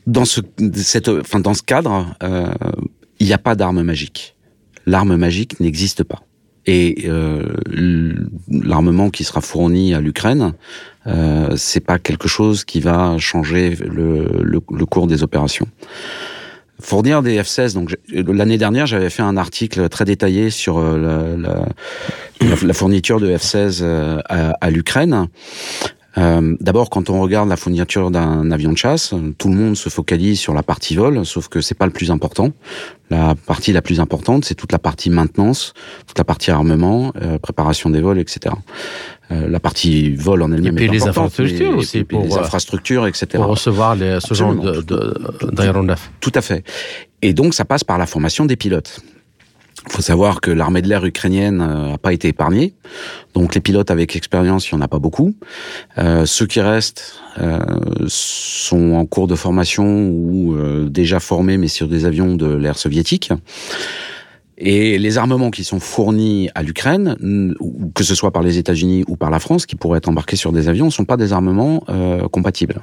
dans 0.07 0.25
ce, 0.25 0.41
cette, 0.75 1.09
enfin, 1.09 1.39
dans 1.39 1.53
ce 1.53 1.63
cadre, 1.63 2.15
euh, 2.23 2.47
il 3.19 3.27
n'y 3.27 3.33
a 3.33 3.37
pas 3.37 3.55
d'arme 3.55 3.81
magique. 3.81 4.35
L'arme 4.85 5.15
magique 5.15 5.59
n'existe 5.59 6.03
pas. 6.03 6.21
Et 6.67 7.05
euh, 7.07 7.43
l'armement 8.49 9.09
qui 9.09 9.23
sera 9.23 9.41
fourni 9.41 9.93
à 9.93 10.01
l'Ukraine, 10.01 10.53
euh, 11.05 11.53
c'est 11.55 11.79
pas 11.79 11.99
quelque 11.99 12.27
chose 12.27 12.65
qui 12.65 12.79
va 12.79 13.17
changer 13.19 13.75
le, 13.75 14.41
le, 14.41 14.61
le 14.67 14.85
cours 14.85 15.05
des 15.05 15.21
opérations. 15.21 15.67
Fournir 16.81 17.21
des 17.21 17.39
F-16. 17.39 17.73
Donc 17.73 17.95
l'année 18.11 18.57
dernière, 18.57 18.85
j'avais 18.85 19.09
fait 19.09 19.21
un 19.21 19.37
article 19.37 19.87
très 19.89 20.05
détaillé 20.05 20.49
sur 20.49 20.77
euh, 20.77 21.37
la, 21.37 22.47
la, 22.49 22.55
la 22.61 22.73
fourniture 22.73 23.19
de 23.19 23.29
F-16 23.29 23.79
euh, 23.81 24.19
à, 24.27 24.49
à 24.59 24.69
l'Ukraine. 24.69 25.27
Euh, 26.17 26.55
D'abord, 26.59 26.89
quand 26.89 27.09
on 27.09 27.21
regarde 27.21 27.49
la 27.49 27.57
fourniture 27.57 28.11
d'un 28.11 28.51
avion 28.51 28.71
de 28.71 28.77
chasse, 28.77 29.13
tout 29.37 29.49
le 29.49 29.55
monde 29.55 29.75
se 29.75 29.89
focalise 29.89 30.39
sur 30.39 30.53
la 30.53 30.63
partie 30.63 30.95
vol, 30.95 31.25
sauf 31.25 31.47
que 31.47 31.61
c'est 31.61 31.75
pas 31.75 31.85
le 31.85 31.91
plus 31.91 32.11
important. 32.11 32.51
La 33.09 33.35
partie 33.35 33.71
la 33.71 33.81
plus 33.81 33.99
importante, 33.99 34.45
c'est 34.45 34.55
toute 34.55 34.71
la 34.71 34.79
partie 34.79 35.09
maintenance, 35.09 35.73
toute 36.07 36.17
la 36.17 36.23
partie 36.23 36.51
armement, 36.51 37.11
euh, 37.21 37.37
préparation 37.37 37.89
des 37.89 38.01
vols, 38.01 38.19
etc. 38.19 38.55
Euh, 39.31 39.47
la 39.47 39.59
partie 39.59 40.15
vol 40.15 40.41
en 40.41 40.51
elle-même 40.51 40.77
est 40.77 40.87
les 40.87 41.07
infrastructures 41.07 41.71
mais, 41.71 41.77
aussi, 41.77 42.03
pour 42.03 42.23
les 42.23 42.33
infrastructures, 42.37 43.07
etc. 43.07 43.27
Pour 43.33 43.47
recevoir 43.47 43.95
les, 43.95 44.19
ce 44.21 44.33
genre 44.33 44.55
d'aéronefs. 45.51 46.11
Tout 46.19 46.31
à 46.35 46.41
fait. 46.41 46.63
Et 47.21 47.33
donc, 47.33 47.53
ça 47.53 47.65
passe 47.65 47.83
par 47.83 47.97
la 47.97 48.05
formation 48.05 48.45
des 48.45 48.55
pilotes. 48.55 49.01
Il 49.87 49.91
faut 49.91 50.01
savoir 50.01 50.41
que 50.41 50.51
l'armée 50.51 50.81
de 50.81 50.87
l'air 50.87 51.05
ukrainienne 51.05 51.57
n'a 51.57 51.93
euh, 51.93 51.97
pas 51.97 52.13
été 52.13 52.27
épargnée. 52.27 52.73
Donc 53.33 53.55
les 53.55 53.61
pilotes 53.61 53.91
avec 53.91 54.15
expérience, 54.15 54.69
il 54.69 54.75
n'y 54.75 54.81
en 54.81 54.83
a 54.83 54.87
pas 54.87 54.99
beaucoup. 54.99 55.35
Euh, 55.97 56.25
ceux 56.25 56.47
qui 56.47 56.59
restent 56.59 57.21
euh, 57.37 57.59
sont 58.07 58.93
en 58.93 59.05
cours 59.05 59.27
de 59.27 59.35
formation 59.35 60.07
ou 60.09 60.55
euh, 60.55 60.89
déjà 60.89 61.19
formés, 61.19 61.57
mais 61.57 61.67
sur 61.67 61.87
des 61.87 62.05
avions 62.05 62.35
de 62.35 62.47
l'ère 62.47 62.77
soviétique. 62.77 63.31
Et 64.57 64.97
les 64.97 65.17
armements 65.17 65.51
qui 65.51 65.63
sont 65.63 65.79
fournis 65.79 66.49
à 66.55 66.63
l'Ukraine, 66.63 67.17
que 67.93 68.03
ce 68.03 68.15
soit 68.15 68.31
par 68.31 68.41
les 68.41 68.57
États-Unis 68.57 69.03
ou 69.07 69.17
par 69.17 69.29
la 69.29 69.39
France, 69.39 69.65
qui 69.65 69.75
pourraient 69.75 69.97
être 69.97 70.07
embarqués 70.07 70.37
sur 70.37 70.53
des 70.53 70.69
avions, 70.69 70.85
ne 70.85 70.91
sont 70.91 71.03
pas 71.05 71.17
des 71.17 71.33
armements 71.33 71.83
euh, 71.89 72.27
compatibles. 72.29 72.81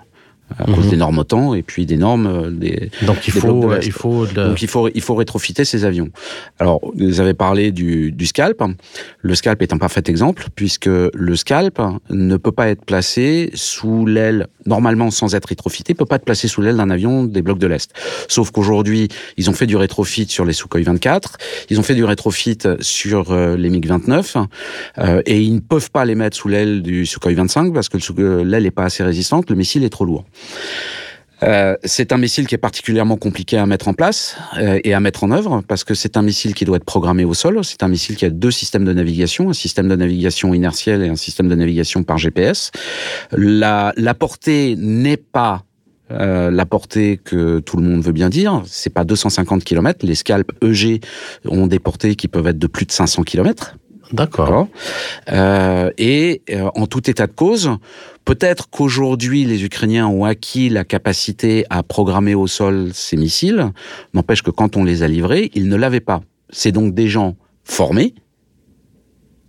À 0.58 0.64
cause 0.64 0.88
des 0.88 0.96
normes 0.96 1.18
OTAN 1.18 1.54
et 1.54 1.62
puis 1.62 1.86
des 1.86 1.96
normes 1.96 2.26
euh, 2.26 2.50
des. 2.50 2.90
Donc 3.06 3.26
il 3.28 3.34
des 3.34 3.40
blocs 3.40 3.56
de 3.56 3.60
faut, 3.62 3.70
l'Est. 3.74 3.86
il 3.86 3.92
faut 3.92 4.26
de- 4.26 4.48
Donc 4.48 4.62
il 4.62 4.68
faut, 4.68 4.88
il 4.94 5.00
faut 5.00 5.14
rétrofiter 5.14 5.64
ces 5.64 5.84
avions. 5.84 6.08
Alors, 6.58 6.80
vous 6.94 7.20
avez 7.20 7.34
parlé 7.34 7.72
du, 7.72 8.12
du 8.12 8.26
scalp. 8.26 8.62
Le 9.20 9.34
scalp 9.34 9.62
est 9.62 9.72
un 9.72 9.78
parfait 9.78 10.02
exemple, 10.06 10.46
puisque 10.54 10.86
le 10.86 11.36
scalp 11.36 11.80
ne 12.10 12.36
peut 12.36 12.52
pas 12.52 12.68
être 12.68 12.84
placé 12.84 13.50
sous 13.54 14.06
l'aile, 14.06 14.46
normalement 14.66 15.10
sans 15.10 15.34
être 15.34 15.46
rétrofité, 15.46 15.94
peut 15.94 16.06
pas 16.06 16.16
être 16.16 16.24
placé 16.24 16.48
sous 16.48 16.60
l'aile 16.62 16.76
d'un 16.76 16.90
avion 16.90 17.24
des 17.24 17.42
blocs 17.42 17.58
de 17.58 17.66
l'Est. 17.66 17.90
Sauf 18.28 18.50
qu'aujourd'hui, 18.50 19.08
ils 19.36 19.50
ont 19.50 19.52
fait 19.54 19.66
du 19.66 19.76
rétrofit 19.76 20.26
sur 20.28 20.44
les 20.44 20.52
Sukhoi 20.52 20.82
24, 20.82 21.36
ils 21.70 21.78
ont 21.78 21.82
fait 21.82 21.94
du 21.94 22.04
rétrofit 22.04 22.58
sur 22.80 23.32
euh, 23.32 23.56
les 23.56 23.70
MiG-29, 23.70 24.46
euh, 24.98 25.22
et 25.26 25.40
ils 25.40 25.54
ne 25.54 25.60
peuvent 25.60 25.90
pas 25.90 26.04
les 26.04 26.14
mettre 26.14 26.36
sous 26.36 26.48
l'aile 26.48 26.82
du 26.82 27.06
Sukhoi 27.06 27.32
25 27.34 27.72
parce 27.72 27.88
que 27.88 27.98
euh, 28.20 28.44
l'aile 28.44 28.64
n'est 28.64 28.70
pas 28.70 28.84
assez 28.84 29.02
résistante, 29.02 29.50
le 29.50 29.56
missile 29.56 29.84
est 29.84 29.88
trop 29.90 30.04
lourd. 30.04 30.24
Euh, 31.42 31.76
c'est 31.84 32.12
un 32.12 32.18
missile 32.18 32.46
qui 32.46 32.54
est 32.54 32.58
particulièrement 32.58 33.16
compliqué 33.16 33.58
à 33.58 33.66
mettre 33.66 33.88
en 33.88 33.94
place 33.94 34.36
euh, 34.58 34.78
et 34.84 34.94
à 34.94 35.00
mettre 35.00 35.24
en 35.24 35.30
œuvre 35.30 35.62
parce 35.66 35.84
que 35.84 35.94
c'est 35.94 36.16
un 36.16 36.22
missile 36.22 36.54
qui 36.54 36.64
doit 36.64 36.76
être 36.76 36.84
programmé 36.84 37.24
au 37.24 37.34
sol. 37.34 37.58
C'est 37.64 37.82
un 37.82 37.88
missile 37.88 38.16
qui 38.16 38.24
a 38.24 38.30
deux 38.30 38.50
systèmes 38.50 38.84
de 38.84 38.92
navigation, 38.92 39.50
un 39.50 39.54
système 39.54 39.88
de 39.88 39.96
navigation 39.96 40.54
inertiel 40.54 41.02
et 41.02 41.08
un 41.08 41.16
système 41.16 41.48
de 41.48 41.54
navigation 41.54 42.04
par 42.04 42.18
GPS. 42.18 42.70
La, 43.32 43.92
portée 44.18 44.76
n'est 44.76 45.16
pas 45.16 45.64
euh, 46.12 46.50
la 46.50 46.66
portée 46.66 47.18
que 47.22 47.58
tout 47.58 47.76
le 47.76 47.82
monde 47.82 48.02
veut 48.02 48.12
bien 48.12 48.28
dire, 48.28 48.62
c'est 48.66 48.92
pas 48.92 49.04
250 49.04 49.64
km. 49.64 50.06
Les 50.06 50.14
scalps 50.14 50.52
EG 50.62 51.00
ont 51.46 51.66
des 51.66 51.78
portées 51.78 52.14
qui 52.14 52.28
peuvent 52.28 52.46
être 52.46 52.58
de 52.58 52.66
plus 52.66 52.86
de 52.86 52.92
500 52.92 53.22
km. 53.22 53.76
D'accord. 54.12 54.68
Euh, 55.30 55.90
et 55.98 56.42
euh, 56.50 56.68
en 56.74 56.86
tout 56.86 57.08
état 57.08 57.26
de 57.26 57.32
cause, 57.32 57.70
peut-être 58.24 58.68
qu'aujourd'hui 58.70 59.44
les 59.44 59.64
Ukrainiens 59.64 60.06
ont 60.06 60.24
acquis 60.24 60.68
la 60.68 60.84
capacité 60.84 61.64
à 61.70 61.82
programmer 61.82 62.34
au 62.34 62.46
sol 62.46 62.90
ces 62.92 63.16
missiles. 63.16 63.70
N'empêche 64.14 64.42
que 64.42 64.50
quand 64.50 64.76
on 64.76 64.84
les 64.84 65.02
a 65.02 65.08
livrés, 65.08 65.50
ils 65.54 65.68
ne 65.68 65.76
l'avaient 65.76 66.00
pas. 66.00 66.22
C'est 66.50 66.72
donc 66.72 66.94
des 66.94 67.08
gens 67.08 67.36
formés, 67.64 68.14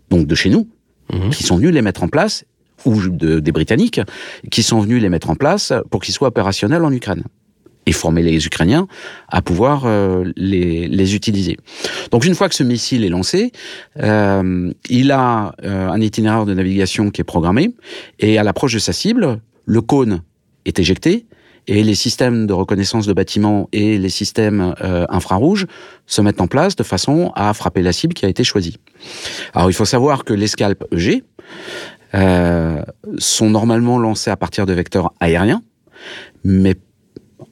donc 0.09 0.27
de 0.27 0.35
chez 0.35 0.49
nous, 0.49 0.67
Mhm. 1.11 1.29
qui 1.31 1.43
sont 1.43 1.57
venus 1.57 1.71
les 1.73 1.81
mettre 1.81 2.03
en 2.03 2.07
place, 2.07 2.45
ou 2.85 2.99
de- 3.09 3.39
des 3.39 3.51
Britanniques, 3.51 3.99
qui 4.51 4.63
sont 4.63 4.79
venus 4.79 5.01
les 5.01 5.09
mettre 5.09 5.29
en 5.29 5.35
place 5.35 5.73
pour 5.89 6.01
qu'ils 6.01 6.13
soient 6.13 6.29
opérationnels 6.29 6.83
en 6.83 6.91
Ukraine 6.91 7.23
et 7.85 7.91
former 7.91 8.21
les 8.21 8.45
Ukrainiens 8.45 8.87
à 9.29 9.41
pouvoir 9.41 9.83
euh, 9.85 10.31
les, 10.35 10.87
les 10.87 11.15
utiliser. 11.15 11.57
Donc 12.11 12.25
une 12.25 12.35
fois 12.35 12.49
que 12.49 12.55
ce 12.55 12.63
missile 12.63 13.03
est 13.03 13.09
lancé, 13.09 13.51
euh, 14.01 14.71
il 14.89 15.11
a 15.11 15.55
euh, 15.63 15.89
un 15.89 16.01
itinéraire 16.01 16.45
de 16.45 16.53
navigation 16.53 17.09
qui 17.09 17.21
est 17.21 17.25
programmé 17.25 17.73
et 18.19 18.37
à 18.37 18.43
l'approche 18.43 18.73
de 18.73 18.79
sa 18.79 18.93
cible, 18.93 19.39
le 19.65 19.81
cône 19.81 20.21
est 20.65 20.79
éjecté 20.79 21.25
et 21.67 21.83
les 21.83 21.95
systèmes 21.95 22.45
de 22.45 22.53
reconnaissance 22.53 23.07
de 23.07 23.13
bâtiments 23.13 23.69
et 23.71 23.97
les 23.97 24.09
systèmes 24.09 24.75
euh, 24.81 25.05
infrarouges 25.09 25.65
se 26.05 26.21
mettent 26.21 26.41
en 26.41 26.47
place 26.47 26.75
de 26.75 26.83
façon 26.83 27.31
à 27.35 27.53
frapper 27.53 27.81
la 27.81 27.93
cible 27.93 28.13
qui 28.13 28.25
a 28.25 28.29
été 28.29 28.43
choisie. 28.43 28.77
Alors 29.53 29.69
il 29.69 29.73
faut 29.73 29.85
savoir 29.85 30.25
que 30.25 30.33
les 30.33 30.47
scalps 30.47 30.83
EG 30.91 31.23
euh, 32.15 32.81
sont 33.17 33.49
normalement 33.49 33.97
lancés 33.97 34.29
à 34.29 34.37
partir 34.37 34.65
de 34.65 34.73
vecteurs 34.73 35.13
aériens, 35.19 35.61
mais 36.43 36.75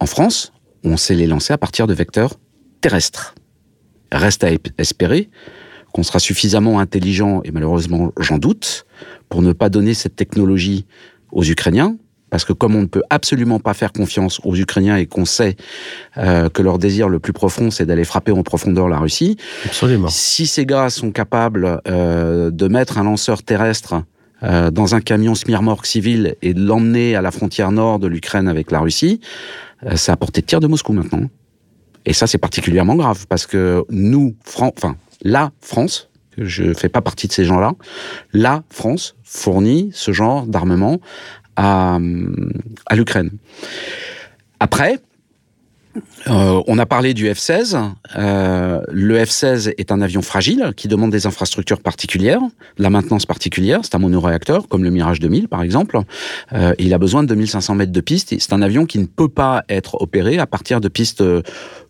en 0.02 0.08
France, 0.08 0.52
on 0.84 0.98
sait 0.98 1.14
les 1.14 1.28
lancer 1.28 1.54
à 1.54 1.60
partir 1.60 1.86
de 1.86 1.94
vecteurs 1.94 2.40
terrestres. 2.82 3.36
Reste 4.12 4.44
à 4.44 4.50
espérer 4.80 5.30
qu'on 5.94 6.02
sera 6.02 6.18
suffisamment 6.18 6.80
intelligent, 6.80 7.42
et 7.44 7.52
malheureusement 7.52 8.12
j'en 8.20 8.40
doute, 8.40 8.86
pour 9.30 9.44
ne 9.44 9.54
pas 9.54 9.70
donner 9.70 9.94
cette 9.94 10.16
technologie 10.16 10.86
aux 11.32 11.44
Ukrainiens, 11.44 11.98
parce 12.32 12.46
que 12.46 12.54
comme 12.54 12.76
on 12.76 12.82
ne 12.82 12.88
peut 12.88 13.04
absolument 13.12 13.60
pas 13.60 13.76
faire 13.76 13.94
confiance 13.94 14.42
aux 14.44 14.56
Ukrainiens 14.56 14.98
et 14.98 15.06
qu'on 15.06 15.26
sait 15.26 15.56
euh, 16.18 16.50
que 16.50 16.64
leur 16.64 16.80
désir 16.80 17.08
le 17.08 17.20
plus 17.20 17.34
profond, 17.34 17.70
c'est 17.70 17.86
d'aller 17.86 18.06
frapper 18.06 18.32
en 18.32 18.42
profondeur 18.42 18.90
la 18.90 18.98
Russie, 18.98 19.38
Absolument. 19.66 20.08
si 20.08 20.48
ces 20.48 20.66
gars 20.66 20.90
sont 20.90 21.12
capables 21.12 21.80
euh, 21.88 22.50
de 22.50 22.68
mettre 22.68 22.98
un 22.98 23.04
lanceur 23.04 23.44
terrestre 23.44 24.02
euh, 24.44 24.72
dans 24.72 24.96
un 24.96 25.02
camion 25.02 25.36
Smirmork 25.36 25.86
civil 25.86 26.36
et 26.42 26.56
de 26.56 26.66
l'emmener 26.66 27.16
à 27.16 27.22
la 27.22 27.30
frontière 27.30 27.72
nord 27.72 28.00
de 28.00 28.08
l'Ukraine 28.08 28.48
avec 28.48 28.72
la 28.72 28.80
Russie, 28.80 29.20
c'est 29.96 30.12
à 30.12 30.18
portée 30.18 30.42
de 30.42 30.46
tir 30.46 30.60
de 30.60 30.68
Moscou 30.68 30.94
maintenant. 30.94 31.28
Et 32.06 32.14
ça, 32.14 32.28
c'est 32.28 32.38
particulièrement 32.38 32.96
grave 32.96 33.26
parce 33.28 33.46
que 33.46 33.84
nous, 33.90 34.36
Fran 34.44 34.72
enfin, 34.76 34.96
la 35.22 35.52
France, 35.62 36.10
je 36.38 36.74
fais 36.74 36.90
pas 36.90 37.02
partie 37.02 37.28
de 37.28 37.34
ces 37.34 37.46
gens-là, 37.46 37.74
la 38.34 38.64
France 38.70 39.16
fournit 39.24 39.92
ce 39.94 40.12
genre 40.12 40.48
d'armement 40.48 41.00
à, 41.56 42.00
à 42.88 42.96
l'Ukraine. 42.96 43.32
Après, 44.60 45.00
euh, 46.28 46.62
on 46.68 46.78
a 46.78 46.86
parlé 46.86 47.14
du 47.14 47.30
F-16. 47.30 47.78
Euh, 48.16 48.82
le 48.92 49.18
F-16 49.24 49.74
est 49.78 49.92
un 49.92 50.02
avion 50.02 50.22
fragile 50.22 50.74
qui 50.76 50.88
demande 50.88 51.12
des 51.12 51.28
infrastructures 51.28 51.82
particulières, 51.82 52.42
la 52.78 52.90
maintenance 52.90 53.26
particulière. 53.26 53.80
C'est 53.84 53.96
un 53.96 54.00
monoréacteur, 54.00 54.68
comme 54.68 54.84
le 54.84 54.90
Mirage 54.90 55.20
2000 55.20 55.48
par 55.48 55.64
exemple. 55.64 56.00
Euh, 56.54 56.74
il 56.80 56.94
a 56.94 56.98
besoin 56.98 57.24
de 57.24 57.28
2500 57.28 57.76
mètres 57.76 57.92
de 57.92 58.02
piste. 58.02 58.34
C'est 58.38 58.54
un 58.54 58.62
avion 58.62 58.86
qui 58.86 59.00
ne 59.00 59.06
peut 59.06 59.30
pas 59.30 59.64
être 59.70 60.02
opéré 60.02 60.40
à 60.40 60.46
partir 60.46 60.82
de 60.82 60.88
pistes 60.88 61.24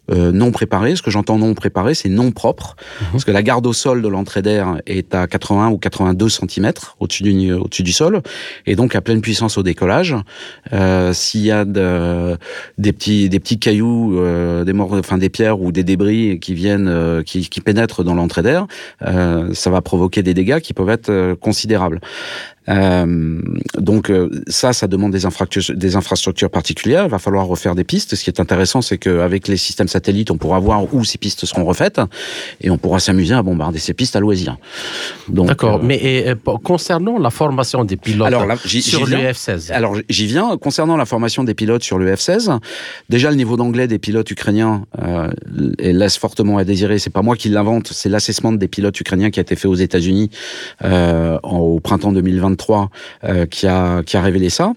euh, 0.09 0.31
non 0.31 0.51
préparées. 0.51 0.95
Ce 0.95 1.01
que 1.01 1.11
j'entends 1.11 1.37
non 1.37 1.53
préparé, 1.53 1.93
c'est 1.93 2.09
non 2.09 2.31
propre, 2.31 2.75
parce 3.11 3.23
que 3.23 3.31
la 3.31 3.43
garde 3.43 3.65
au 3.67 3.73
sol 3.73 4.01
de 4.01 4.07
l'entrée 4.07 4.41
d'air 4.41 4.77
est 4.87 5.13
à 5.13 5.27
80 5.27 5.69
ou 5.69 5.77
82 5.77 6.27
cm 6.29 6.71
au-dessus 6.99 7.23
du, 7.23 7.53
au-dessus 7.53 7.83
du 7.83 7.91
sol, 7.93 8.21
et 8.65 8.75
donc 8.75 8.95
à 8.95 9.01
pleine 9.01 9.21
puissance 9.21 9.57
au 9.57 9.63
décollage. 9.63 10.15
Euh, 10.73 11.13
S'il 11.13 11.41
y 11.41 11.51
a 11.51 11.65
de, 11.65 12.37
des 12.77 12.93
petits 12.93 13.29
des 13.29 13.39
petits 13.39 13.59
cailloux, 13.59 14.17
euh, 14.19 14.63
des 14.63 14.73
mor- 14.73 14.93
enfin 14.93 15.17
des 15.17 15.29
pierres 15.29 15.61
ou 15.61 15.71
des 15.71 15.83
débris 15.83 16.39
qui 16.39 16.53
viennent, 16.53 16.87
euh, 16.87 17.21
qui, 17.23 17.47
qui 17.49 17.61
pénètrent 17.61 18.03
dans 18.03 18.15
l'entrée 18.15 18.41
d'air, 18.41 18.67
euh, 19.03 19.53
ça 19.53 19.69
va 19.69 19.81
provoquer 19.81 20.23
des 20.23 20.33
dégâts 20.33 20.59
qui 20.59 20.73
peuvent 20.73 20.89
être 20.89 21.09
euh, 21.09 21.35
considérables. 21.35 21.99
Euh, 22.69 23.41
donc 23.77 24.09
euh, 24.09 24.29
ça, 24.47 24.71
ça 24.73 24.87
demande 24.87 25.11
des 25.11 25.25
infrastructures, 25.25 25.75
des 25.75 25.95
infrastructures 25.95 26.49
particulières. 26.49 27.05
Il 27.05 27.09
va 27.11 27.19
falloir 27.19 27.47
refaire 27.47 27.75
des 27.75 27.83
pistes. 27.83 28.15
Ce 28.15 28.23
qui 28.23 28.29
est 28.29 28.39
intéressant, 28.39 28.81
c'est 28.81 28.97
qu'avec 28.97 29.47
les 29.47 29.57
systèmes 29.57 29.87
satellites, 29.87 30.31
on 30.31 30.37
pourra 30.37 30.59
voir 30.59 30.93
où 30.93 31.03
ces 31.03 31.17
pistes 31.17 31.45
seront 31.45 31.65
refaites 31.65 31.99
et 32.61 32.69
on 32.69 32.77
pourra 32.77 32.99
s'amuser 32.99 33.33
à 33.33 33.41
bombarder 33.41 33.79
ces 33.79 33.93
pistes 33.93 34.15
à 34.15 34.19
loisir. 34.19 34.57
D'accord. 35.27 35.75
euh, 35.77 35.83
Mais 35.83 35.95
et, 35.97 36.33
concernant 36.63 37.17
la 37.17 37.29
formation 37.31 37.83
des 37.83 37.97
pilotes 37.97 38.27
Alors 38.27 38.45
là, 38.45 38.55
j'y- 38.65 38.81
sur 38.81 39.01
le 39.05 39.17
viens. 39.17 39.31
F-16, 39.31 39.71
Alors 39.71 39.95
j'y 40.09 40.27
viens. 40.27 40.57
Concernant 40.57 40.97
la 40.97 41.05
formation 41.05 41.43
des 41.43 41.53
pilotes 41.53 41.83
sur 41.83 41.97
le 41.97 42.13
F-16, 42.13 42.59
déjà 43.09 43.29
le 43.29 43.35
niveau 43.35 43.57
d'anglais 43.57 43.87
des 43.87 43.99
pilotes 43.99 44.29
ukrainiens 44.29 44.85
euh, 45.01 45.31
laisse 45.79 46.17
fortement 46.17 46.57
à 46.57 46.63
désirer. 46.63 46.99
C'est 46.99 47.09
pas 47.09 47.21
moi 47.21 47.35
qui 47.35 47.49
l'invente, 47.49 47.89
c'est 47.91 48.09
l'assessment 48.09 48.51
des 48.53 48.67
pilotes 48.67 48.99
ukrainiens 48.99 49.31
qui 49.31 49.39
a 49.39 49.41
été 49.41 49.55
fait 49.55 49.67
aux 49.67 49.75
États-Unis 49.75 50.29
euh, 50.83 51.39
au 51.43 51.79
printemps 51.79 52.11
2023 52.55 52.89
euh, 53.23 53.45
qui 53.45 53.67
a 53.67 54.21
révélé 54.21 54.49
ça. 54.49 54.73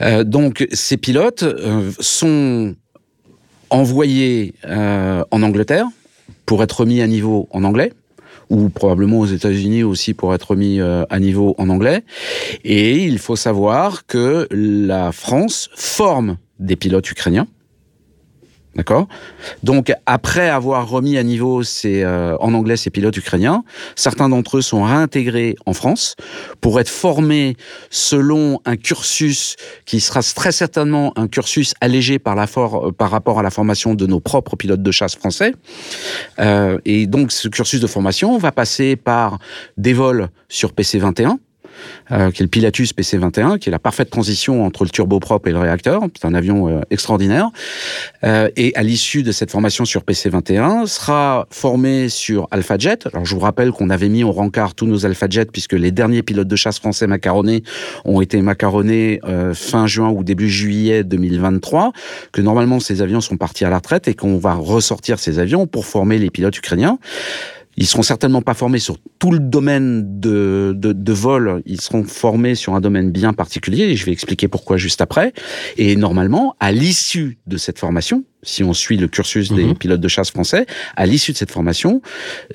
Euh, 0.00 0.24
donc 0.24 0.66
ces 0.72 0.96
pilotes 0.96 1.42
euh, 1.42 1.90
sont 1.98 2.74
envoyés 3.70 4.54
en 4.64 5.42
Angleterre 5.42 5.86
pour 6.44 6.62
être 6.64 6.84
mis 6.84 7.02
à 7.02 7.06
niveau 7.06 7.48
en 7.52 7.62
anglais 7.62 7.92
ou 8.48 8.68
probablement 8.68 9.20
aux 9.20 9.26
États-Unis 9.26 9.84
aussi 9.84 10.12
pour 10.12 10.34
être 10.34 10.56
mis 10.56 10.80
à 10.80 11.20
niveau 11.20 11.54
en 11.56 11.68
anglais. 11.68 12.02
Et 12.64 13.04
il 13.04 13.20
faut 13.20 13.36
savoir 13.36 14.06
que 14.06 14.48
la 14.50 15.12
France 15.12 15.70
forme 15.76 16.36
des 16.58 16.74
pilotes 16.74 17.08
ukrainiens. 17.08 17.46
D'accord? 18.80 19.08
Donc, 19.62 19.92
après 20.06 20.48
avoir 20.48 20.88
remis 20.88 21.18
à 21.18 21.22
niveau 21.22 21.62
ces, 21.62 22.02
euh, 22.02 22.34
en 22.40 22.54
anglais 22.54 22.78
ces 22.78 22.88
pilotes 22.88 23.14
ukrainiens, 23.14 23.62
certains 23.94 24.30
d'entre 24.30 24.56
eux 24.56 24.62
sont 24.62 24.84
réintégrés 24.84 25.54
en 25.66 25.74
France 25.74 26.16
pour 26.62 26.80
être 26.80 26.88
formés 26.88 27.58
selon 27.90 28.58
un 28.64 28.76
cursus 28.76 29.56
qui 29.84 30.00
sera 30.00 30.22
très 30.22 30.50
certainement 30.50 31.12
un 31.16 31.28
cursus 31.28 31.74
allégé 31.82 32.18
par, 32.18 32.34
la 32.34 32.46
euh, 32.56 32.90
par 32.90 33.10
rapport 33.10 33.38
à 33.38 33.42
la 33.42 33.50
formation 33.50 33.94
de 33.94 34.06
nos 34.06 34.18
propres 34.18 34.56
pilotes 34.56 34.82
de 34.82 34.90
chasse 34.90 35.14
français. 35.14 35.52
Euh, 36.38 36.78
et 36.86 37.06
donc, 37.06 37.32
ce 37.32 37.48
cursus 37.48 37.82
de 37.82 37.86
formation 37.86 38.38
va 38.38 38.50
passer 38.50 38.96
par 38.96 39.40
des 39.76 39.92
vols 39.92 40.30
sur 40.48 40.72
PC-21, 40.72 41.36
euh, 42.12 42.30
qui 42.30 42.42
est 42.42 42.44
le 42.44 42.50
Pilatus 42.50 42.92
PC-21, 42.92 43.58
qui 43.58 43.68
est 43.68 43.72
la 43.72 43.78
parfaite 43.78 44.10
transition 44.10 44.64
entre 44.64 44.84
le 44.84 44.90
turboprop 44.90 45.46
et 45.46 45.52
le 45.52 45.58
réacteur. 45.58 46.02
C'est 46.18 46.26
un 46.26 46.34
avion 46.34 46.68
euh, 46.68 46.80
extraordinaire. 46.90 47.50
Euh, 48.24 48.48
et 48.56 48.74
à 48.76 48.82
l'issue 48.82 49.22
de 49.22 49.32
cette 49.32 49.50
formation 49.50 49.84
sur 49.84 50.02
PC-21, 50.02 50.86
sera 50.86 51.46
formé 51.50 52.08
sur 52.08 52.48
AlphaJet. 52.50 53.08
Alors 53.12 53.24
je 53.24 53.34
vous 53.34 53.40
rappelle 53.40 53.72
qu'on 53.72 53.90
avait 53.90 54.08
mis 54.08 54.24
au 54.24 54.32
rencard 54.32 54.74
tous 54.74 54.86
nos 54.86 55.06
AlphaJet 55.06 55.46
puisque 55.46 55.72
les 55.72 55.90
derniers 55.90 56.22
pilotes 56.22 56.48
de 56.48 56.56
chasse 56.56 56.78
français 56.78 57.06
macaronnés 57.06 57.62
ont 58.04 58.20
été 58.20 58.40
macaronnés 58.42 59.20
euh, 59.24 59.54
fin 59.54 59.86
juin 59.86 60.10
ou 60.10 60.24
début 60.24 60.50
juillet 60.50 61.04
2023, 61.04 61.92
que 62.32 62.40
normalement 62.40 62.80
ces 62.80 63.02
avions 63.02 63.20
sont 63.20 63.36
partis 63.36 63.64
à 63.64 63.70
la 63.70 63.76
retraite 63.76 64.08
et 64.08 64.14
qu'on 64.14 64.38
va 64.38 64.54
ressortir 64.54 65.18
ces 65.18 65.38
avions 65.38 65.66
pour 65.66 65.86
former 65.86 66.18
les 66.18 66.30
pilotes 66.30 66.56
ukrainiens. 66.56 66.98
Ils 67.76 67.86
seront 67.86 68.02
certainement 68.02 68.42
pas 68.42 68.54
formés 68.54 68.78
sur 68.78 68.96
tout 69.18 69.30
le 69.30 69.38
domaine 69.38 70.20
de, 70.20 70.74
de, 70.76 70.92
de, 70.92 71.12
vol. 71.12 71.62
Ils 71.66 71.80
seront 71.80 72.04
formés 72.04 72.54
sur 72.54 72.74
un 72.74 72.80
domaine 72.80 73.10
bien 73.10 73.32
particulier. 73.32 73.84
Et 73.84 73.96
je 73.96 74.04
vais 74.04 74.12
expliquer 74.12 74.48
pourquoi 74.48 74.76
juste 74.76 75.00
après. 75.00 75.32
Et 75.78 75.96
normalement, 75.96 76.54
à 76.60 76.72
l'issue 76.72 77.38
de 77.46 77.56
cette 77.56 77.78
formation, 77.78 78.24
si 78.42 78.64
on 78.64 78.72
suit 78.74 78.96
le 78.96 79.08
cursus 79.08 79.52
des 79.52 79.64
Mhm. 79.64 79.76
pilotes 79.76 80.00
de 80.00 80.08
chasse 80.08 80.30
français, 80.30 80.66
à 80.96 81.06
l'issue 81.06 81.32
de 81.32 81.36
cette 81.36 81.50
formation, 81.52 82.02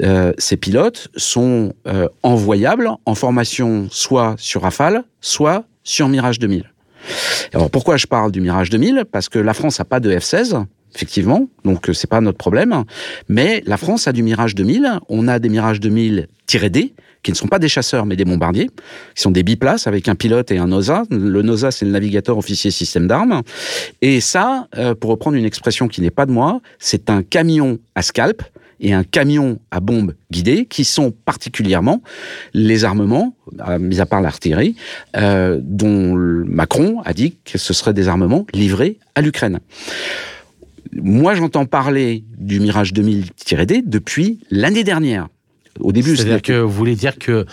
euh, 0.01 0.33
ces 0.37 0.57
pilotes 0.57 1.07
sont 1.15 1.73
euh, 1.87 2.07
envoyables 2.21 2.89
en 3.05 3.15
formation 3.15 3.87
soit 3.91 4.35
sur 4.37 4.61
Rafale, 4.63 5.03
soit 5.21 5.65
sur 5.83 6.07
Mirage 6.07 6.39
2000. 6.39 6.65
Alors 7.53 7.69
pourquoi 7.69 7.97
je 7.97 8.07
parle 8.07 8.31
du 8.31 8.41
Mirage 8.41 8.69
2000 8.71 9.05
Parce 9.11 9.29
que 9.29 9.37
la 9.39 9.53
France 9.53 9.77
n'a 9.79 9.85
pas 9.85 9.99
de 9.99 10.09
F-16, 10.11 10.65
effectivement, 10.95 11.49
donc 11.63 11.89
euh, 11.89 11.93
c'est 11.93 12.09
pas 12.09 12.21
notre 12.21 12.37
problème. 12.37 12.83
Mais 13.27 13.61
la 13.65 13.77
France 13.77 14.07
a 14.07 14.13
du 14.13 14.23
Mirage 14.23 14.55
2000. 14.55 14.99
On 15.09 15.27
a 15.27 15.39
des 15.39 15.49
Mirage 15.49 15.79
2000-D 15.79 16.93
qui 17.21 17.31
ne 17.31 17.35
sont 17.35 17.47
pas 17.47 17.57
des 17.57 17.67
chasseurs 17.67 18.05
mais 18.05 18.15
des 18.15 18.23
bombardiers, 18.23 18.69
qui 19.15 19.21
sont 19.21 19.31
des 19.31 19.41
biplaces 19.41 19.87
avec 19.87 20.07
un 20.07 20.15
pilote 20.15 20.51
et 20.51 20.59
un 20.59 20.67
NOSA. 20.67 21.03
Le 21.09 21.41
NOSA 21.41 21.71
c'est 21.71 21.85
le 21.85 21.91
navigateur 21.91 22.37
officier 22.37 22.71
système 22.71 23.07
d'armes. 23.07 23.41
Et 24.01 24.21
ça, 24.21 24.67
euh, 24.77 24.95
pour 24.95 25.09
reprendre 25.09 25.35
une 25.35 25.45
expression 25.45 25.87
qui 25.87 26.01
n'est 26.01 26.11
pas 26.11 26.25
de 26.25 26.31
moi, 26.31 26.61
c'est 26.79 27.09
un 27.09 27.23
camion 27.23 27.79
à 27.95 28.03
scalp 28.03 28.43
et 28.79 28.93
un 28.93 29.03
camion 29.03 29.59
à 29.71 29.79
bombe 29.79 30.13
guidée 30.31 30.65
qui 30.65 30.83
sont 30.83 31.11
particulièrement 31.11 32.03
les 32.53 32.83
armements, 32.83 33.35
euh, 33.67 33.79
mis 33.79 34.01
à 34.01 34.05
part 34.05 34.21
l'artillerie, 34.21 34.75
dont 35.15 36.13
Macron 36.15 37.01
a 37.05 37.13
dit 37.13 37.37
que 37.43 37.57
ce 37.57 37.73
seraient 37.73 37.93
des 37.93 38.07
armements 38.07 38.45
livrés 38.53 38.99
à 39.15 39.21
l'Ukraine. 39.21 39.59
Moi, 40.93 41.35
j'entends 41.35 41.65
parler 41.65 42.23
du 42.37 42.59
Mirage 42.59 42.93
2000-D 42.93 43.83
depuis 43.85 44.39
l'année 44.49 44.83
dernière. 44.83 45.27
Au 45.81 45.91
début, 45.91 46.15
C'est-à-dire 46.15 46.41
que 46.41 46.53
vous 46.53 46.71
voulez 46.71 46.95
dire 46.95 47.17
que 47.17 47.45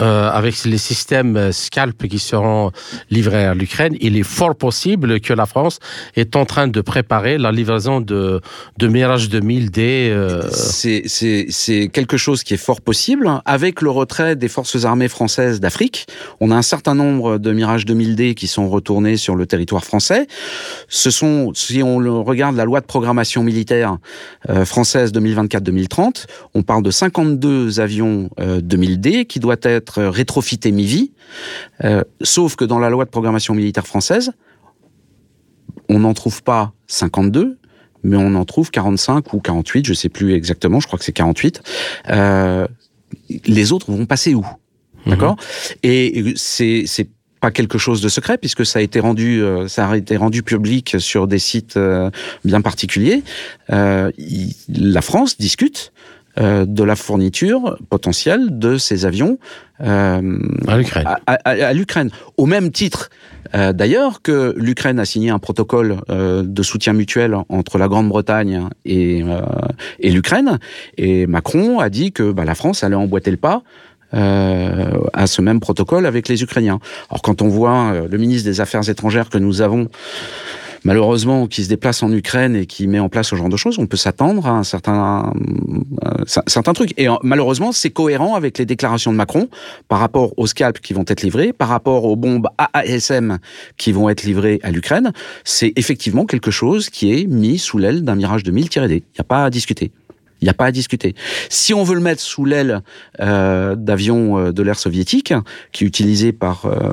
euh, 0.00 0.30
avec 0.30 0.64
les 0.64 0.78
systèmes 0.78 1.50
Scalp 1.52 2.06
qui 2.06 2.18
seront 2.20 2.70
livrés 3.10 3.44
à 3.46 3.54
l'Ukraine, 3.54 3.96
il 4.00 4.16
est 4.16 4.22
fort 4.22 4.54
possible 4.54 5.20
que 5.20 5.32
la 5.32 5.44
France 5.46 5.80
est 6.14 6.36
en 6.36 6.44
train 6.44 6.68
de 6.68 6.80
préparer 6.80 7.36
la 7.36 7.50
livraison 7.50 8.00
de, 8.00 8.40
de 8.78 8.86
Mirage 8.86 9.28
2000 9.28 9.70
des 9.72 10.10
euh, 10.12 10.42
C'est- 10.52 11.88
quelque 11.92 12.16
chose 12.16 12.44
qui 12.44 12.54
est 12.54 12.58
fort 12.58 12.80
possible. 12.80 13.28
Avec 13.44 13.82
le 13.82 13.90
retrait 13.90 14.36
des 14.36 14.48
forces 14.48 14.84
armées 14.84 15.08
françaises 15.08 15.58
d'Afrique, 15.60 16.06
on 16.40 16.50
a 16.50 16.56
un 16.56 16.62
certain 16.62 16.94
nombre 16.94 17.38
de 17.38 17.52
Mirage 17.52 17.86
2000D 17.86 18.34
qui 18.34 18.46
sont 18.46 18.68
retournés 18.68 19.16
sur 19.16 19.34
le 19.34 19.46
territoire 19.46 19.84
français. 19.84 20.26
Ce 20.88 21.10
sont, 21.10 21.52
si 21.54 21.82
on 21.82 22.22
regarde 22.22 22.56
la 22.56 22.64
loi 22.64 22.80
de 22.80 22.86
programmation 22.86 23.42
militaire 23.42 23.98
euh, 24.48 24.64
française 24.64 25.12
2024-2030, 25.12 26.26
on 26.54 26.62
parle 26.62 26.82
de 26.82 26.90
52 26.90 27.63
avions 27.80 28.30
euh, 28.40 28.60
2000D 28.60 29.26
qui 29.26 29.40
doivent 29.40 29.58
être 29.62 30.02
rétrofités 30.02 30.72
mi-vie. 30.72 31.12
Euh, 31.84 32.02
sauf 32.22 32.56
que 32.56 32.64
dans 32.64 32.78
la 32.78 32.90
loi 32.90 33.04
de 33.04 33.10
programmation 33.10 33.54
militaire 33.54 33.86
française, 33.86 34.32
on 35.88 36.00
n'en 36.00 36.14
trouve 36.14 36.42
pas 36.42 36.72
52, 36.86 37.58
mais 38.02 38.16
on 38.16 38.34
en 38.34 38.44
trouve 38.44 38.70
45 38.70 39.32
ou 39.32 39.40
48, 39.40 39.86
je 39.86 39.94
sais 39.94 40.08
plus 40.08 40.34
exactement, 40.34 40.80
je 40.80 40.86
crois 40.86 40.98
que 40.98 41.04
c'est 41.04 41.12
48. 41.12 41.62
Euh, 42.10 42.66
les 43.46 43.72
autres 43.72 43.90
vont 43.90 44.06
passer 44.06 44.34
où? 44.34 44.46
D'accord? 45.06 45.36
Et 45.82 46.34
c'est 46.36 47.08
pas 47.40 47.50
quelque 47.50 47.76
chose 47.76 48.00
de 48.00 48.08
secret 48.08 48.38
puisque 48.38 48.64
ça 48.64 48.78
a 48.78 48.82
été 48.82 49.00
rendu 49.00 49.42
euh, 49.42 49.68
ça 49.68 49.86
a 49.86 49.96
été 49.98 50.16
rendu 50.16 50.42
public 50.42 50.96
sur 50.98 51.26
des 51.26 51.38
sites 51.38 51.78
bien 52.44 52.62
particuliers. 52.62 53.22
Euh, 53.70 54.10
la 54.68 55.02
France 55.02 55.36
discute 55.36 55.92
euh, 56.38 56.66
de 56.66 56.82
la 56.84 56.96
fourniture 56.96 57.78
potentielle 57.90 58.58
de 58.58 58.76
ces 58.78 59.06
avions 59.06 59.38
euh, 59.80 60.38
à 60.66 61.72
l'Ukraine. 61.72 62.10
Au 62.36 62.46
même 62.46 62.70
titre, 62.70 63.10
euh, 63.54 63.72
d'ailleurs, 63.72 64.22
que 64.22 64.54
l'Ukraine 64.56 64.98
a 64.98 65.04
signé 65.04 65.30
un 65.30 65.38
protocole 65.38 65.96
euh, 66.10 66.42
de 66.44 66.62
soutien 66.62 66.92
mutuel 66.92 67.36
entre 67.48 67.78
la 67.78 67.88
Grande-Bretagne 67.88 68.68
et, 68.84 69.24
et 70.00 70.10
l'Ukraine. 70.10 70.58
Et 70.96 71.26
Macron 71.26 71.78
a 71.78 71.88
dit 71.88 72.12
que 72.12 72.32
bah, 72.32 72.44
la 72.44 72.54
France 72.54 72.84
allait 72.84 72.94
emboîter 72.96 73.30
le 73.30 73.36
pas. 73.36 73.62
euh, 74.14 74.90
à 75.12 75.26
ce 75.26 75.42
même 75.42 75.60
protocole 75.60 76.06
avec 76.06 76.28
les 76.28 76.42
Ukrainiens. 76.42 76.78
Alors 77.10 77.22
quand 77.22 77.42
on 77.42 77.48
voit 77.48 77.92
euh, 77.92 78.08
le 78.10 78.18
ministre 78.18 78.48
des 78.48 78.60
Affaires 78.60 78.88
étrangères 78.88 79.28
que 79.28 79.38
nous 79.38 79.60
avons 79.60 79.88
malheureusement 80.84 81.46
qui 81.46 81.64
se 81.64 81.68
déplace 81.68 82.02
en 82.02 82.12
Ukraine 82.12 82.56
et 82.56 82.66
qui 82.66 82.86
met 82.86 82.98
en 82.98 83.08
place 83.08 83.28
ce 83.28 83.36
genre 83.36 83.48
de 83.48 83.56
choses, 83.56 83.78
on 83.78 83.86
peut 83.86 83.96
s'attendre 83.96 84.46
à 84.46 84.50
un 84.50 84.64
certain, 84.64 85.32
un 86.02 86.42
certain 86.46 86.72
truc. 86.72 86.94
Et 86.96 87.08
euh, 87.08 87.14
malheureusement, 87.22 87.72
c'est 87.72 87.90
cohérent 87.90 88.34
avec 88.34 88.58
les 88.58 88.66
déclarations 88.66 89.12
de 89.12 89.16
Macron 89.16 89.48
par 89.88 89.98
rapport 89.98 90.32
aux 90.36 90.46
scalps 90.46 90.80
qui 90.80 90.92
vont 90.92 91.04
être 91.08 91.22
livrés, 91.22 91.52
par 91.52 91.68
rapport 91.68 92.04
aux 92.04 92.16
bombes 92.16 92.48
AASM 92.58 93.38
qui 93.76 93.92
vont 93.92 94.08
être 94.08 94.22
livrées 94.22 94.60
à 94.62 94.70
l'Ukraine. 94.70 95.12
C'est 95.44 95.72
effectivement 95.76 96.26
quelque 96.26 96.50
chose 96.50 96.90
qui 96.90 97.12
est 97.12 97.26
mis 97.26 97.58
sous 97.58 97.78
l'aile 97.78 98.02
d'un 98.04 98.14
Mirage 98.14 98.42
2000-D. 98.42 98.94
Il 98.96 99.16
n'y 99.16 99.20
a 99.20 99.24
pas 99.24 99.44
à 99.44 99.50
discuter. 99.50 99.90
Il 100.40 100.44
n'y 100.44 100.50
a 100.50 100.54
pas 100.54 100.66
à 100.66 100.72
discuter. 100.72 101.14
Si 101.48 101.72
on 101.72 101.84
veut 101.84 101.94
le 101.94 102.02
mettre 102.02 102.20
sous 102.20 102.44
l'aile 102.44 102.82
euh, 103.20 103.76
d'avions 103.76 104.38
euh, 104.38 104.52
de 104.52 104.62
l'ère 104.62 104.78
soviétique, 104.78 105.32
qui 105.72 105.84
est 105.84 105.86
utilisé 105.86 106.32
par, 106.32 106.66
euh, 106.66 106.92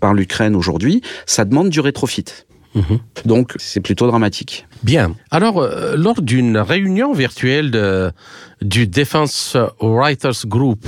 par 0.00 0.12
l'Ukraine 0.12 0.54
aujourd'hui, 0.54 1.00
ça 1.24 1.46
demande 1.46 1.70
du 1.70 1.80
rétrofit. 1.80 2.26
Mhm. 2.74 2.98
Donc, 3.24 3.54
c'est 3.58 3.80
plutôt 3.80 4.06
dramatique. 4.06 4.66
Bien. 4.82 5.14
Alors, 5.30 5.58
euh, 5.58 5.96
lors 5.96 6.22
d'une 6.22 6.56
réunion 6.56 7.12
virtuelle 7.12 8.12
du 8.62 8.86
Defense 8.86 9.56
Writers 9.80 10.46
Group 10.46 10.86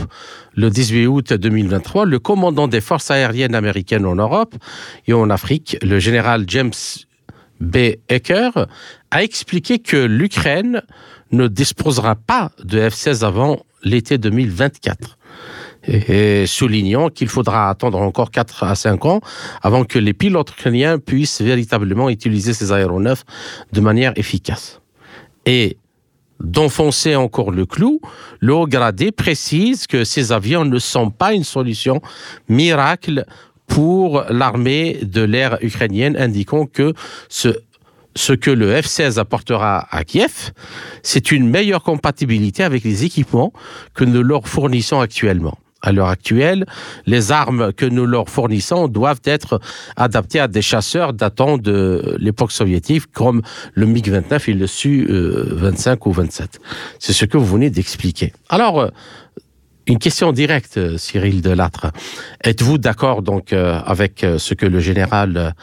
le 0.54 0.70
18 0.70 1.06
août 1.06 1.32
2023, 1.32 2.04
le 2.04 2.18
commandant 2.18 2.68
des 2.68 2.80
forces 2.80 3.10
aériennes 3.10 3.54
américaines 3.54 4.06
en 4.06 4.14
Europe 4.14 4.54
et 5.06 5.12
en 5.12 5.30
Afrique, 5.30 5.76
le 5.82 5.98
général 5.98 6.44
James 6.46 6.72
B. 7.60 7.76
Ecker, 8.08 8.50
a 9.10 9.22
expliqué 9.22 9.78
que 9.78 9.96
l'Ukraine 9.96 10.82
ne 11.30 11.48
disposera 11.48 12.14
pas 12.16 12.50
de 12.62 12.78
F-16 12.88 13.24
avant 13.24 13.64
l'été 13.82 14.18
2024. 14.18 15.18
Et, 15.86 16.46
soulignant 16.46 17.08
qu'il 17.08 17.28
faudra 17.28 17.68
attendre 17.68 17.98
encore 18.00 18.30
4 18.30 18.64
à 18.64 18.74
5 18.74 19.04
ans 19.04 19.20
avant 19.62 19.84
que 19.84 19.98
les 19.98 20.12
pilotes 20.12 20.50
ukrainiens 20.50 20.98
puissent 20.98 21.40
véritablement 21.40 22.08
utiliser 22.08 22.54
ces 22.54 22.72
aéronefs 22.72 23.24
de 23.72 23.80
manière 23.80 24.12
efficace. 24.16 24.80
Et 25.44 25.76
d'enfoncer 26.42 27.16
encore 27.16 27.50
le 27.50 27.66
clou, 27.66 28.00
le 28.40 28.54
haut 28.54 28.66
gradé 28.66 29.12
précise 29.12 29.86
que 29.86 30.04
ces 30.04 30.32
avions 30.32 30.64
ne 30.64 30.78
sont 30.78 31.10
pas 31.10 31.32
une 31.32 31.44
solution 31.44 32.00
miracle 32.48 33.24
pour 33.66 34.24
l'armée 34.28 34.98
de 35.02 35.22
l'air 35.22 35.58
ukrainienne, 35.62 36.16
indiquant 36.16 36.66
que 36.66 36.92
ce, 37.28 37.56
ce 38.14 38.32
que 38.32 38.50
le 38.50 38.74
F-16 38.74 39.18
apportera 39.18 39.86
à 39.90 40.04
Kiev, 40.04 40.52
c'est 41.02 41.32
une 41.32 41.48
meilleure 41.48 41.82
compatibilité 41.82 42.64
avec 42.64 42.84
les 42.84 43.04
équipements 43.04 43.52
que 43.94 44.04
nous 44.04 44.22
leur 44.22 44.46
fournissons 44.48 45.00
actuellement. 45.00 45.56
À 45.82 45.92
l'heure 45.92 46.08
actuelle, 46.08 46.64
les 47.06 47.32
armes 47.32 47.72
que 47.72 47.84
nous 47.84 48.06
leur 48.06 48.28
fournissons 48.28 48.88
doivent 48.88 49.20
être 49.24 49.60
adaptées 49.96 50.40
à 50.40 50.48
des 50.48 50.62
chasseurs 50.62 51.12
datant 51.12 51.58
de 51.58 52.16
l'époque 52.18 52.52
soviétique, 52.52 53.04
comme 53.12 53.42
le 53.74 53.86
MiG-29 53.86 54.50
et 54.50 54.54
le 54.54 54.66
Su-25 54.66 55.98
ou 56.06 56.12
27. 56.12 56.60
C'est 56.98 57.12
ce 57.12 57.24
que 57.24 57.36
vous 57.36 57.46
venez 57.46 57.70
d'expliquer. 57.70 58.32
Alors, 58.48 58.90
une 59.86 59.98
question 59.98 60.32
directe, 60.32 60.96
Cyril 60.96 61.42
Delattre. 61.42 61.88
Êtes-vous 62.44 62.78
d'accord 62.78 63.22
donc 63.22 63.52
euh, 63.52 63.80
avec 63.84 64.22
euh, 64.22 64.38
ce 64.38 64.54
que 64.54 64.66
le 64.66 64.78
général 64.78 65.54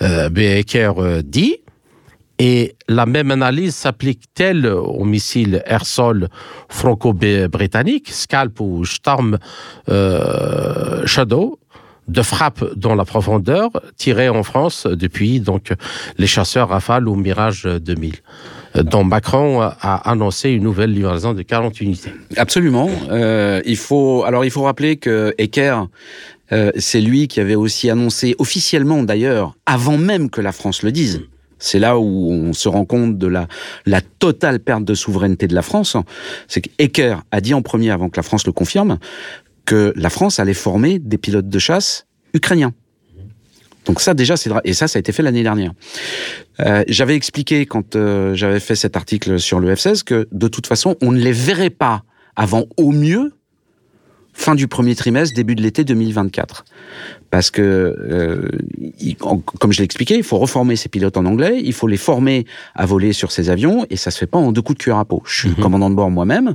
euh, 0.00 0.30
Becker 0.30 0.92
dit? 1.22 1.58
Et 2.38 2.76
la 2.88 3.06
même 3.06 3.30
analyse 3.30 3.74
s'applique-t-elle 3.74 4.66
aux 4.66 5.04
missiles 5.04 5.62
air-sol 5.66 6.28
franco-britanniques, 6.68 8.10
Scalp 8.10 8.60
ou 8.60 8.84
Storm 8.84 9.38
euh, 9.88 11.06
Shadow, 11.06 11.58
de 12.08 12.22
frappe 12.22 12.64
dans 12.76 12.94
la 12.94 13.04
profondeur, 13.04 13.70
tirés 13.96 14.28
en 14.28 14.42
France 14.42 14.86
depuis 14.86 15.40
donc 15.40 15.72
les 16.18 16.26
chasseurs 16.26 16.68
Rafale 16.68 17.08
ou 17.08 17.16
Mirage 17.16 17.64
2000, 17.64 18.14
euh, 18.76 18.82
dont 18.82 19.04
Macron 19.04 19.60
a 19.60 20.08
annoncé 20.08 20.50
une 20.50 20.62
nouvelle 20.62 20.92
livraison 20.92 21.34
de 21.34 21.42
40 21.42 21.80
unités. 21.80 22.12
Absolument. 22.36 22.88
Euh, 23.10 23.60
il 23.64 23.76
faut 23.76 24.24
alors 24.24 24.44
il 24.44 24.50
faut 24.50 24.62
rappeler 24.62 24.96
que 24.96 25.34
Ecker, 25.38 25.80
euh, 26.52 26.70
c'est 26.76 27.00
lui 27.00 27.26
qui 27.28 27.40
avait 27.40 27.56
aussi 27.56 27.90
annoncé 27.90 28.36
officiellement 28.38 29.02
d'ailleurs, 29.02 29.56
avant 29.66 29.98
même 29.98 30.30
que 30.30 30.40
la 30.40 30.52
France 30.52 30.82
le 30.82 30.92
dise. 30.92 31.22
C'est 31.58 31.78
là 31.78 31.98
où 31.98 32.30
on 32.30 32.52
se 32.52 32.68
rend 32.68 32.84
compte 32.84 33.18
de 33.18 33.26
la, 33.26 33.46
totale 34.18 34.60
perte 34.60 34.84
de 34.84 34.94
souveraineté 34.94 35.46
de 35.46 35.54
la 35.54 35.62
France. 35.62 35.96
C'est 36.48 36.60
qu'Ecker 36.60 37.22
a 37.30 37.40
dit 37.40 37.54
en 37.54 37.62
premier, 37.62 37.90
avant 37.90 38.08
que 38.08 38.16
la 38.16 38.22
France 38.22 38.46
le 38.46 38.52
confirme, 38.52 38.98
que 39.64 39.92
la 39.96 40.10
France 40.10 40.38
allait 40.38 40.54
former 40.54 40.98
des 40.98 41.18
pilotes 41.18 41.48
de 41.48 41.58
chasse 41.58 42.06
ukrainiens. 42.34 42.72
Donc 43.86 44.00
ça 44.00 44.14
déjà, 44.14 44.36
c'est 44.36 44.50
et 44.64 44.74
ça, 44.74 44.88
ça 44.88 44.98
a 44.98 45.00
été 45.00 45.12
fait 45.12 45.22
l'année 45.22 45.44
dernière. 45.44 45.72
Euh, 46.60 46.82
j'avais 46.88 47.14
expliqué 47.14 47.66
quand 47.66 47.94
euh, 47.94 48.34
j'avais 48.34 48.60
fait 48.60 48.74
cet 48.74 48.96
article 48.96 49.38
sur 49.38 49.60
le 49.60 49.72
F-16 49.72 50.02
que 50.02 50.28
de 50.32 50.48
toute 50.48 50.66
façon, 50.66 50.96
on 51.02 51.12
ne 51.12 51.20
les 51.20 51.32
verrait 51.32 51.70
pas 51.70 52.02
avant 52.34 52.66
au 52.76 52.90
mieux 52.90 53.32
fin 54.36 54.54
du 54.54 54.68
premier 54.68 54.94
trimestre, 54.94 55.34
début 55.34 55.54
de 55.54 55.62
l'été 55.62 55.84
2024. 55.84 56.64
Parce 57.36 57.50
que, 57.50 57.60
euh, 57.60 58.48
comme 59.60 59.70
je 59.70 59.76
l'ai 59.80 59.84
expliqué, 59.84 60.14
il 60.16 60.22
faut 60.22 60.38
reformer 60.38 60.74
ces 60.74 60.88
pilotes 60.88 61.18
en 61.18 61.26
anglais, 61.26 61.60
il 61.62 61.74
faut 61.74 61.86
les 61.86 61.98
former 61.98 62.46
à 62.74 62.86
voler 62.86 63.12
sur 63.12 63.30
ces 63.30 63.50
avions, 63.50 63.84
et 63.90 63.96
ça 63.96 64.10
se 64.10 64.16
fait 64.16 64.26
pas 64.26 64.38
en 64.38 64.52
deux 64.52 64.62
coups 64.62 64.78
de 64.78 64.82
cuillère 64.82 64.96
à 64.96 65.04
peau. 65.04 65.22
Je 65.26 65.40
suis 65.40 65.48
mhm. 65.50 65.56
commandant 65.56 65.90
de 65.90 65.94
bord 65.94 66.10
moi-même, 66.10 66.54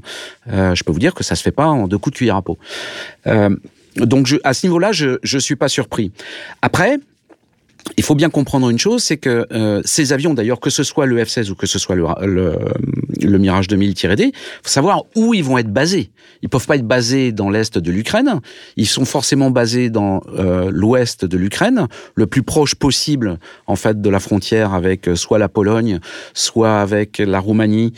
euh, 0.51 0.73
je 0.73 0.83
peux 0.83 0.91
vous 0.91 0.97
dire 0.97 1.13
que 1.13 1.23
ça 1.23 1.35
se 1.35 1.43
fait 1.43 1.51
pas 1.51 1.67
en 1.67 1.87
deux 1.87 1.99
coups 1.99 2.15
de 2.15 2.17
cuillère 2.17 2.37
à 2.37 2.41
peau. 2.41 2.57
Euh, 3.27 3.55
donc 3.97 4.25
je, 4.25 4.37
à 4.43 4.55
ce 4.55 4.65
niveau-là, 4.65 4.91
je 4.91 5.19
je 5.21 5.37
suis 5.37 5.55
pas 5.55 5.67
surpris. 5.67 6.11
Après, 6.63 6.97
il 7.97 8.03
faut 8.03 8.15
bien 8.15 8.29
comprendre 8.29 8.69
une 8.69 8.79
chose, 8.79 9.03
c'est 9.03 9.17
que 9.17 9.47
euh, 9.51 9.81
ces 9.85 10.13
avions, 10.13 10.33
d'ailleurs, 10.33 10.59
que 10.59 10.69
ce 10.69 10.83
soit 10.83 11.05
le 11.05 11.21
F-16 11.21 11.49
ou 11.51 11.55
que 11.55 11.67
ce 11.67 11.79
soit 11.79 11.95
le, 11.95 12.05
le, 12.21 12.57
le 13.21 13.37
Mirage 13.37 13.67
2000-D, 13.67 14.31
faut 14.63 14.69
savoir 14.69 15.03
où 15.15 15.33
ils 15.33 15.43
vont 15.43 15.57
être 15.57 15.71
basés. 15.71 16.11
Ils 16.41 16.49
peuvent 16.49 16.65
pas 16.65 16.75
être 16.75 16.87
basés 16.87 17.31
dans 17.31 17.49
l'est 17.49 17.77
de 17.77 17.91
l'Ukraine. 17.91 18.39
Ils 18.77 18.87
sont 18.87 19.05
forcément 19.05 19.51
basés 19.51 19.89
dans 19.89 20.21
euh, 20.37 20.69
l'ouest 20.71 21.25
de 21.25 21.37
l'Ukraine, 21.37 21.87
le 22.15 22.27
plus 22.27 22.43
proche 22.43 22.75
possible, 22.75 23.37
en 23.67 23.75
fait, 23.75 24.01
de 24.01 24.09
la 24.09 24.19
frontière 24.19 24.73
avec 24.73 25.07
euh, 25.07 25.15
soit 25.15 25.39
la 25.39 25.49
Pologne, 25.49 25.99
soit 26.33 26.79
avec 26.79 27.19
la 27.19 27.39
Roumanie, 27.39 27.93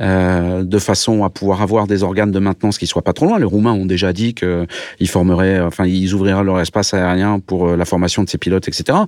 euh, 0.00 0.62
de 0.62 0.78
façon 0.78 1.24
à 1.24 1.30
pouvoir 1.30 1.62
avoir 1.62 1.86
des 1.86 2.02
organes 2.02 2.32
de 2.32 2.38
maintenance 2.38 2.78
qui 2.78 2.86
soient 2.86 3.02
pas 3.02 3.12
trop 3.12 3.26
loin. 3.26 3.38
Les 3.38 3.44
Roumains 3.44 3.72
ont 3.72 3.86
déjà 3.86 4.12
dit 4.12 4.34
qu'ils 4.34 5.08
formeraient, 5.08 5.60
enfin, 5.60 5.86
ils 5.86 6.14
ouvriraient 6.14 6.44
leur 6.44 6.60
espace 6.60 6.94
aérien 6.94 7.40
pour 7.40 7.76
la 7.76 7.84
formation 7.84 8.22
de 8.22 8.28
ces 8.28 8.38
pilotes, 8.38 8.68
etc. 8.68 8.98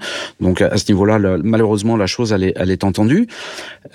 Donc 0.41 0.63
à 0.63 0.77
ce 0.77 0.85
niveau-là, 0.91 1.19
malheureusement, 1.43 1.97
la 1.97 2.07
chose 2.07 2.33
elle 2.33 2.71
est, 2.71 2.85
entendue, 2.85 3.27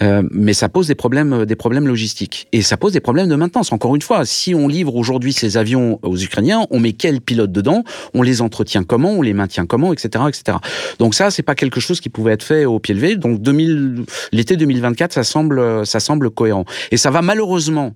euh, 0.02 0.24
mais 0.32 0.54
ça 0.54 0.70
pose 0.70 0.88
des 0.88 0.96
problèmes, 0.96 1.46
des 1.46 1.56
problèmes 1.56 1.88
logistiques 1.88 2.48
et 2.52 2.62
ça 2.62 2.78
pose 2.78 2.94
des 2.94 3.00
problèmes 3.00 3.30
de 3.30 3.36
maintenance. 3.36 3.72
Encore 3.72 3.96
une 3.96 4.02
fois, 4.02 4.26
si 4.26 4.54
on 4.54 4.68
livre 4.68 4.96
aujourd'hui 4.96 5.34
ces 5.34 5.58
avions 5.58 6.00
aux 6.04 6.18
Ukrainiens, 6.18 6.66
on 6.72 6.80
met 6.80 6.94
quel 6.94 7.22
pilote 7.22 7.52
dedans, 7.52 7.84
on 8.14 8.22
les 8.22 8.42
entretient 8.42 8.84
comment, 8.84 9.12
on 9.12 9.22
les 9.22 9.34
maintient 9.34 9.66
comment, 9.66 9.94
etc., 9.94 10.26
etc. 10.28 10.58
Donc 11.00 11.16
ça, 11.16 11.32
c'est 11.32 11.44
pas 11.44 11.56
quelque 11.56 11.80
chose 11.80 12.00
qui 12.00 12.10
pouvait 12.10 12.34
être 12.34 12.44
fait 12.44 12.66
au 12.66 12.80
pied 12.80 12.94
levé. 12.94 13.16
Donc 13.16 13.42
2000, 13.42 14.06
l'été 14.32 14.58
2024, 14.58 15.14
ça 15.14 15.24
semble, 15.24 15.86
ça 15.86 16.00
semble 16.00 16.30
cohérent 16.30 16.66
et 16.92 16.98
ça 16.98 17.12
va 17.12 17.22
malheureusement 17.22 17.94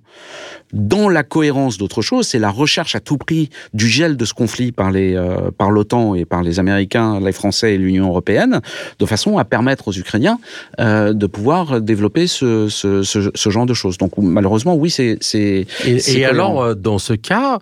dans 0.72 1.08
la 1.08 1.22
cohérence 1.22 1.78
d'autre 1.78 2.02
chose, 2.02 2.28
c'est 2.28 2.38
la 2.38 2.50
recherche 2.50 2.94
à 2.94 3.00
tout 3.00 3.18
prix 3.18 3.50
du 3.74 3.88
gel 3.88 4.16
de 4.16 4.24
ce 4.24 4.34
conflit 4.34 4.72
par 4.72 4.90
les 4.90 5.14
euh, 5.14 5.50
par 5.50 5.70
l'OTAN 5.70 6.14
et 6.14 6.24
par 6.24 6.42
les 6.42 6.58
Américains, 6.58 7.20
les 7.20 7.32
Français 7.32 7.74
et 7.74 7.78
l'Union 7.78 8.08
européenne, 8.08 8.19
de 8.22 9.06
façon 9.06 9.38
à 9.38 9.44
permettre 9.44 9.88
aux 9.88 9.92
Ukrainiens 9.92 10.38
euh, 10.78 11.12
de 11.12 11.26
pouvoir 11.26 11.80
développer 11.80 12.26
ce, 12.26 12.68
ce, 12.68 13.02
ce, 13.02 13.30
ce, 13.34 13.50
genre 13.50 13.66
de 13.66 13.74
choses. 13.74 13.98
Donc 13.98 14.12
malheureusement, 14.18 14.74
oui, 14.74 14.90
c'est. 14.90 15.18
Et, 15.34 15.66
et 15.86 16.24
alors, 16.24 16.62
euh, 16.62 16.74
dans 16.74 16.98
ce 16.98 17.12
cas, 17.12 17.58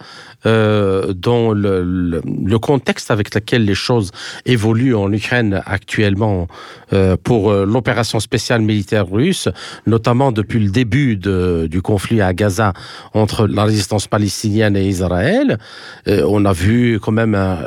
euh, 0.47 1.13
dans 1.13 1.53
le, 1.53 1.83
le, 1.83 2.23
le, 2.25 2.59
contexte 2.59 3.11
avec 3.11 3.35
lequel 3.35 3.65
les 3.65 3.75
choses 3.75 4.13
évoluent 4.47 4.95
en 4.95 5.13
Ukraine 5.13 5.63
actuellement 5.67 6.47
euh, 6.93 7.17
pour 7.23 7.53
l'opération 7.53 8.21
spéciale 8.21 8.63
militaire 8.63 9.09
russe, 9.09 9.49
notamment 9.87 10.33
depuis 10.33 10.61
le 10.61 10.71
début 10.71 11.17
de, 11.17 11.67
du 11.71 11.83
conflit 11.83 12.21
à 12.21 12.33
Gaza 12.33 12.73
entre 13.15 13.47
la 13.47 13.65
résistance 13.65 14.07
palestinienne 14.07 14.77
et 14.77 14.87
Israël. 14.87 15.59
On 16.07 16.45
a 16.45 16.53
vu 16.53 16.99
quand 17.01 17.13
même 17.13 17.35
un, 17.35 17.59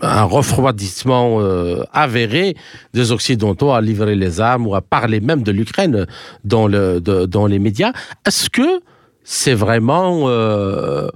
un 0.00 0.24
refroidissement 0.24 1.40
euh, 1.40 1.82
avéré 1.92 2.56
des 2.94 3.12
Occidentaux 3.12 3.72
à 3.72 3.80
livrer 3.80 4.14
les 4.14 4.40
armes 4.40 4.66
ou 4.66 4.74
à 4.74 4.80
parler 4.80 5.20
même 5.20 5.42
de 5.42 5.52
l'Ukraine 5.52 6.06
dans, 6.44 6.66
les 6.66 7.58
médias. 7.58 7.92
Est-ce 8.26 8.50
que 8.50 8.80
c'est 9.24 9.54
vraiment... 9.54 10.28
Euh, 10.28 11.08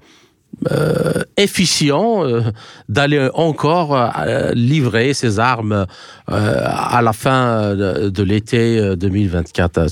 euh, 0.70 1.24
efficient 1.36 2.22
d'aller 2.88 3.28
encore 3.34 4.12
livrer 4.54 5.12
ces 5.12 5.40
armes 5.40 5.84
à 6.28 7.02
la 7.02 7.12
fin 7.12 7.74
de, 7.74 8.08
de 8.08 8.22
l'été 8.22 8.94
2024. 8.94 9.86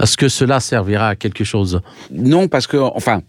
Est-ce 0.00 0.16
que 0.18 0.28
cela 0.28 0.60
servira 0.60 1.08
à 1.08 1.16
quelque 1.16 1.44
chose? 1.44 1.80
Non, 2.10 2.46
parce 2.46 2.66
que, 2.66 2.76
enfin, 2.76 3.22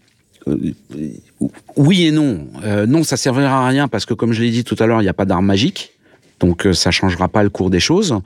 oui 1.75 2.05
et 2.07 2.11
non. 2.11 2.47
Euh, 2.63 2.85
non, 2.85 3.03
ça 3.03 3.17
servira 3.17 3.65
à 3.65 3.67
rien 3.67 3.87
parce 3.87 4.05
que, 4.05 4.13
comme 4.13 4.33
je 4.33 4.41
l'ai 4.41 4.51
dit 4.51 4.63
tout 4.63 4.75
à 4.79 4.85
l'heure, 4.85 5.01
il 5.01 5.05
n'y 5.05 5.09
a 5.09 5.13
pas 5.13 5.25
d'arme 5.25 5.45
magique. 5.45 5.91
Donc 6.39 6.65
euh, 6.65 6.73
ça 6.73 6.91
changera 6.91 7.29
pas 7.29 7.43
le 7.43 7.49
cours 7.49 7.69
des 7.69 7.79
choses. 7.79 8.19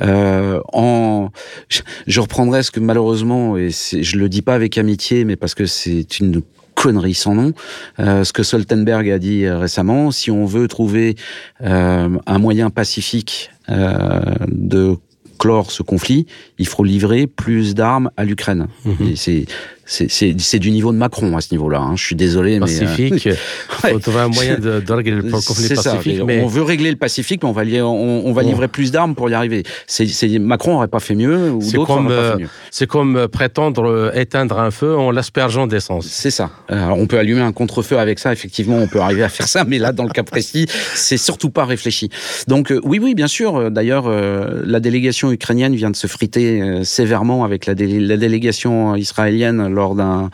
Euh, 0.00 0.60
en, 0.72 1.30
je, 1.68 2.20
reprendrai 2.20 2.62
ce 2.62 2.70
que 2.70 2.80
malheureusement, 2.80 3.56
et 3.56 3.70
je 3.70 4.16
le 4.16 4.28
dis 4.28 4.42
pas 4.42 4.54
avec 4.54 4.78
amitié, 4.78 5.24
mais 5.24 5.36
parce 5.36 5.54
que 5.54 5.66
c'est 5.66 6.20
une 6.20 6.42
connerie 6.78 7.14
sans 7.14 7.34
nom. 7.34 7.52
Euh, 7.98 8.22
ce 8.24 8.32
que 8.32 8.42
Stoltenberg 8.42 9.10
a 9.10 9.18
dit 9.18 9.48
récemment, 9.48 10.10
si 10.10 10.30
on 10.30 10.46
veut 10.46 10.68
trouver 10.68 11.16
euh, 11.62 12.08
un 12.26 12.38
moyen 12.38 12.70
pacifique 12.70 13.50
euh, 13.68 14.20
de 14.46 14.96
clore 15.38 15.70
ce 15.70 15.82
conflit, 15.82 16.26
il 16.58 16.66
faut 16.66 16.84
livrer 16.84 17.26
plus 17.26 17.74
d'armes 17.74 18.10
à 18.16 18.24
l'Ukraine. 18.24 18.68
Mmh. 18.84 18.92
C'est 19.16 19.46
c'est 19.88 20.58
du 20.58 20.70
niveau 20.70 20.92
de 20.92 20.98
Macron 20.98 21.36
à 21.36 21.40
ce 21.40 21.48
niveau-là. 21.52 21.80
Hein. 21.80 21.96
Je 21.96 22.04
suis 22.04 22.16
désolé, 22.16 22.60
Pacifique. 22.60 23.26
mais 23.26 23.32
euh... 23.32 23.94
ouais. 23.94 24.00
trouver 24.00 24.20
un 24.20 24.28
moyen 24.28 24.58
de, 24.58 24.80
de 24.80 24.92
régler 24.92 25.12
le 25.12 25.22
conflit 25.22 25.68
pacifique. 25.68 26.18
Ça, 26.18 26.24
mais... 26.24 26.42
On 26.42 26.46
veut 26.46 26.62
régler 26.62 26.90
le 26.90 26.96
Pacifique, 26.96 27.42
mais 27.42 27.48
on 27.48 27.52
va, 27.52 27.64
li 27.64 27.80
on, 27.80 28.26
on 28.26 28.32
va 28.32 28.42
livrer 28.42 28.66
oh. 28.66 28.72
plus 28.72 28.90
d'armes 28.90 29.14
pour 29.14 29.30
y 29.30 29.34
arriver. 29.34 29.62
C'est 29.86 30.06
Macron 30.38 30.72
n'aurait 30.72 30.88
pas 30.88 31.00
fait 31.00 31.14
mieux 31.14 31.50
ou 31.50 31.60
d'autres 31.60 32.00
n'auraient 32.00 32.16
pas 32.16 32.32
fait 32.32 32.42
mieux. 32.42 32.48
C'est 32.70 32.86
comme 32.86 33.16
euh, 33.16 33.28
prétendre 33.28 33.88
euh, 33.88 34.10
éteindre 34.14 34.58
un 34.58 34.70
feu 34.70 34.96
en 34.96 35.10
l'aspergeant 35.10 35.66
d'essence. 35.66 36.06
C'est 36.06 36.30
ça. 36.30 36.50
Alors 36.68 36.98
on 36.98 37.06
peut 37.06 37.18
allumer 37.18 37.40
un 37.40 37.52
contre-feu 37.52 37.98
avec 37.98 38.18
ça. 38.18 38.32
Effectivement, 38.32 38.76
on 38.76 38.88
peut 38.88 39.00
arriver 39.00 39.22
à 39.22 39.28
faire 39.28 39.48
ça, 39.48 39.64
mais 39.64 39.78
là, 39.78 39.92
dans 39.92 40.04
le 40.04 40.10
cas 40.10 40.22
précis, 40.22 40.66
c'est 40.94 41.16
surtout 41.16 41.50
pas 41.50 41.64
réfléchi. 41.64 42.10
Donc 42.46 42.70
euh, 42.72 42.80
oui, 42.84 42.98
oui, 42.98 43.14
bien 43.14 43.26
sûr. 43.26 43.56
Euh, 43.56 43.70
d'ailleurs, 43.70 44.06
euh, 44.06 44.62
la 44.64 44.80
délégation 44.80 45.30
ukrainienne 45.32 45.74
vient 45.74 45.90
de 45.90 45.96
se 45.96 46.06
friter 46.06 46.60
euh, 46.60 46.84
sévèrement 46.84 47.44
avec 47.44 47.66
la, 47.66 47.74
dé 47.74 48.00
la 48.00 48.16
délégation 48.16 48.96
israélienne 48.96 49.72
lors 49.78 49.94
d'un 49.94 50.30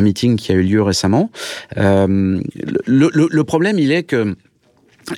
meeting 0.00 0.36
qui 0.36 0.52
a 0.52 0.54
eu 0.54 0.62
lieu 0.62 0.82
récemment. 0.82 1.30
Euh, 1.76 2.40
le 2.86 3.42
problème, 3.42 3.78
il 3.78 3.90
est 3.90 4.04
que 4.04 4.36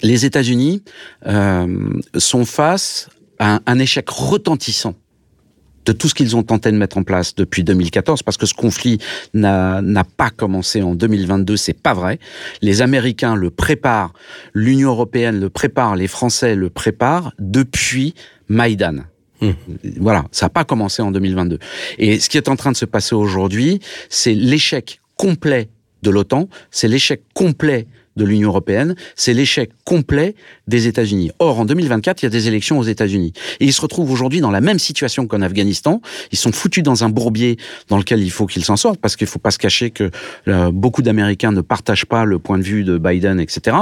les 0.03 0.25
États-Unis 0.25 0.83
euh, 1.27 1.91
sont 2.17 2.45
face 2.45 3.09
à 3.39 3.57
un, 3.57 3.61
un 3.67 3.79
échec 3.79 4.09
retentissant 4.09 4.95
de 5.87 5.93
tout 5.93 6.09
ce 6.09 6.15
qu'ils 6.15 6.37
ont 6.37 6.43
tenté 6.43 6.71
de 6.73 6.77
mettre 6.77 6.99
en 6.99 7.05
place 7.05 7.35
depuis 7.35 7.65
2014, 7.65 8.23
parce 8.23 8.37
que 8.37 8.47
ce 8.47 8.55
conflit 8.55 8.99
n'a 9.33 10.05
pas 10.17 10.31
commencé 10.31 10.83
en 10.83 10.95
2022, 10.95 11.57
c'est 11.57 11.81
pas 11.81 11.95
vrai. 11.95 12.19
Les 12.61 12.83
Américains 12.83 13.37
le 13.37 13.51
préparent, 13.51 14.13
l'Union 14.53 14.91
européenne 14.91 15.41
le 15.41 15.49
prépare, 15.49 15.97
les 15.97 16.09
Français 16.09 16.57
le 16.57 16.71
préparent 16.71 17.33
depuis 17.39 18.15
Maïdan. 18.49 19.05
Mmh. 19.41 19.51
Voilà, 19.99 20.25
ça 20.33 20.47
n'a 20.47 20.51
pas 20.51 20.65
commencé 20.65 21.03
en 21.03 21.11
2022. 21.11 21.59
Et 21.99 22.21
ce 22.21 22.29
qui 22.29 22.37
est 22.37 22.49
en 22.49 22.57
train 22.57 22.73
de 22.73 22.77
se 22.77 22.85
passer 22.85 23.15
aujourd'hui, 23.15 23.81
c'est 24.09 24.35
l'échec 24.35 25.01
complet 25.17 25.69
de 26.03 26.11
l'OTAN, 26.11 26.49
c'est 26.71 26.89
l'échec 26.89 27.23
complet 27.35 27.87
de 28.17 28.25
l'Union 28.25 28.49
européenne, 28.49 28.95
c'est 29.15 29.33
l'échec 29.33 29.71
complet 29.85 30.35
des 30.67 30.87
États-Unis. 30.87 31.31
Or, 31.39 31.61
en 31.61 31.65
2024, 31.65 32.23
il 32.23 32.25
y 32.25 32.29
a 32.29 32.31
des 32.31 32.49
élections 32.49 32.79
aux 32.79 32.85
États-Unis. 32.85 33.33
Et 33.61 33.67
ils 33.67 33.73
se 33.73 33.81
retrouvent 33.81 34.11
aujourd'hui 34.11 34.41
dans 34.41 34.51
la 34.51 34.61
même 34.61 34.79
situation 34.79 35.27
qu'en 35.27 35.43
Afghanistan. 35.43 36.01
Ils 36.33 36.39
sont 36.39 36.53
foutus 36.53 36.83
dans 36.83 37.05
un 37.05 37.09
bourbier 37.09 37.57
dans 37.89 37.99
lequel 37.99 38.23
il 38.23 38.31
faut 38.31 38.47
qu'ils 38.47 38.65
s'en 38.65 38.77
sortent, 38.77 39.01
parce 39.01 39.17
qu'il 39.17 39.27
ne 39.27 39.31
faut 39.31 39.39
pas 39.39 39.51
se 39.51 39.59
cacher 39.59 39.91
que 39.91 40.11
euh, 40.49 40.71
beaucoup 40.73 41.03
d'Américains 41.03 41.53
ne 41.53 41.61
partagent 41.61 42.07
pas 42.07 42.25
le 42.25 42.39
point 42.39 42.59
de 42.59 42.63
vue 42.63 42.85
de 42.85 42.99
Biden, 42.99 43.41
etc., 43.41 43.77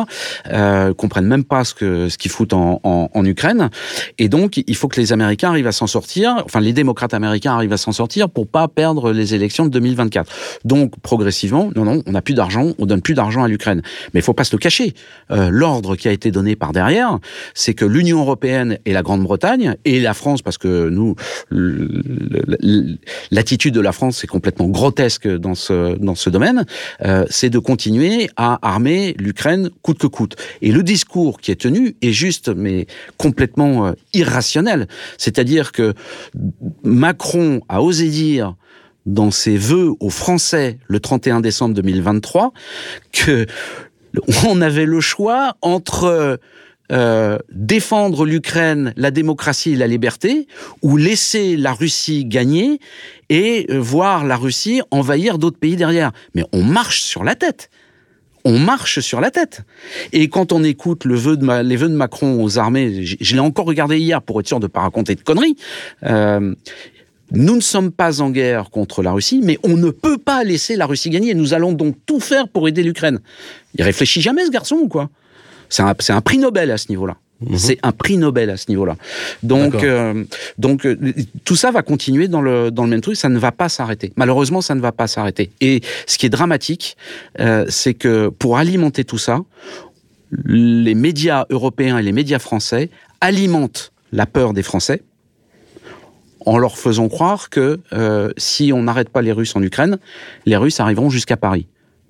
euh, 0.52 0.92
comprennent 0.94 1.26
même 1.26 1.44
pas 1.44 1.64
ce 1.64 1.74
que 1.74 2.08
ce 2.08 2.18
qu'ils 2.18 2.30
foutent 2.30 2.52
en, 2.52 2.80
en, 2.84 3.10
en, 3.12 3.24
Ukraine. 3.24 3.70
Et 4.18 4.28
donc, 4.28 4.62
il 4.66 4.76
faut 4.76 4.88
que 4.88 5.00
les 5.00 5.12
Américains 5.12 5.50
arrivent 5.50 5.66
à 5.66 5.72
s'en 5.72 5.86
sortir, 5.86 6.42
enfin, 6.44 6.60
les 6.60 6.72
démocrates 6.72 7.14
américains 7.14 7.54
arrivent 7.54 7.72
à 7.72 7.78
s'en 7.78 7.92
sortir 7.92 8.28
pour 8.28 8.46
pas 8.46 8.68
perdre 8.68 9.12
les 9.12 9.34
élections 9.34 9.64
de 9.64 9.70
2024. 9.70 10.30
Donc, 10.64 10.98
progressivement, 11.00 11.70
non, 11.74 11.84
non, 11.84 12.02
on 12.06 12.12
n'a 12.12 12.22
plus 12.22 12.34
d'argent, 12.34 12.72
on 12.78 12.86
donne 12.86 13.00
plus 13.00 13.14
d'argent 13.14 13.42
à 13.42 13.48
l'Ukraine. 13.48 13.82
Mais 14.12 14.20
faut 14.24 14.34
pas 14.34 14.44
se 14.44 14.54
le 14.54 14.58
cacher. 14.58 14.94
Euh, 15.30 15.50
L'ordre 15.50 15.96
qui 15.96 16.08
a 16.08 16.12
été 16.12 16.30
donné 16.30 16.56
par 16.56 16.72
derrière, 16.72 17.18
c'est 17.54 17.74
que 17.74 17.84
l'Union 17.84 18.20
européenne 18.20 18.78
et 18.84 18.92
la 18.92 19.02
Grande-Bretagne 19.02 19.76
et 19.84 20.00
la 20.00 20.14
France, 20.14 20.42
parce 20.42 20.58
que 20.58 20.88
nous, 20.88 21.14
l'attitude 23.30 23.74
de 23.74 23.80
la 23.80 23.92
France 23.92 24.24
est 24.24 24.28
complètement 24.28 24.66
grotesque 24.66 25.28
dans 25.28 25.54
ce 25.54 25.96
dans 25.98 26.14
ce 26.14 26.30
domaine, 26.30 26.64
euh, 27.04 27.24
c'est 27.30 27.50
de 27.50 27.58
continuer 27.58 28.30
à 28.36 28.58
armer 28.66 29.14
l'Ukraine 29.18 29.70
coûte 29.82 29.98
que 29.98 30.06
coûte. 30.06 30.36
Et 30.62 30.72
le 30.72 30.82
discours 30.82 31.40
qui 31.40 31.50
est 31.50 31.60
tenu 31.60 31.96
est 32.02 32.12
juste, 32.12 32.48
mais 32.48 32.86
complètement 33.18 33.86
euh, 33.86 33.92
irrationnel. 34.12 34.88
C'est-à-dire 35.18 35.72
que 35.72 35.94
Macron 36.82 37.60
a 37.68 37.82
osé 37.82 38.08
dire 38.08 38.54
dans 39.06 39.30
ses 39.30 39.56
vœux 39.56 39.92
aux 40.00 40.10
Français 40.10 40.78
le 40.86 41.00
31 41.00 41.40
décembre 41.40 41.74
2023 41.74 42.52
que 43.12 43.46
on 44.46 44.60
avait 44.60 44.86
le 44.86 45.00
choix 45.00 45.56
entre 45.62 46.38
euh, 46.92 47.38
défendre 47.50 48.26
l'Ukraine, 48.26 48.92
la 48.96 49.10
démocratie 49.10 49.72
et 49.72 49.76
la 49.76 49.86
liberté, 49.86 50.46
ou 50.82 50.98
laisser 50.98 51.56
la 51.56 51.72
Russie 51.72 52.26
gagner 52.26 52.78
et 53.30 53.66
euh, 53.70 53.78
voir 53.78 54.24
la 54.24 54.36
Russie 54.36 54.82
envahir 54.90 55.38
d'autres 55.38 55.58
pays 55.58 55.76
derrière. 55.76 56.12
Mais 56.34 56.44
on 56.52 56.62
marche 56.62 57.00
sur 57.00 57.24
la 57.24 57.34
tête. 57.34 57.70
On 58.44 58.58
marche 58.58 59.00
sur 59.00 59.22
la 59.22 59.30
tête. 59.30 59.62
Et 60.12 60.28
quand 60.28 60.52
on 60.52 60.62
écoute 60.62 61.06
les 61.06 61.14
vœux 61.14 61.38
de 61.38 61.96
Macron 61.96 62.44
aux 62.44 62.58
armées, 62.58 63.02
je, 63.02 63.34
l'ai 63.34 63.40
encore 63.40 63.64
regardé 63.64 63.98
hier 63.98 64.20
pour 64.20 64.38
être 64.38 64.46
sûr 64.46 64.60
de 64.60 64.66
ne 64.66 64.70
pas 64.70 64.80
raconter 64.80 65.14
de 65.14 65.22
conneries. 65.22 65.56
Euh, 66.02 66.54
nous 67.34 67.56
ne 67.56 67.60
sommes 67.60 67.90
pas 67.90 68.20
en 68.20 68.30
guerre 68.30 68.70
contre 68.70 69.02
la 69.02 69.12
Russie, 69.12 69.40
mais 69.42 69.58
on 69.62 69.76
ne 69.76 69.90
peut 69.90 70.18
pas 70.18 70.44
laisser 70.44 70.76
la 70.76 70.86
Russie 70.86 71.10
gagner. 71.10 71.34
Nous 71.34 71.54
allons 71.54 71.72
donc 71.72 71.96
tout 72.06 72.20
faire 72.20 72.48
pour 72.48 72.68
aider 72.68 72.82
l'Ukraine. 72.82 73.20
Il 73.76 73.84
réfléchit 73.84 74.20
jamais, 74.20 74.44
ce 74.46 74.50
garçon, 74.50 74.76
ou 74.76 74.88
quoi? 74.88 75.10
C'est 75.68 75.82
un, 75.82 75.94
un 76.08 76.20
prix 76.20 76.38
Nobel 76.38 76.70
à 76.70 76.78
ce 76.78 76.88
niveau-là. 76.88 77.16
Mhm. 77.40 77.58
C'est 77.58 77.78
un 77.82 77.92
prix 77.92 78.16
Nobel 78.16 78.50
à 78.50 78.56
ce 78.56 78.66
niveau-là. 78.68 78.96
Donc, 79.42 79.82
euh, 79.82 80.24
donc 80.58 80.86
euh, 80.86 80.96
tout 81.44 81.56
ça 81.56 81.70
va 81.70 81.82
continuer 81.82 82.28
dans 82.28 82.40
le, 82.40 82.70
dans 82.70 82.84
le 82.84 82.90
même 82.90 83.00
truc. 83.00 83.16
Ça 83.16 83.28
ne 83.28 83.38
va 83.38 83.52
pas 83.52 83.68
s'arrêter. 83.68 84.12
Malheureusement, 84.16 84.60
ça 84.60 84.74
ne 84.74 84.80
va 84.80 84.92
pas 84.92 85.06
s'arrêter. 85.06 85.50
Et 85.60 85.80
ce 86.06 86.18
qui 86.18 86.26
est 86.26 86.30
dramatique, 86.30 86.96
euh, 87.40 87.66
c'est 87.68 87.94
que 87.94 88.28
pour 88.28 88.56
alimenter 88.56 89.04
tout 89.04 89.18
ça, 89.18 89.40
les 90.46 90.94
médias 90.94 91.46
européens 91.50 91.98
et 91.98 92.02
les 92.02 92.12
médias 92.12 92.38
français 92.38 92.90
alimentent 93.20 93.92
la 94.12 94.26
peur 94.26 94.52
des 94.52 94.62
Français 94.62 95.02
en 96.44 96.58
leur 96.58 96.78
faisant 96.78 97.08
croire 97.08 97.50
que 97.50 97.80
euh, 97.92 98.30
si 98.36 98.72
on 98.72 98.82
n'arrête 98.82 99.08
pas 99.08 99.22
les 99.22 99.32
Russes 99.32 99.56
en 99.56 99.62
Ukraine, 99.62 99.98
les 100.46 100.56
Russes 100.56 100.80
arriveront 100.80 101.10
jusqu'à 101.10 101.36
Paris. 101.36 101.66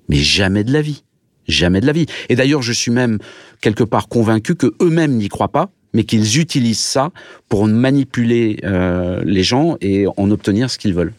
Mais 0.09 0.17
jamais 0.17 0.63
de 0.63 0.71
la 0.71 0.81
vie. 0.81 1.03
Jamais 1.47 1.81
de 1.81 1.85
la 1.85 1.91
vie. 1.91 2.05
Et 2.29 2.35
d'ailleurs, 2.35 2.61
je 2.61 2.73
suis 2.73 2.91
même 2.91 3.19
quelque 3.61 3.83
part 3.83 4.07
convaincu 4.07 4.55
que 4.55 4.73
eux-mêmes 4.81 5.15
n'y 5.15 5.29
croient 5.29 5.51
pas, 5.51 5.69
mais 5.93 6.03
qu'ils 6.03 6.39
utilisent 6.39 6.79
ça 6.79 7.11
pour 7.49 7.67
manipuler 7.67 8.59
euh, 8.63 9.21
les 9.25 9.43
gens 9.43 9.77
et 9.81 10.05
en 10.17 10.31
obtenir 10.31 10.69
ce 10.69 10.77
qu'ils 10.77 10.93
veulent. 10.93 11.13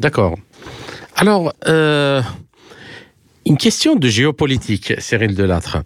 D'accord. 0.00 0.38
Alors, 1.16 1.52
euh, 1.66 2.22
une 3.48 3.56
question 3.56 3.96
de 3.96 4.08
géopolitique, 4.08 4.92
Cyril 4.98 5.34
Delattre. 5.34 5.78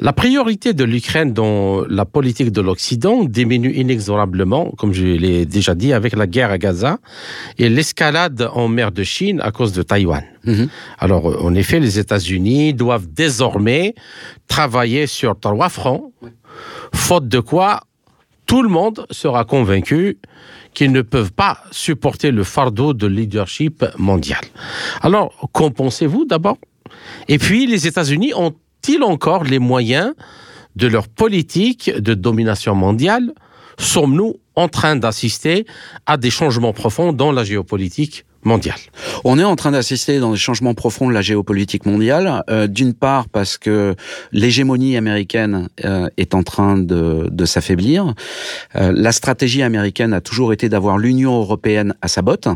La 0.00 0.14
priorité 0.14 0.72
de 0.72 0.82
l'Ukraine 0.82 1.34
dans 1.34 1.84
la 1.86 2.06
politique 2.06 2.50
de 2.50 2.62
l'Occident 2.62 3.24
diminue 3.24 3.70
inexorablement, 3.74 4.72
comme 4.78 4.94
je 4.94 5.04
l'ai 5.04 5.44
déjà 5.44 5.74
dit, 5.74 5.92
avec 5.92 6.16
la 6.16 6.26
guerre 6.26 6.50
à 6.50 6.56
Gaza 6.56 6.98
et 7.58 7.68
l'escalade 7.68 8.48
en 8.54 8.66
mer 8.68 8.92
de 8.92 9.02
Chine 9.02 9.42
à 9.42 9.50
cause 9.50 9.72
de 9.72 9.82
Taïwan. 9.82 10.24
Mhm. 10.44 10.68
Alors, 10.98 11.44
en 11.44 11.54
effet, 11.54 11.80
les 11.80 11.98
États-Unis 11.98 12.72
doivent 12.72 13.08
désormais 13.12 13.94
travailler 14.48 15.06
sur 15.06 15.38
trois 15.38 15.68
fronts, 15.68 16.14
faute 16.94 17.28
de 17.28 17.40
quoi 17.40 17.82
tout 18.46 18.62
le 18.62 18.70
monde 18.70 19.06
sera 19.10 19.44
convaincu 19.44 20.18
qu'ils 20.72 20.92
ne 20.92 21.02
peuvent 21.02 21.32
pas 21.32 21.58
supporter 21.70 22.30
le 22.30 22.42
fardeau 22.42 22.94
de 22.94 23.06
leadership 23.06 23.84
mondial. 23.98 24.40
Alors, 25.02 25.50
qu'en 25.52 25.70
pensez-vous 25.70 26.24
d'abord? 26.24 26.56
Et 27.28 27.38
puis, 27.38 27.66
les 27.66 27.86
États-Unis 27.86 28.34
ont-ils 28.34 29.02
encore 29.02 29.44
les 29.44 29.58
moyens 29.58 30.12
de 30.76 30.86
leur 30.86 31.08
politique 31.08 31.90
de 31.90 32.14
domination 32.14 32.74
mondiale? 32.74 33.32
Sommes-nous 33.78 34.36
en 34.54 34.68
train 34.68 34.96
d'assister 34.96 35.66
à 36.06 36.16
des 36.16 36.30
changements 36.30 36.72
profonds 36.72 37.12
dans 37.12 37.32
la 37.32 37.44
géopolitique 37.44 38.24
mondiale? 38.44 38.78
On 39.24 39.38
est 39.38 39.44
en 39.44 39.56
train 39.56 39.70
d'assister 39.70 40.18
dans 40.18 40.32
des 40.32 40.38
changements 40.38 40.74
profonds 40.74 41.08
de 41.08 41.14
la 41.14 41.22
géopolitique 41.22 41.86
mondiale, 41.86 42.42
euh, 42.50 42.66
d'une 42.66 42.92
part 42.92 43.28
parce 43.28 43.56
que 43.56 43.94
l'hégémonie 44.32 44.96
américaine 44.96 45.68
euh, 45.84 46.08
est 46.16 46.34
en 46.34 46.42
train 46.42 46.76
de, 46.76 47.44
s'affaiblir. 47.44 48.14
Euh, 48.76 48.92
la 48.94 49.12
stratégie 49.12 49.62
américaine 49.62 50.12
a 50.12 50.20
toujours 50.20 50.52
été 50.52 50.68
d'avoir 50.68 50.98
l'Union 50.98 51.38
européenne 51.38 51.94
à 52.02 52.08
sa 52.08 52.22
botte. 52.22 52.48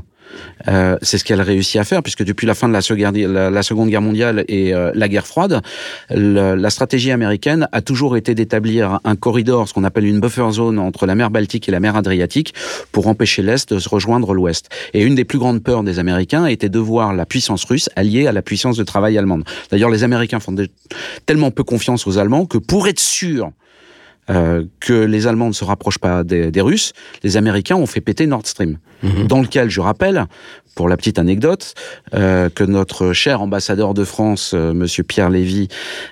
Euh, 0.68 0.96
c'est 1.02 1.18
ce 1.18 1.24
qu'elle 1.24 1.40
réussit 1.40 1.80
à 1.80 1.84
faire, 1.84 2.02
puisque 2.02 2.24
depuis 2.24 2.46
la 2.46 2.54
fin 2.54 2.68
de 2.68 2.72
la, 2.72 3.62
Seconde 3.62 3.88
Guerre 3.88 4.02
mondiale 4.02 4.44
et 4.48 4.74
euh, 4.74 4.90
la 4.94 5.08
guerre 5.08 5.26
froide, 5.26 5.62
la 6.10 6.70
stratégie 6.70 7.10
américaine 7.10 7.68
a 7.72 7.80
toujours 7.80 8.16
été 8.16 8.34
d'établir 8.34 9.00
un 9.04 9.16
corridor, 9.16 9.68
ce 9.68 9.74
qu'on 9.74 9.84
appelle 9.84 10.06
une 10.06 10.20
buffer 10.20 10.50
zone 10.52 10.78
entre 10.78 11.06
la 11.06 11.14
mer 11.14 11.30
Baltique 11.30 11.68
et 11.68 11.72
la 11.72 11.80
mer 11.80 11.96
Adriatique, 11.96 12.54
pour 12.92 13.06
empêcher 13.08 13.42
l'Est 13.42 13.72
de 13.72 13.78
se 13.78 13.88
rejoindre 13.88 14.34
l'Ouest. 14.34 14.68
Et 14.94 15.02
une 15.02 15.14
des 15.14 15.24
plus 15.24 15.38
grandes 15.38 15.62
peurs 15.62 15.82
des 15.82 15.98
Américains 15.98 16.46
était 16.46 16.68
de 16.68 16.78
voir 16.78 17.14
la 17.14 17.26
puissance 17.26 17.64
russe 17.64 17.88
alliée 17.96 18.26
à 18.26 18.32
la 18.32 18.42
puissance 18.42 18.76
de 18.76 18.84
travail 18.84 19.18
allemande. 19.18 19.44
D'ailleurs, 19.70 19.90
les 19.90 20.04
Américains 20.04 20.40
font 20.40 20.54
tellement 21.26 21.50
peu 21.50 21.64
confiance 21.64 22.06
aux 22.06 22.18
Allemands 22.18 22.46
que 22.46 22.58
pour 22.58 22.88
être 22.88 23.00
sûr 23.00 23.52
euh, 24.30 24.64
que 24.80 24.92
les 24.92 25.26
Allemands 25.26 25.48
ne 25.48 25.52
se 25.52 25.64
rapprochent 25.64 25.98
pas 25.98 26.24
des, 26.24 26.60
Russes, 26.60 26.92
les 27.22 27.36
Américains 27.36 27.76
ont 27.76 27.86
fait 27.86 28.00
péter 28.00 28.26
Nord 28.26 28.46
Stream, 28.46 28.78
mhm. 29.02 29.26
dans 29.26 29.40
lequel, 29.40 29.70
je 29.70 29.80
rappelle, 29.80 30.26
pour 30.76 30.88
la 30.88 30.96
petite 30.96 31.18
anecdote, 31.18 31.74
euh, 32.14 32.48
que 32.50 32.62
notre 32.62 33.12
cher 33.12 33.40
ambassadeur 33.40 33.94
de 33.94 34.04
France, 34.04 34.52
euh, 34.54 34.74
Monsieur 34.74 35.02
Pierre 35.02 35.30
Lévy, 35.30 35.68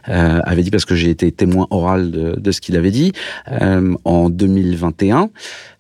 euh, 0.09 0.41
avait 0.43 0.63
dit, 0.63 0.71
parce 0.71 0.87
que 0.87 0.97
j'ai 0.97 1.11
été 1.11 1.31
témoin 1.31 1.69
oral 1.71 2.11
de, 2.11 2.41
de 2.41 2.51
ce 2.51 2.61
qu'il 2.61 2.77
avait 2.77 2.91
dit, 2.91 3.13
euh, 3.53 3.95
en 4.05 4.31
2021, 4.31 5.31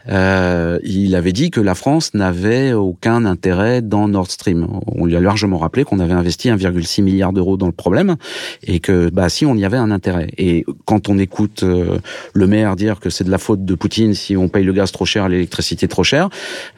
euh, 0.08 0.78
il 0.84 1.14
avait 1.14 1.32
dit 1.32 1.50
que 1.50 1.60
la 1.60 1.74
France 1.74 2.14
n'avait 2.14 2.72
aucun 2.72 3.24
intérêt 3.24 3.82
dans 3.82 4.08
Nord 4.08 4.30
Stream. 4.30 4.66
On 4.86 5.06
lui 5.06 5.16
a 5.16 5.20
largement 5.20 5.58
rappelé 5.58 5.84
qu'on 5.84 5.98
avait 5.98 6.12
investi 6.12 6.48
1,6 6.48 7.02
milliard 7.02 7.32
d'euros 7.32 7.56
dans 7.56 7.66
le 7.66 7.72
problème 7.72 8.16
et 8.62 8.80
que 8.80 9.10
bah 9.10 9.28
si 9.28 9.46
on 9.46 9.54
y 9.54 9.64
avait 9.64 9.76
un 9.76 9.90
intérêt. 9.90 10.28
Et 10.36 10.64
quand 10.84 11.08
on 11.08 11.18
écoute 11.18 11.62
euh, 11.62 11.98
le 12.32 12.46
maire 12.46 12.76
dire 12.76 13.00
que 13.00 13.10
c'est 13.10 13.24
de 13.24 13.30
la 13.30 13.38
faute 13.38 13.64
de 13.64 13.74
Poutine 13.74 14.14
si 14.14 14.36
on 14.36 14.48
paye 14.48 14.64
le 14.64 14.72
gaz 14.72 14.92
trop 14.92 15.06
cher, 15.06 15.28
l'électricité 15.28 15.88
trop 15.88 16.04
cher, 16.04 16.28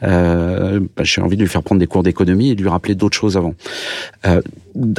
euh, 0.03 0.81
bah, 0.97 1.05
j'ai 1.05 1.21
envie 1.21 1.37
de 1.37 1.43
lui 1.43 1.49
faire 1.49 1.63
prendre 1.63 1.79
des 1.79 1.87
cours 1.87 2.03
d'économie 2.03 2.51
et 2.51 2.55
de 2.55 2.63
lui 2.63 2.69
rappeler 2.69 2.95
d'autres 2.95 3.17
choses 3.17 3.37
avant. 3.37 3.55
Euh, 4.27 4.41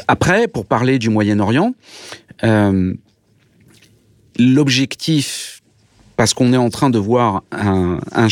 après, 0.07 0.47
pour 0.47 0.65
parler 0.65 0.99
du 0.99 1.09
Moyen-Orient, 1.09 1.73
euh, 2.43 2.93
l'objectif 4.39 5.56
parce 6.17 6.33
qu'on 6.33 6.51
est 6.51 6.57
en 6.57 6.69
train 6.69 6.89
de 6.89 6.97
voir 6.97 7.43
un, 7.51 7.99
un, 8.13 8.27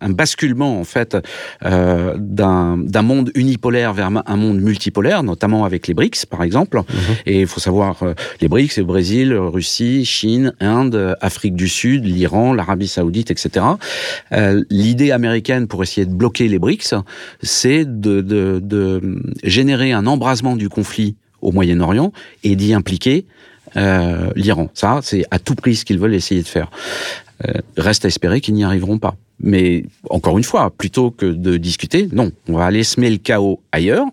un 0.00 0.10
basculement 0.10 0.78
en 0.78 0.84
fait 0.84 1.16
euh, 1.64 2.16
d'un 2.18 3.02
monde 3.02 3.30
unipolaire 3.34 3.94
vers 3.94 4.10
un 4.26 4.36
monde 4.36 4.60
multipolaire, 4.60 5.22
notamment 5.22 5.64
avec 5.64 5.86
les 5.86 5.94
BRICS 5.94 6.26
par 6.28 6.42
exemple. 6.42 6.78
Mhm. 6.78 7.16
Et 7.26 7.40
il 7.42 7.46
faut 7.46 7.60
savoir 7.60 8.02
euh, 8.02 8.14
les 8.40 8.48
BRICS, 8.48 8.74
c'est 8.74 8.82
Brésil, 8.82 9.34
Russie, 9.34 10.04
Chine, 10.04 10.52
Inde, 10.60 11.16
Afrique 11.20 11.54
du 11.54 11.68
Sud, 11.68 12.04
l'Iran, 12.04 12.52
l'Arabie 12.52 12.88
Saoudite, 12.88 13.30
etc. 13.30 13.64
Euh, 14.32 14.62
L'idée 14.68 15.12
américaine 15.12 15.68
pour 15.68 15.82
essayer 15.82 16.06
de 16.06 16.12
bloquer 16.12 16.48
les 16.48 16.58
BRICS, 16.58 16.94
c'est 17.42 17.84
de, 17.84 18.20
de, 18.20 18.60
de 18.62 19.22
générer 19.44 19.92
un 19.92 20.06
embrasement 20.06 20.56
du 20.56 20.68
conflit 20.68 21.16
au 21.40 21.52
Moyen-Orient 21.52 22.12
et 22.44 22.56
d'y 22.56 22.72
impliquer 22.72 23.26
euh, 23.76 24.30
l'Iran. 24.36 24.68
Ça, 24.74 25.00
c'est 25.02 25.24
à 25.30 25.38
tout 25.38 25.54
prix 25.54 25.76
ce 25.76 25.84
qu'ils 25.84 25.98
veulent 25.98 26.14
essayer 26.14 26.42
de 26.42 26.48
faire. 26.48 26.70
Euh, 27.48 27.52
reste 27.76 28.04
à 28.04 28.08
espérer 28.08 28.40
qu'ils 28.40 28.54
n'y 28.54 28.64
arriveront 28.64 28.98
pas. 28.98 29.14
Mais 29.40 29.84
encore 30.10 30.38
une 30.38 30.44
fois, 30.44 30.70
plutôt 30.70 31.10
que 31.10 31.26
de 31.26 31.56
discuter, 31.56 32.08
non, 32.12 32.30
on 32.48 32.56
va 32.56 32.66
aller 32.66 32.84
semer 32.84 33.10
le 33.10 33.18
chaos 33.18 33.60
ailleurs. 33.72 34.06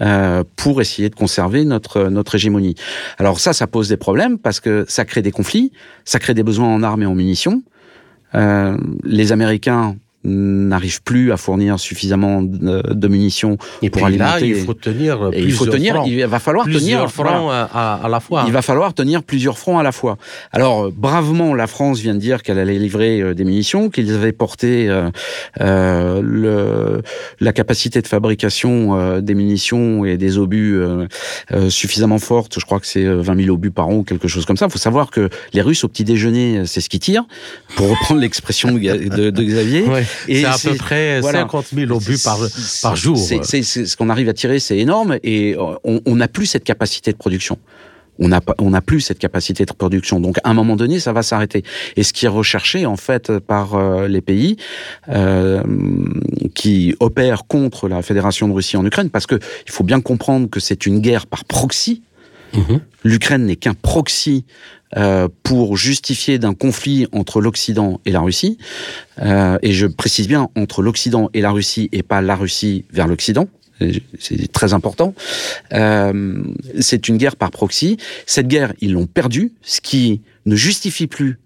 Euh, 0.00 0.42
pour 0.56 0.80
essayer 0.80 1.10
de 1.10 1.14
conserver 1.14 1.66
notre 1.66 2.04
notre 2.04 2.36
hégémonie. 2.36 2.76
Alors 3.18 3.38
ça, 3.38 3.52
ça 3.52 3.66
pose 3.66 3.90
des 3.90 3.98
problèmes 3.98 4.38
parce 4.38 4.58
que 4.58 4.86
ça 4.88 5.04
crée 5.04 5.20
des 5.20 5.32
conflits, 5.32 5.70
ça 6.06 6.18
crée 6.18 6.32
des 6.32 6.42
besoins 6.42 6.68
en 6.68 6.82
armes 6.82 7.02
et 7.02 7.06
en 7.06 7.14
munitions. 7.14 7.62
Les 8.32 9.32
Américains 9.32 9.96
n'arrive 10.24 11.02
plus 11.02 11.32
à 11.32 11.36
fournir 11.36 11.78
suffisamment 11.78 12.42
de, 12.42 13.08
munitions 13.08 13.58
et 13.82 13.90
pour 13.90 14.06
alimenter. 14.06 14.52
Là, 14.52 14.56
il 14.58 14.64
faut 14.64 14.74
tenir 14.74 15.30
et 15.32 15.42
il 15.42 15.52
faut 15.52 15.66
tenir. 15.66 16.02
Il 16.06 16.24
va 16.26 16.38
falloir 16.38 16.64
plusieurs 16.64 17.06
tenir 17.06 17.10
fronts 17.10 17.50
à, 17.50 18.06
la 18.08 18.20
fois. 18.20 18.44
Il 18.46 18.52
va 18.52 18.62
falloir 18.62 18.94
tenir 18.94 19.22
plusieurs 19.22 19.58
fronts 19.58 19.78
à 19.78 19.82
la 19.82 19.92
fois. 19.92 20.16
Alors 20.52 20.90
bravement, 20.90 21.54
la 21.54 21.66
France 21.66 22.00
vient 22.00 22.14
de 22.14 22.20
dire 22.20 22.42
qu'elle 22.42 22.58
allait 22.58 22.78
livrer 22.78 23.20
euh, 23.20 23.34
des 23.34 23.44
munitions, 23.44 23.90
qu'ils 23.90 24.12
avaient 24.12 24.32
porté 24.32 24.88
euh, 24.88 25.10
euh, 25.60 26.20
le, 26.22 27.02
la 27.40 27.52
capacité 27.52 28.00
de 28.00 28.06
fabrication 28.06 28.96
euh, 28.96 29.20
des 29.20 29.34
munitions 29.34 30.04
et 30.04 30.16
des 30.16 30.38
obus 30.38 30.74
euh, 30.74 31.06
euh 31.52 31.70
suffisamment 31.70 32.18
forte. 32.18 32.58
Je 32.58 32.64
crois 32.64 32.80
que 32.80 32.86
c'est 32.86 33.04
20 33.04 33.44
000 33.44 33.54
obus 33.54 33.70
par 33.70 33.88
an 33.88 33.94
ou 33.94 34.02
quelque 34.02 34.28
chose 34.28 34.46
comme 34.46 34.56
ça. 34.56 34.66
Il 34.66 34.72
faut 34.72 34.78
savoir 34.78 35.10
que 35.10 35.28
les 35.52 35.62
Russes 35.62 35.84
au 35.84 35.88
petit 35.88 36.04
déjeuner, 36.04 36.62
c'est 36.66 36.80
ce 36.80 36.88
qu'ils 36.88 37.00
tirent, 37.00 37.24
pour 37.76 37.88
reprendre 37.88 38.20
l'expression 38.24 38.72
de, 38.72 39.30
de, 39.30 39.42
Xavier. 39.42 39.82
Ouais. 39.82 40.04
C'est 40.26 40.44
à 40.44 40.56
peu 40.62 40.74
près 40.74 41.20
50 41.22 41.66
000 41.74 41.92
obus 41.92 42.18
par, 42.22 42.38
par 42.82 42.96
jour. 42.96 43.18
Ce 43.18 43.96
qu'on 43.96 44.10
arrive 44.10 44.28
à 44.28 44.34
tirer, 44.34 44.58
c'est 44.58 44.78
énorme, 44.78 45.18
et 45.22 45.54
euh, 45.56 45.74
on 45.84 46.16
n'a 46.16 46.28
plus 46.28 46.46
cette 46.46 46.64
capacité 46.64 47.12
de 47.12 47.16
production. 47.16 47.58
On 48.18 48.28
n'a 48.28 48.40
on 48.58 48.70
n'a 48.70 48.82
plus 48.82 49.00
cette 49.00 49.18
capacité 49.18 49.64
de 49.64 49.72
production. 49.72 50.20
Donc, 50.20 50.36
à 50.44 50.50
un 50.50 50.54
moment 50.54 50.76
donné, 50.76 51.00
ça 51.00 51.12
va 51.12 51.22
s'arrêter. 51.22 51.64
Et 51.96 52.02
ce 52.02 52.12
qui 52.12 52.26
est 52.26 52.28
recherché, 52.28 52.84
en 52.84 52.96
fait, 52.96 53.38
par 53.38 53.74
euh, 53.74 54.06
les 54.06 54.20
pays 54.20 54.56
euh, 55.08 55.62
qui 56.54 56.94
opèrent 57.00 57.46
contre 57.46 57.88
la 57.88 58.02
Fédération 58.02 58.48
de 58.48 58.52
Russie 58.52 58.76
en 58.76 58.84
Ukraine, 58.84 59.08
parce 59.08 59.26
que 59.26 59.36
il 59.66 59.72
faut 59.72 59.84
bien 59.84 60.00
comprendre 60.00 60.48
que 60.50 60.60
c'est 60.60 60.86
une 60.86 61.00
guerre 61.00 61.26
par 61.26 61.44
proxy, 61.44 62.02
Mhm. 62.54 62.80
L'Ukraine 63.04 63.46
n'est 63.46 63.56
qu'un 63.56 63.74
proxy 63.74 64.44
euh, 64.96 65.28
pour 65.42 65.78
justifier 65.78 66.38
d'un 66.38 66.52
conflit 66.52 67.06
entre 67.12 67.40
l'Occident 67.40 68.00
et 68.04 68.12
la 68.12 68.20
Russie. 68.20 68.58
Euh, 69.22 69.56
et 69.62 69.72
je 69.72 69.86
précise 69.86 70.28
bien 70.28 70.50
entre 70.54 70.82
l'Occident 70.82 71.30
et 71.32 71.40
la 71.40 71.50
Russie 71.50 71.88
et 71.92 72.02
pas 72.02 72.20
la 72.20 72.36
Russie 72.36 72.84
vers 72.92 73.06
l'Occident. 73.06 73.48
C'est 74.18 74.52
très 74.52 74.74
important. 74.74 75.14
Euh, 75.72 76.44
c'est 76.78 77.08
une 77.08 77.16
guerre 77.16 77.36
par 77.36 77.50
proxy. 77.50 77.96
Cette 78.26 78.46
guerre, 78.46 78.74
ils 78.80 78.92
l'ont 78.92 79.06
perdue, 79.06 79.52
ce 79.62 79.80
qui 79.80 80.20
ne 80.46 80.54
justifie 80.54 81.06
plus 81.06 81.38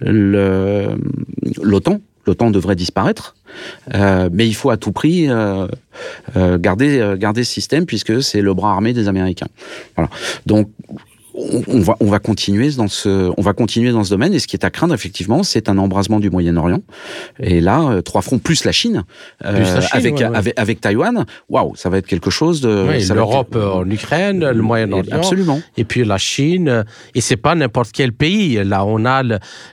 l'OTAN. 0.00 2.00
L'OTAN 2.28 2.50
devrait 2.50 2.76
disparaître, 2.76 3.34
euh, 3.94 4.28
mais 4.30 4.46
il 4.46 4.54
faut 4.54 4.68
à 4.68 4.76
tout 4.76 4.92
prix 4.92 5.30
euh, 5.30 5.66
euh, 6.36 6.58
garder 6.58 7.14
garder 7.16 7.42
ce 7.42 7.50
système 7.50 7.86
puisque 7.86 8.22
c'est 8.22 8.42
le 8.42 8.52
bras 8.52 8.72
armé 8.72 8.92
des 8.92 9.08
Américains. 9.08 9.48
Voilà. 9.96 10.10
Donc 10.44 10.68
on, 11.68 11.80
va, 11.80 11.96
on 12.00 12.06
va 12.06 12.18
continuer 12.18 12.70
dans 12.72 12.88
ce, 12.88 13.32
on 13.36 13.42
va 13.42 13.52
continuer 13.52 13.92
dans 13.92 14.04
ce 14.04 14.10
domaine. 14.10 14.34
Et 14.34 14.38
ce 14.38 14.46
qui 14.46 14.56
est 14.56 14.64
à 14.64 14.70
craindre, 14.70 14.94
effectivement, 14.94 15.42
c'est 15.42 15.68
un 15.68 15.78
embrasement 15.78 16.20
du 16.20 16.30
Moyen-Orient. 16.30 16.82
Et 17.40 17.60
là, 17.60 17.82
euh, 17.82 18.02
trois 18.02 18.22
fronts 18.22 18.38
plus 18.38 18.64
la 18.64 18.72
Chine, 18.72 19.04
euh, 19.44 19.80
avec, 19.92 20.20
avec, 20.20 20.54
avec 20.58 20.80
Taïwan. 20.80 21.24
Waouh, 21.48 21.76
ça 21.76 21.88
va 21.88 21.98
être 21.98 22.06
quelque 22.06 22.30
chose 22.30 22.60
de. 22.60 22.88
L'Europe 23.14 23.56
en 23.56 23.88
Ukraine, 23.88 24.48
le 24.48 24.62
Moyen-Orient. 24.62 25.12
Absolument. 25.12 25.60
Et 25.76 25.84
puis 25.84 26.04
la 26.04 26.18
Chine. 26.18 26.84
Et 27.14 27.20
c'est 27.20 27.36
pas 27.36 27.54
n'importe 27.54 27.90
quel 27.92 28.12
pays. 28.12 28.62
Là, 28.64 28.84
on 28.84 29.04
a 29.04 29.22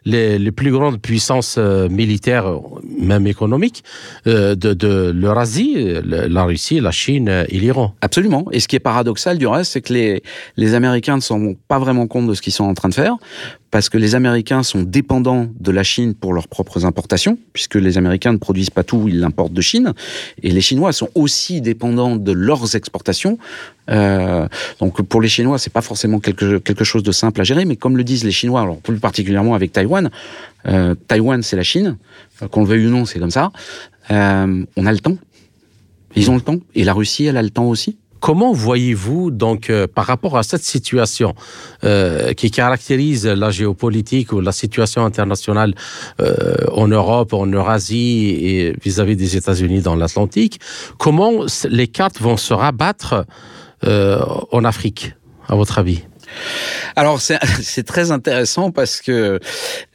les, 0.05 0.51
plus 0.51 0.71
grandes 0.71 1.01
puissances 1.01 1.55
euh, 1.57 1.89
militaires, 1.89 2.45
même 2.99 3.27
économiques, 3.27 3.83
de, 4.25 4.53
de 4.53 5.11
l'Eurasie, 5.13 5.95
la 6.05 6.43
Russie, 6.43 6.79
la 6.79 6.91
Chine 6.91 7.45
et 7.49 7.59
l'Iran. 7.59 7.95
Absolument. 8.01 8.45
Et 8.51 8.59
ce 8.59 8.67
qui 8.67 8.75
est 8.75 8.79
paradoxal, 8.79 9.37
du 9.37 9.47
reste, 9.47 9.73
c'est 9.73 9.81
que 9.81 9.93
les, 9.93 10.23
les 10.57 10.73
Américains 10.73 11.17
ne 11.17 11.21
sont 11.21 11.54
pas 11.67 11.79
vraiment 11.79 12.07
compte 12.07 12.27
de 12.27 12.33
ce 12.33 12.41
qu'ils 12.41 12.53
sont 12.53 12.63
en 12.63 12.73
train 12.73 12.89
de 12.89 12.93
faire, 12.93 13.15
parce 13.71 13.89
que 13.89 13.97
les 13.97 14.15
Américains 14.15 14.63
sont 14.63 14.83
dépendants 14.83 15.47
de 15.59 15.71
la 15.71 15.83
Chine 15.83 16.13
pour 16.13 16.33
leurs 16.33 16.47
propres 16.47 16.85
importations, 16.85 17.37
puisque 17.53 17.75
les 17.75 17.97
Américains 17.97 18.33
ne 18.33 18.37
produisent 18.37 18.69
pas 18.69 18.83
tout, 18.83 19.05
ils 19.07 19.19
l'importent 19.19 19.53
de 19.53 19.61
Chine, 19.61 19.93
et 20.43 20.51
les 20.51 20.61
Chinois 20.61 20.93
sont 20.93 21.09
aussi 21.15 21.61
dépendants 21.61 22.15
de 22.15 22.31
leurs 22.31 22.75
exportations. 22.75 23.37
Euh, 23.89 24.47
donc 24.79 25.01
pour 25.01 25.21
les 25.21 25.29
Chinois, 25.29 25.59
c'est 25.59 25.73
pas 25.73 25.81
forcément 25.81 26.19
quelque, 26.19 26.57
quelque 26.57 26.83
chose 26.83 27.03
de 27.03 27.11
simple 27.11 27.41
à 27.41 27.43
gérer, 27.43 27.65
mais 27.65 27.75
comme 27.75 27.97
le 27.97 28.03
disent 28.03 28.23
les 28.23 28.31
Chinois, 28.31 28.61
alors 28.61 28.77
plus 28.77 28.99
particulièrement 28.99 29.55
avec 29.55 29.71
Taïwan, 29.71 30.09
euh, 30.67 30.95
Taïwan 31.07 31.41
c'est 31.43 31.55
la 31.55 31.63
Chine, 31.63 31.97
qu'on 32.51 32.61
le 32.61 32.67
veuille 32.67 32.87
ou 32.87 32.89
non, 32.89 33.05
c'est 33.05 33.19
comme 33.19 33.31
ça. 33.31 33.51
Euh, 34.11 34.65
on 34.75 34.85
a 34.85 34.91
le 34.91 34.99
temps. 34.99 35.17
Ils 36.15 36.31
ont 36.31 36.35
le 36.35 36.41
temps. 36.41 36.59
Et 36.75 36.83
la 36.83 36.93
Russie, 36.93 37.25
elle 37.25 37.37
a 37.37 37.41
le 37.41 37.49
temps 37.49 37.65
aussi. 37.65 37.97
Comment 38.25 38.53
voyez-vous 38.53 39.29
donc 39.29 39.69
euh, 39.69 39.85
par 39.85 40.07
rapport 40.07 40.35
à 40.35 40.41
cette 40.41 40.63
situation 40.63 41.35
euh, 41.83 42.33
qui 42.33 42.49
caractérise 42.49 43.27
la 43.27 43.51
géopolitique 43.51 44.33
ou 44.33 44.41
la 44.41 44.51
situation 44.51 45.05
internationale 45.05 45.75
euh, 46.19 46.55
en 46.71 46.87
Europe, 46.87 47.33
en 47.33 47.45
Eurasie 47.45 48.29
et 48.29 48.75
vis-à-vis 48.83 49.15
des 49.15 49.37
États-Unis 49.37 49.81
dans 49.81 49.95
l'Atlantique, 49.95 50.59
comment 50.97 51.45
les 51.69 51.87
cartes 51.87 52.19
vont 52.19 52.35
se 52.35 52.55
rabattre 52.55 53.27
en 53.83 54.63
Afrique, 54.63 55.13
à 55.47 55.53
votre 55.53 55.77
avis? 55.77 56.01
Alors 56.95 57.21
c'est 57.21 57.83
très 57.83 58.09
intéressant 58.09 58.71
parce 58.71 59.01
que 59.01 59.39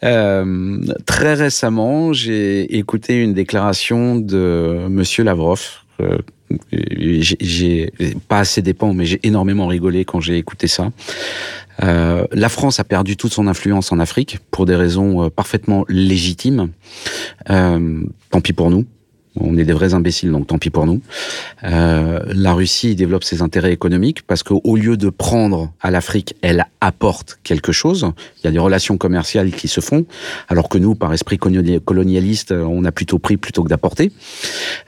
très 0.00 1.34
récemment 1.34 2.12
j'ai 2.12 2.76
écouté 2.78 3.16
une 3.16 3.34
déclaration 3.34 4.14
de 4.14 4.86
Monsieur 4.88 5.24
Lavrov 5.24 5.79
j'ai 6.72 7.92
pas 8.28 8.40
assez 8.40 8.62
dépend, 8.62 8.92
mais 8.92 9.04
j'ai 9.04 9.20
énormément 9.22 9.66
rigolé 9.66 10.04
quand 10.04 10.20
j'ai 10.20 10.36
écouté 10.36 10.66
ça. 10.66 10.90
Euh, 11.82 12.26
la 12.32 12.48
France 12.48 12.80
a 12.80 12.84
perdu 12.84 13.16
toute 13.16 13.32
son 13.32 13.46
influence 13.46 13.92
en 13.92 13.98
Afrique 13.98 14.38
pour 14.50 14.66
des 14.66 14.76
raisons 14.76 15.24
euh, 15.24 15.30
parfaitement 15.30 15.84
légitimes. 15.88 16.70
Euh, 17.48 18.02
tant 18.30 18.40
pis 18.40 18.52
pour 18.52 18.70
nous. 18.70 18.84
On 19.40 19.56
est 19.56 19.64
des 19.64 19.72
vrais 19.72 19.94
imbéciles, 19.94 20.30
donc 20.30 20.46
tant 20.46 20.58
pis 20.58 20.70
pour 20.70 20.86
nous. 20.86 21.00
Euh, 21.64 22.20
la 22.26 22.52
Russie 22.52 22.94
développe 22.94 23.24
ses 23.24 23.42
intérêts 23.42 23.72
économiques 23.72 24.22
parce 24.22 24.42
qu'au 24.42 24.76
lieu 24.76 24.96
de 24.96 25.10
prendre 25.10 25.72
à 25.80 25.90
l'Afrique, 25.90 26.34
elle 26.42 26.66
apporte 26.80 27.38
quelque 27.42 27.72
chose. 27.72 28.12
Il 28.38 28.44
y 28.44 28.48
a 28.48 28.50
des 28.50 28.58
relations 28.58 28.98
commerciales 28.98 29.50
qui 29.50 29.68
se 29.68 29.80
font, 29.80 30.06
alors 30.48 30.68
que 30.68 30.78
nous, 30.78 30.94
par 30.94 31.12
esprit 31.12 31.38
colonialiste, 31.38 32.52
on 32.52 32.84
a 32.84 32.92
plutôt 32.92 33.18
pris 33.18 33.36
plutôt 33.36 33.62
que 33.64 33.68
d'apporter. 33.68 34.12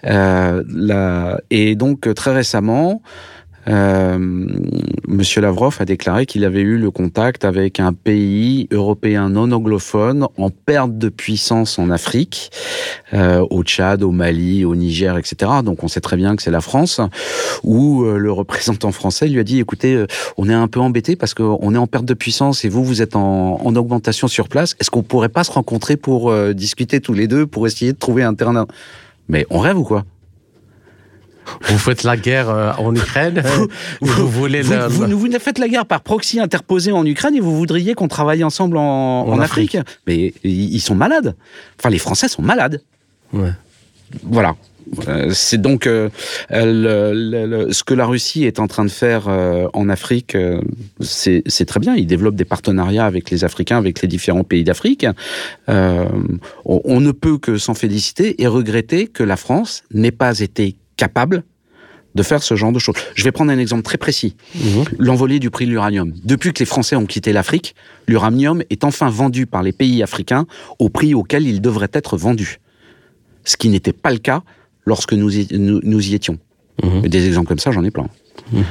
Euh, 0.04 1.36
et 1.50 1.74
donc 1.74 2.12
très 2.14 2.34
récemment, 2.34 3.02
Monsieur 3.66 5.40
Lavrov 5.40 5.76
a 5.78 5.84
déclaré 5.84 6.26
qu'il 6.26 6.44
avait 6.44 6.62
eu 6.62 6.78
le 6.78 6.90
contact 6.90 7.44
avec 7.44 7.80
un 7.80 7.92
pays 7.92 8.66
européen 8.70 9.28
non 9.28 9.52
anglophone 9.52 10.26
en 10.38 10.50
perte 10.50 10.96
de 10.96 11.08
puissance 11.08 11.78
en 11.78 11.90
Afrique, 11.90 12.50
euh, 13.12 13.46
au 13.50 13.62
Tchad, 13.62 14.02
au 14.02 14.10
Mali, 14.10 14.64
au 14.64 14.74
Niger, 14.74 15.18
etc. 15.18 15.50
Donc 15.64 15.84
on 15.84 15.88
sait 15.88 16.00
très 16.00 16.16
bien 16.16 16.34
que 16.34 16.42
c'est 16.42 16.50
la 16.50 16.60
France, 16.60 17.00
où 17.62 18.04
euh, 18.04 18.16
le 18.16 18.32
représentant 18.32 18.90
français 18.90 19.28
lui 19.28 19.38
a 19.38 19.44
dit 19.44 19.60
"Écoutez, 19.60 19.94
euh, 19.94 20.06
on 20.36 20.48
est 20.48 20.54
un 20.54 20.68
peu 20.68 20.80
embêté 20.80 21.14
parce 21.14 21.34
qu'on 21.34 21.74
est 21.74 21.78
en 21.78 21.86
perte 21.86 22.04
de 22.04 22.14
puissance 22.14 22.64
et 22.64 22.68
vous, 22.68 22.84
vous 22.84 23.02
êtes 23.02 23.16
en, 23.16 23.60
en 23.62 23.76
augmentation 23.76 24.28
sur 24.28 24.48
place. 24.48 24.76
Est-ce 24.80 24.90
qu'on 24.90 25.02
pourrait 25.02 25.28
pas 25.28 25.44
se 25.44 25.52
rencontrer 25.52 25.96
pour 25.96 26.30
euh, 26.30 26.52
discuter 26.52 27.00
tous 27.00 27.12
les 27.12 27.28
deux, 27.28 27.46
pour 27.46 27.66
essayer 27.66 27.92
de 27.92 27.98
trouver 27.98 28.22
un 28.22 28.34
terrain 28.34 28.66
Mais 29.28 29.46
on 29.50 29.58
rêve 29.58 29.78
ou 29.78 29.84
quoi? 29.84 30.04
Vous 31.62 31.78
faites 31.78 32.02
la 32.02 32.16
guerre 32.16 32.50
euh, 32.50 32.72
en 32.78 32.94
Ukraine 32.94 33.42
Vous, 34.00 34.28
voulez 34.28 34.62
vous, 34.62 35.18
vous, 35.18 35.28
faites 35.38 35.58
la 35.58 35.68
guerre 35.68 35.86
par 35.86 36.00
proxy 36.00 36.40
interposé 36.40 36.92
en 36.92 37.04
Ukraine 37.04 37.34
et 37.34 37.40
vous 37.40 37.56
voudriez 37.56 37.94
qu'on 37.94 38.08
travaille 38.08 38.44
ensemble 38.44 38.76
en, 38.76 39.40
Afrique. 39.40 39.76
Mais 40.06 40.32
ils 40.44 40.80
sont 40.80 40.94
malades. 40.94 41.34
Enfin, 41.78 41.90
les 41.90 41.98
Français 41.98 42.28
sont 42.28 42.42
malades. 42.42 42.82
Ouais. 43.32 43.52
Voilà. 44.22 44.56
Euh, 45.08 45.30
c'est 45.32 45.60
donc 45.60 45.86
euh, 45.86 46.10
ce 46.50 47.82
que 47.82 47.94
la 47.94 48.04
Russie 48.04 48.44
est 48.44 48.58
en 48.58 48.66
train 48.66 48.84
de 48.84 48.90
faire 48.90 49.28
en 49.28 49.88
Afrique, 49.88 50.36
c'est 51.00 51.66
très 51.66 51.80
bien. 51.80 51.94
Ils 51.96 52.06
développent 52.06 52.36
des 52.36 52.44
partenariats 52.44 53.06
avec 53.06 53.30
les 53.30 53.44
Africains, 53.44 53.78
avec 53.78 54.02
les 54.02 54.08
différents 54.08 54.44
pays 54.44 54.64
d'Afrique. 54.64 55.06
on, 55.68 57.00
ne 57.00 57.12
peut 57.12 57.38
que 57.38 57.56
s'en 57.56 57.74
féliciter 57.74 58.42
et 58.42 58.46
regretter 58.46 59.06
que 59.06 59.22
la 59.22 59.36
France 59.36 59.82
n'ait 59.92 60.12
pas 60.12 60.38
été 60.40 60.76
capable 61.02 61.42
de 62.14 62.22
faire 62.22 62.42
ce 62.44 62.54
genre 62.54 62.72
de 62.72 62.78
choses. 62.78 62.94
Je 63.16 63.24
vais 63.24 63.32
prendre 63.32 63.50
un 63.50 63.58
exemple 63.58 63.82
très 63.82 63.98
précis. 63.98 64.36
Mhm. 64.54 64.84
L'envolée 64.98 65.40
du 65.40 65.50
prix 65.50 65.66
de 65.66 65.70
l'uranium. 65.70 66.12
Depuis 66.24 66.52
que 66.52 66.60
les 66.60 66.66
Français 66.66 66.94
ont 66.94 67.06
quitté 67.06 67.32
l'Afrique, 67.32 67.74
l'uranium 68.06 68.62
est 68.70 68.84
enfin 68.84 69.08
vendu 69.08 69.46
par 69.46 69.62
les 69.64 69.72
pays 69.72 70.00
africains 70.02 70.46
au 70.78 70.90
prix 70.90 71.12
auquel 71.14 71.46
il 71.48 71.60
devrait 71.60 71.90
être 71.92 72.16
vendu. 72.16 72.60
Ce 73.44 73.56
qui 73.56 73.68
n'était 73.68 73.92
pas 74.04 74.12
le 74.12 74.18
cas 74.18 74.42
lorsque 74.84 75.14
nous 75.14 75.36
y, 75.36 75.48
nous, 75.58 76.08
y 76.08 76.14
étions. 76.14 76.38
Mhm. 76.84 77.08
Des 77.08 77.26
exemples 77.26 77.48
comme 77.48 77.58
ça, 77.58 77.72
j'en 77.72 77.84
ai 77.84 77.90
plein. 77.90 78.06
Mhm. 78.52 78.64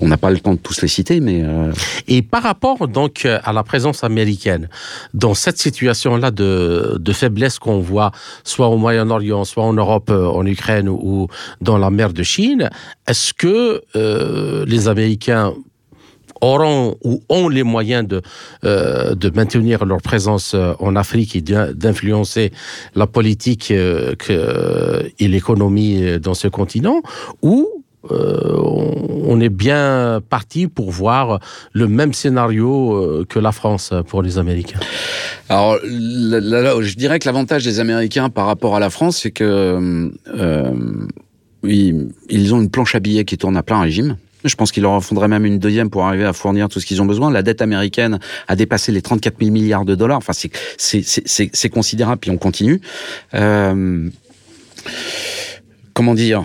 On 0.00 0.06
n'a 0.06 0.16
pas 0.16 0.30
le 0.30 0.38
temps 0.38 0.54
de 0.54 0.58
tous 0.58 0.80
les 0.82 0.88
citer, 0.88 1.20
mais... 1.20 1.42
Euh, 1.42 1.72
Et 2.06 2.22
par 2.22 2.42
rapport 2.42 2.86
donc 2.86 3.26
à 3.26 3.52
la 3.52 3.62
présence 3.62 4.04
américaine, 4.04 4.68
dans 5.12 5.34
cette 5.34 5.58
situation-là 5.58 6.30
de, 6.30 7.12
faiblesse 7.12 7.58
qu'on 7.58 7.80
voit, 7.80 8.12
soit 8.44 8.68
au 8.68 8.76
Moyen-Orient, 8.76 9.44
soit 9.44 9.64
en 9.64 9.72
Europe, 9.72 10.10
euh, 10.10 10.26
en 10.26 10.46
Ukraine 10.46 10.88
ou 10.88 11.26
dans 11.60 11.78
la 11.78 11.90
mer 11.90 12.12
de 12.12 12.22
Chine, 12.22 12.70
est-ce 13.08 13.34
que 13.34 13.82
euh, 13.96 14.64
les 14.66 14.86
Américains 14.86 15.52
auront 16.40 16.96
ou 17.02 17.20
ont 17.28 17.48
les 17.48 17.64
moyens 17.64 18.06
de, 18.06 18.22
de 18.62 19.30
maintenir 19.34 19.84
leur 19.84 20.00
présence 20.00 20.54
en 20.54 20.94
Afrique 20.94 21.34
et 21.34 21.40
d'influencer 21.40 22.52
la 22.94 23.08
politique 23.08 23.66
que, 23.66 25.12
et 25.18 25.26
l'économie 25.26 26.20
dans 26.20 26.34
ce 26.34 26.46
continent, 26.46 27.02
ou 27.42 27.77
euh, 28.10 28.56
on 28.56 29.40
est 29.40 29.48
bien 29.48 30.20
parti 30.28 30.68
pour 30.68 30.90
voir 30.90 31.40
le 31.72 31.88
même 31.88 32.12
scénario 32.12 32.94
euh, 32.94 33.26
que 33.28 33.38
la 33.38 33.52
France 33.52 33.92
pour 34.06 34.22
les 34.22 34.38
Américains. 34.38 34.80
Alors, 35.48 35.78
je 35.82 36.94
dirais 36.94 37.18
que 37.18 37.26
l'avantage 37.26 37.64
des 37.64 37.80
Américains 37.80 38.30
par 38.30 38.46
rapport 38.46 38.76
à 38.76 38.80
la 38.80 38.90
France, 38.90 39.18
c'est 39.22 39.30
que 39.30 40.10
euh, 40.28 40.72
ils, 41.64 42.54
ont 42.54 42.60
une 42.60 42.70
planche 42.70 42.94
à 42.94 43.00
billets 43.00 43.24
qui 43.24 43.36
tourne 43.36 43.56
à 43.56 43.62
plein 43.62 43.80
régime. 43.80 44.16
Je 44.44 44.54
pense 44.54 44.70
qu'il 44.70 44.84
leur 44.84 44.92
en 44.92 45.00
faudrait 45.00 45.26
même 45.26 45.44
une 45.44 45.58
deuxième 45.58 45.90
pour 45.90 46.06
arriver 46.06 46.24
à 46.24 46.32
fournir 46.32 46.68
tout 46.68 46.78
ce 46.78 46.86
qu'ils 46.86 47.02
ont 47.02 47.06
besoin. 47.06 47.32
La 47.32 47.42
dette 47.42 47.60
américaine 47.60 48.20
a 48.46 48.54
dépassé 48.54 48.92
les 48.92 49.02
34 49.02 49.36
000 49.40 49.50
milliards 49.50 49.84
de 49.84 49.96
dollars. 49.96 50.18
Enfin, 50.18 50.32
c'est 50.32 51.68
considérable, 51.68 52.20
puis 52.20 52.30
on 52.30 52.38
continue. 52.38 52.80
comment 55.92 56.14
dire 56.14 56.44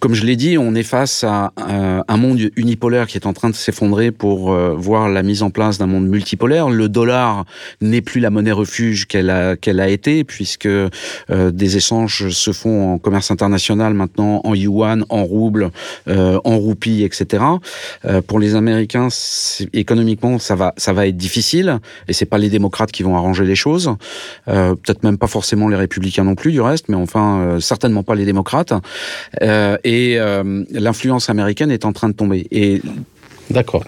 comme 0.00 0.14
je 0.14 0.24
l'ai 0.24 0.36
dit, 0.36 0.58
on 0.58 0.74
est 0.74 0.82
face 0.82 1.24
à 1.24 1.52
un 1.56 2.16
monde 2.16 2.40
unipolaire 2.56 3.06
qui 3.06 3.16
est 3.16 3.26
en 3.26 3.32
train 3.32 3.50
de 3.50 3.54
s'effondrer 3.54 4.10
pour 4.10 4.52
euh, 4.52 4.74
voir 4.76 5.08
la 5.08 5.22
mise 5.22 5.42
en 5.42 5.50
place 5.50 5.78
d'un 5.78 5.86
monde 5.86 6.06
multipolaire. 6.06 6.68
Le 6.68 6.88
dollar 6.88 7.44
n'est 7.80 8.00
plus 8.00 8.20
la 8.20 8.30
monnaie 8.30 8.52
refuge 8.52 9.06
qu'elle 9.06 9.30
a, 9.30 9.56
qu'elle 9.56 9.80
a 9.80 9.88
été, 9.88 10.24
puisque 10.24 10.66
euh, 10.66 10.90
des 11.28 11.76
échanges 11.76 12.28
se 12.30 12.52
font 12.52 12.94
en 12.94 12.98
commerce 12.98 13.30
international 13.30 13.94
maintenant 13.94 14.40
en 14.44 14.54
yuan, 14.54 15.04
en 15.08 15.24
rouble, 15.24 15.70
euh, 16.08 16.38
en 16.44 16.58
roupie, 16.58 17.02
etc. 17.02 17.44
pour 18.26 18.38
les 18.38 18.54
Américains, 18.54 19.08
économiquement, 19.72 20.38
ça 20.38 20.54
va, 20.54 20.74
ça 20.76 20.92
va 20.92 21.06
être 21.06 21.16
difficile, 21.16 21.78
et 22.08 22.12
c'est 22.12 22.26
pas 22.26 22.38
les 22.38 22.50
démocrates 22.50 22.92
qui 22.92 23.02
vont 23.02 23.16
arranger 23.16 23.44
les 23.44 23.54
choses. 23.54 23.94
Peut-être 24.46 25.02
même 25.02 25.18
pas 25.18 25.26
forcément 25.26 25.68
les 25.68 25.76
républicains 25.76 26.24
non 26.24 26.34
plus, 26.34 26.52
du 26.52 26.60
reste, 26.60 26.88
mais 26.88 26.96
enfin 26.96 27.58
certainement 27.60 28.02
pas 28.02 28.14
les 28.14 28.24
démocrates. 28.24 28.72
Et 29.84 30.18
l'influence 30.70 31.30
américaine 31.30 31.70
est 31.70 31.84
en 31.84 31.92
train 31.92 32.08
de 32.08 32.14
tomber. 32.14 32.46
Et 32.50 32.82
D'accord. 33.50 33.84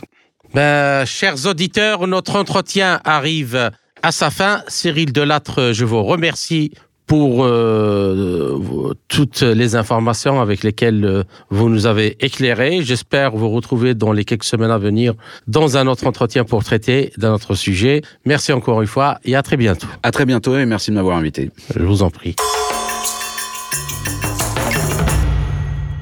Ben, 0.54 1.04
chers 1.04 1.46
auditeurs, 1.46 2.06
notre 2.06 2.36
entretien 2.36 3.00
arrive 3.04 3.70
à 4.02 4.12
sa 4.12 4.30
fin. 4.30 4.62
Cyril 4.68 5.12
Delattre, 5.12 5.72
je 5.72 5.84
vous 5.84 6.02
remercie 6.02 6.72
pour 7.06 7.44
euh, 7.44 8.94
toutes 9.08 9.42
les 9.42 9.74
informations 9.74 10.40
avec 10.40 10.62
lesquelles 10.62 11.04
euh, 11.04 11.24
vous 11.50 11.68
nous 11.68 11.86
avez 11.86 12.16
éclairés. 12.24 12.82
J'espère 12.82 13.32
vous 13.32 13.50
retrouver 13.50 13.94
dans 13.94 14.12
les 14.12 14.24
quelques 14.24 14.44
semaines 14.44 14.70
à 14.70 14.78
venir 14.78 15.14
dans 15.48 15.76
un 15.76 15.88
autre 15.88 16.06
entretien 16.06 16.44
pour 16.44 16.62
traiter 16.62 17.12
d'un 17.16 17.34
autre 17.34 17.56
sujet. 17.56 18.02
Merci 18.26 18.52
encore 18.52 18.80
une 18.80 18.86
fois 18.86 19.18
et 19.24 19.34
à 19.34 19.42
très 19.42 19.56
bientôt. 19.56 19.88
À 20.04 20.12
très 20.12 20.24
bientôt 20.24 20.56
et 20.56 20.64
merci 20.66 20.92
de 20.92 20.96
m'avoir 20.96 21.16
invité. 21.16 21.50
Je 21.74 21.82
vous 21.82 22.04
en 22.04 22.10
prie. 22.10 22.36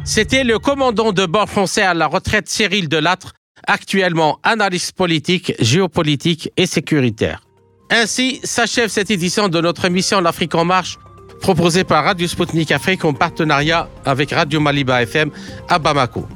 C'était 0.08 0.42
le 0.42 0.58
commandant 0.58 1.12
de 1.12 1.26
bord 1.26 1.50
français 1.50 1.82
à 1.82 1.92
la 1.92 2.06
retraite 2.06 2.48
Cyril 2.48 2.88
Delattre 2.88 3.34
actuellement 3.66 4.38
analyste 4.42 4.92
politique, 4.92 5.52
géopolitique 5.60 6.50
et 6.56 6.64
sécuritaire. 6.64 7.42
Ainsi 7.90 8.40
s'achève 8.42 8.88
cette 8.88 9.10
édition 9.10 9.48
de 9.48 9.60
notre 9.60 9.84
émission 9.84 10.22
L'Afrique 10.22 10.54
en 10.54 10.64
marche, 10.64 10.98
proposée 11.42 11.84
par 11.84 12.04
Radio 12.04 12.26
Sputnik 12.26 12.72
Afrique 12.72 13.04
en 13.04 13.12
partenariat 13.12 13.86
avec 14.06 14.30
Radio 14.30 14.60
Maliba 14.60 15.02
FM 15.02 15.30
à 15.68 15.78
Bamako. 15.78 16.26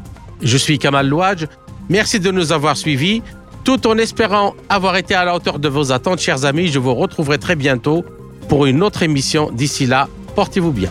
Je 0.42 0.58
suis 0.58 0.78
Kamal 0.78 1.08
Louadj. 1.08 1.46
Merci 1.88 2.20
de 2.20 2.30
nous 2.30 2.52
avoir 2.52 2.76
suivis. 2.76 3.22
Tout 3.64 3.86
en 3.86 3.96
espérant 3.96 4.54
avoir 4.68 4.96
été 4.96 5.14
à 5.14 5.24
la 5.24 5.34
hauteur 5.34 5.58
de 5.58 5.70
vos 5.70 5.92
attentes, 5.92 6.20
chers 6.20 6.44
amis, 6.44 6.68
je 6.68 6.78
vous 6.78 6.94
retrouverai 6.94 7.38
très 7.38 7.56
bientôt 7.56 8.04
pour 8.50 8.66
une 8.66 8.82
autre 8.82 9.02
émission. 9.02 9.50
D'ici 9.50 9.86
là, 9.86 10.10
portez-vous 10.34 10.72
bien. 10.72 10.90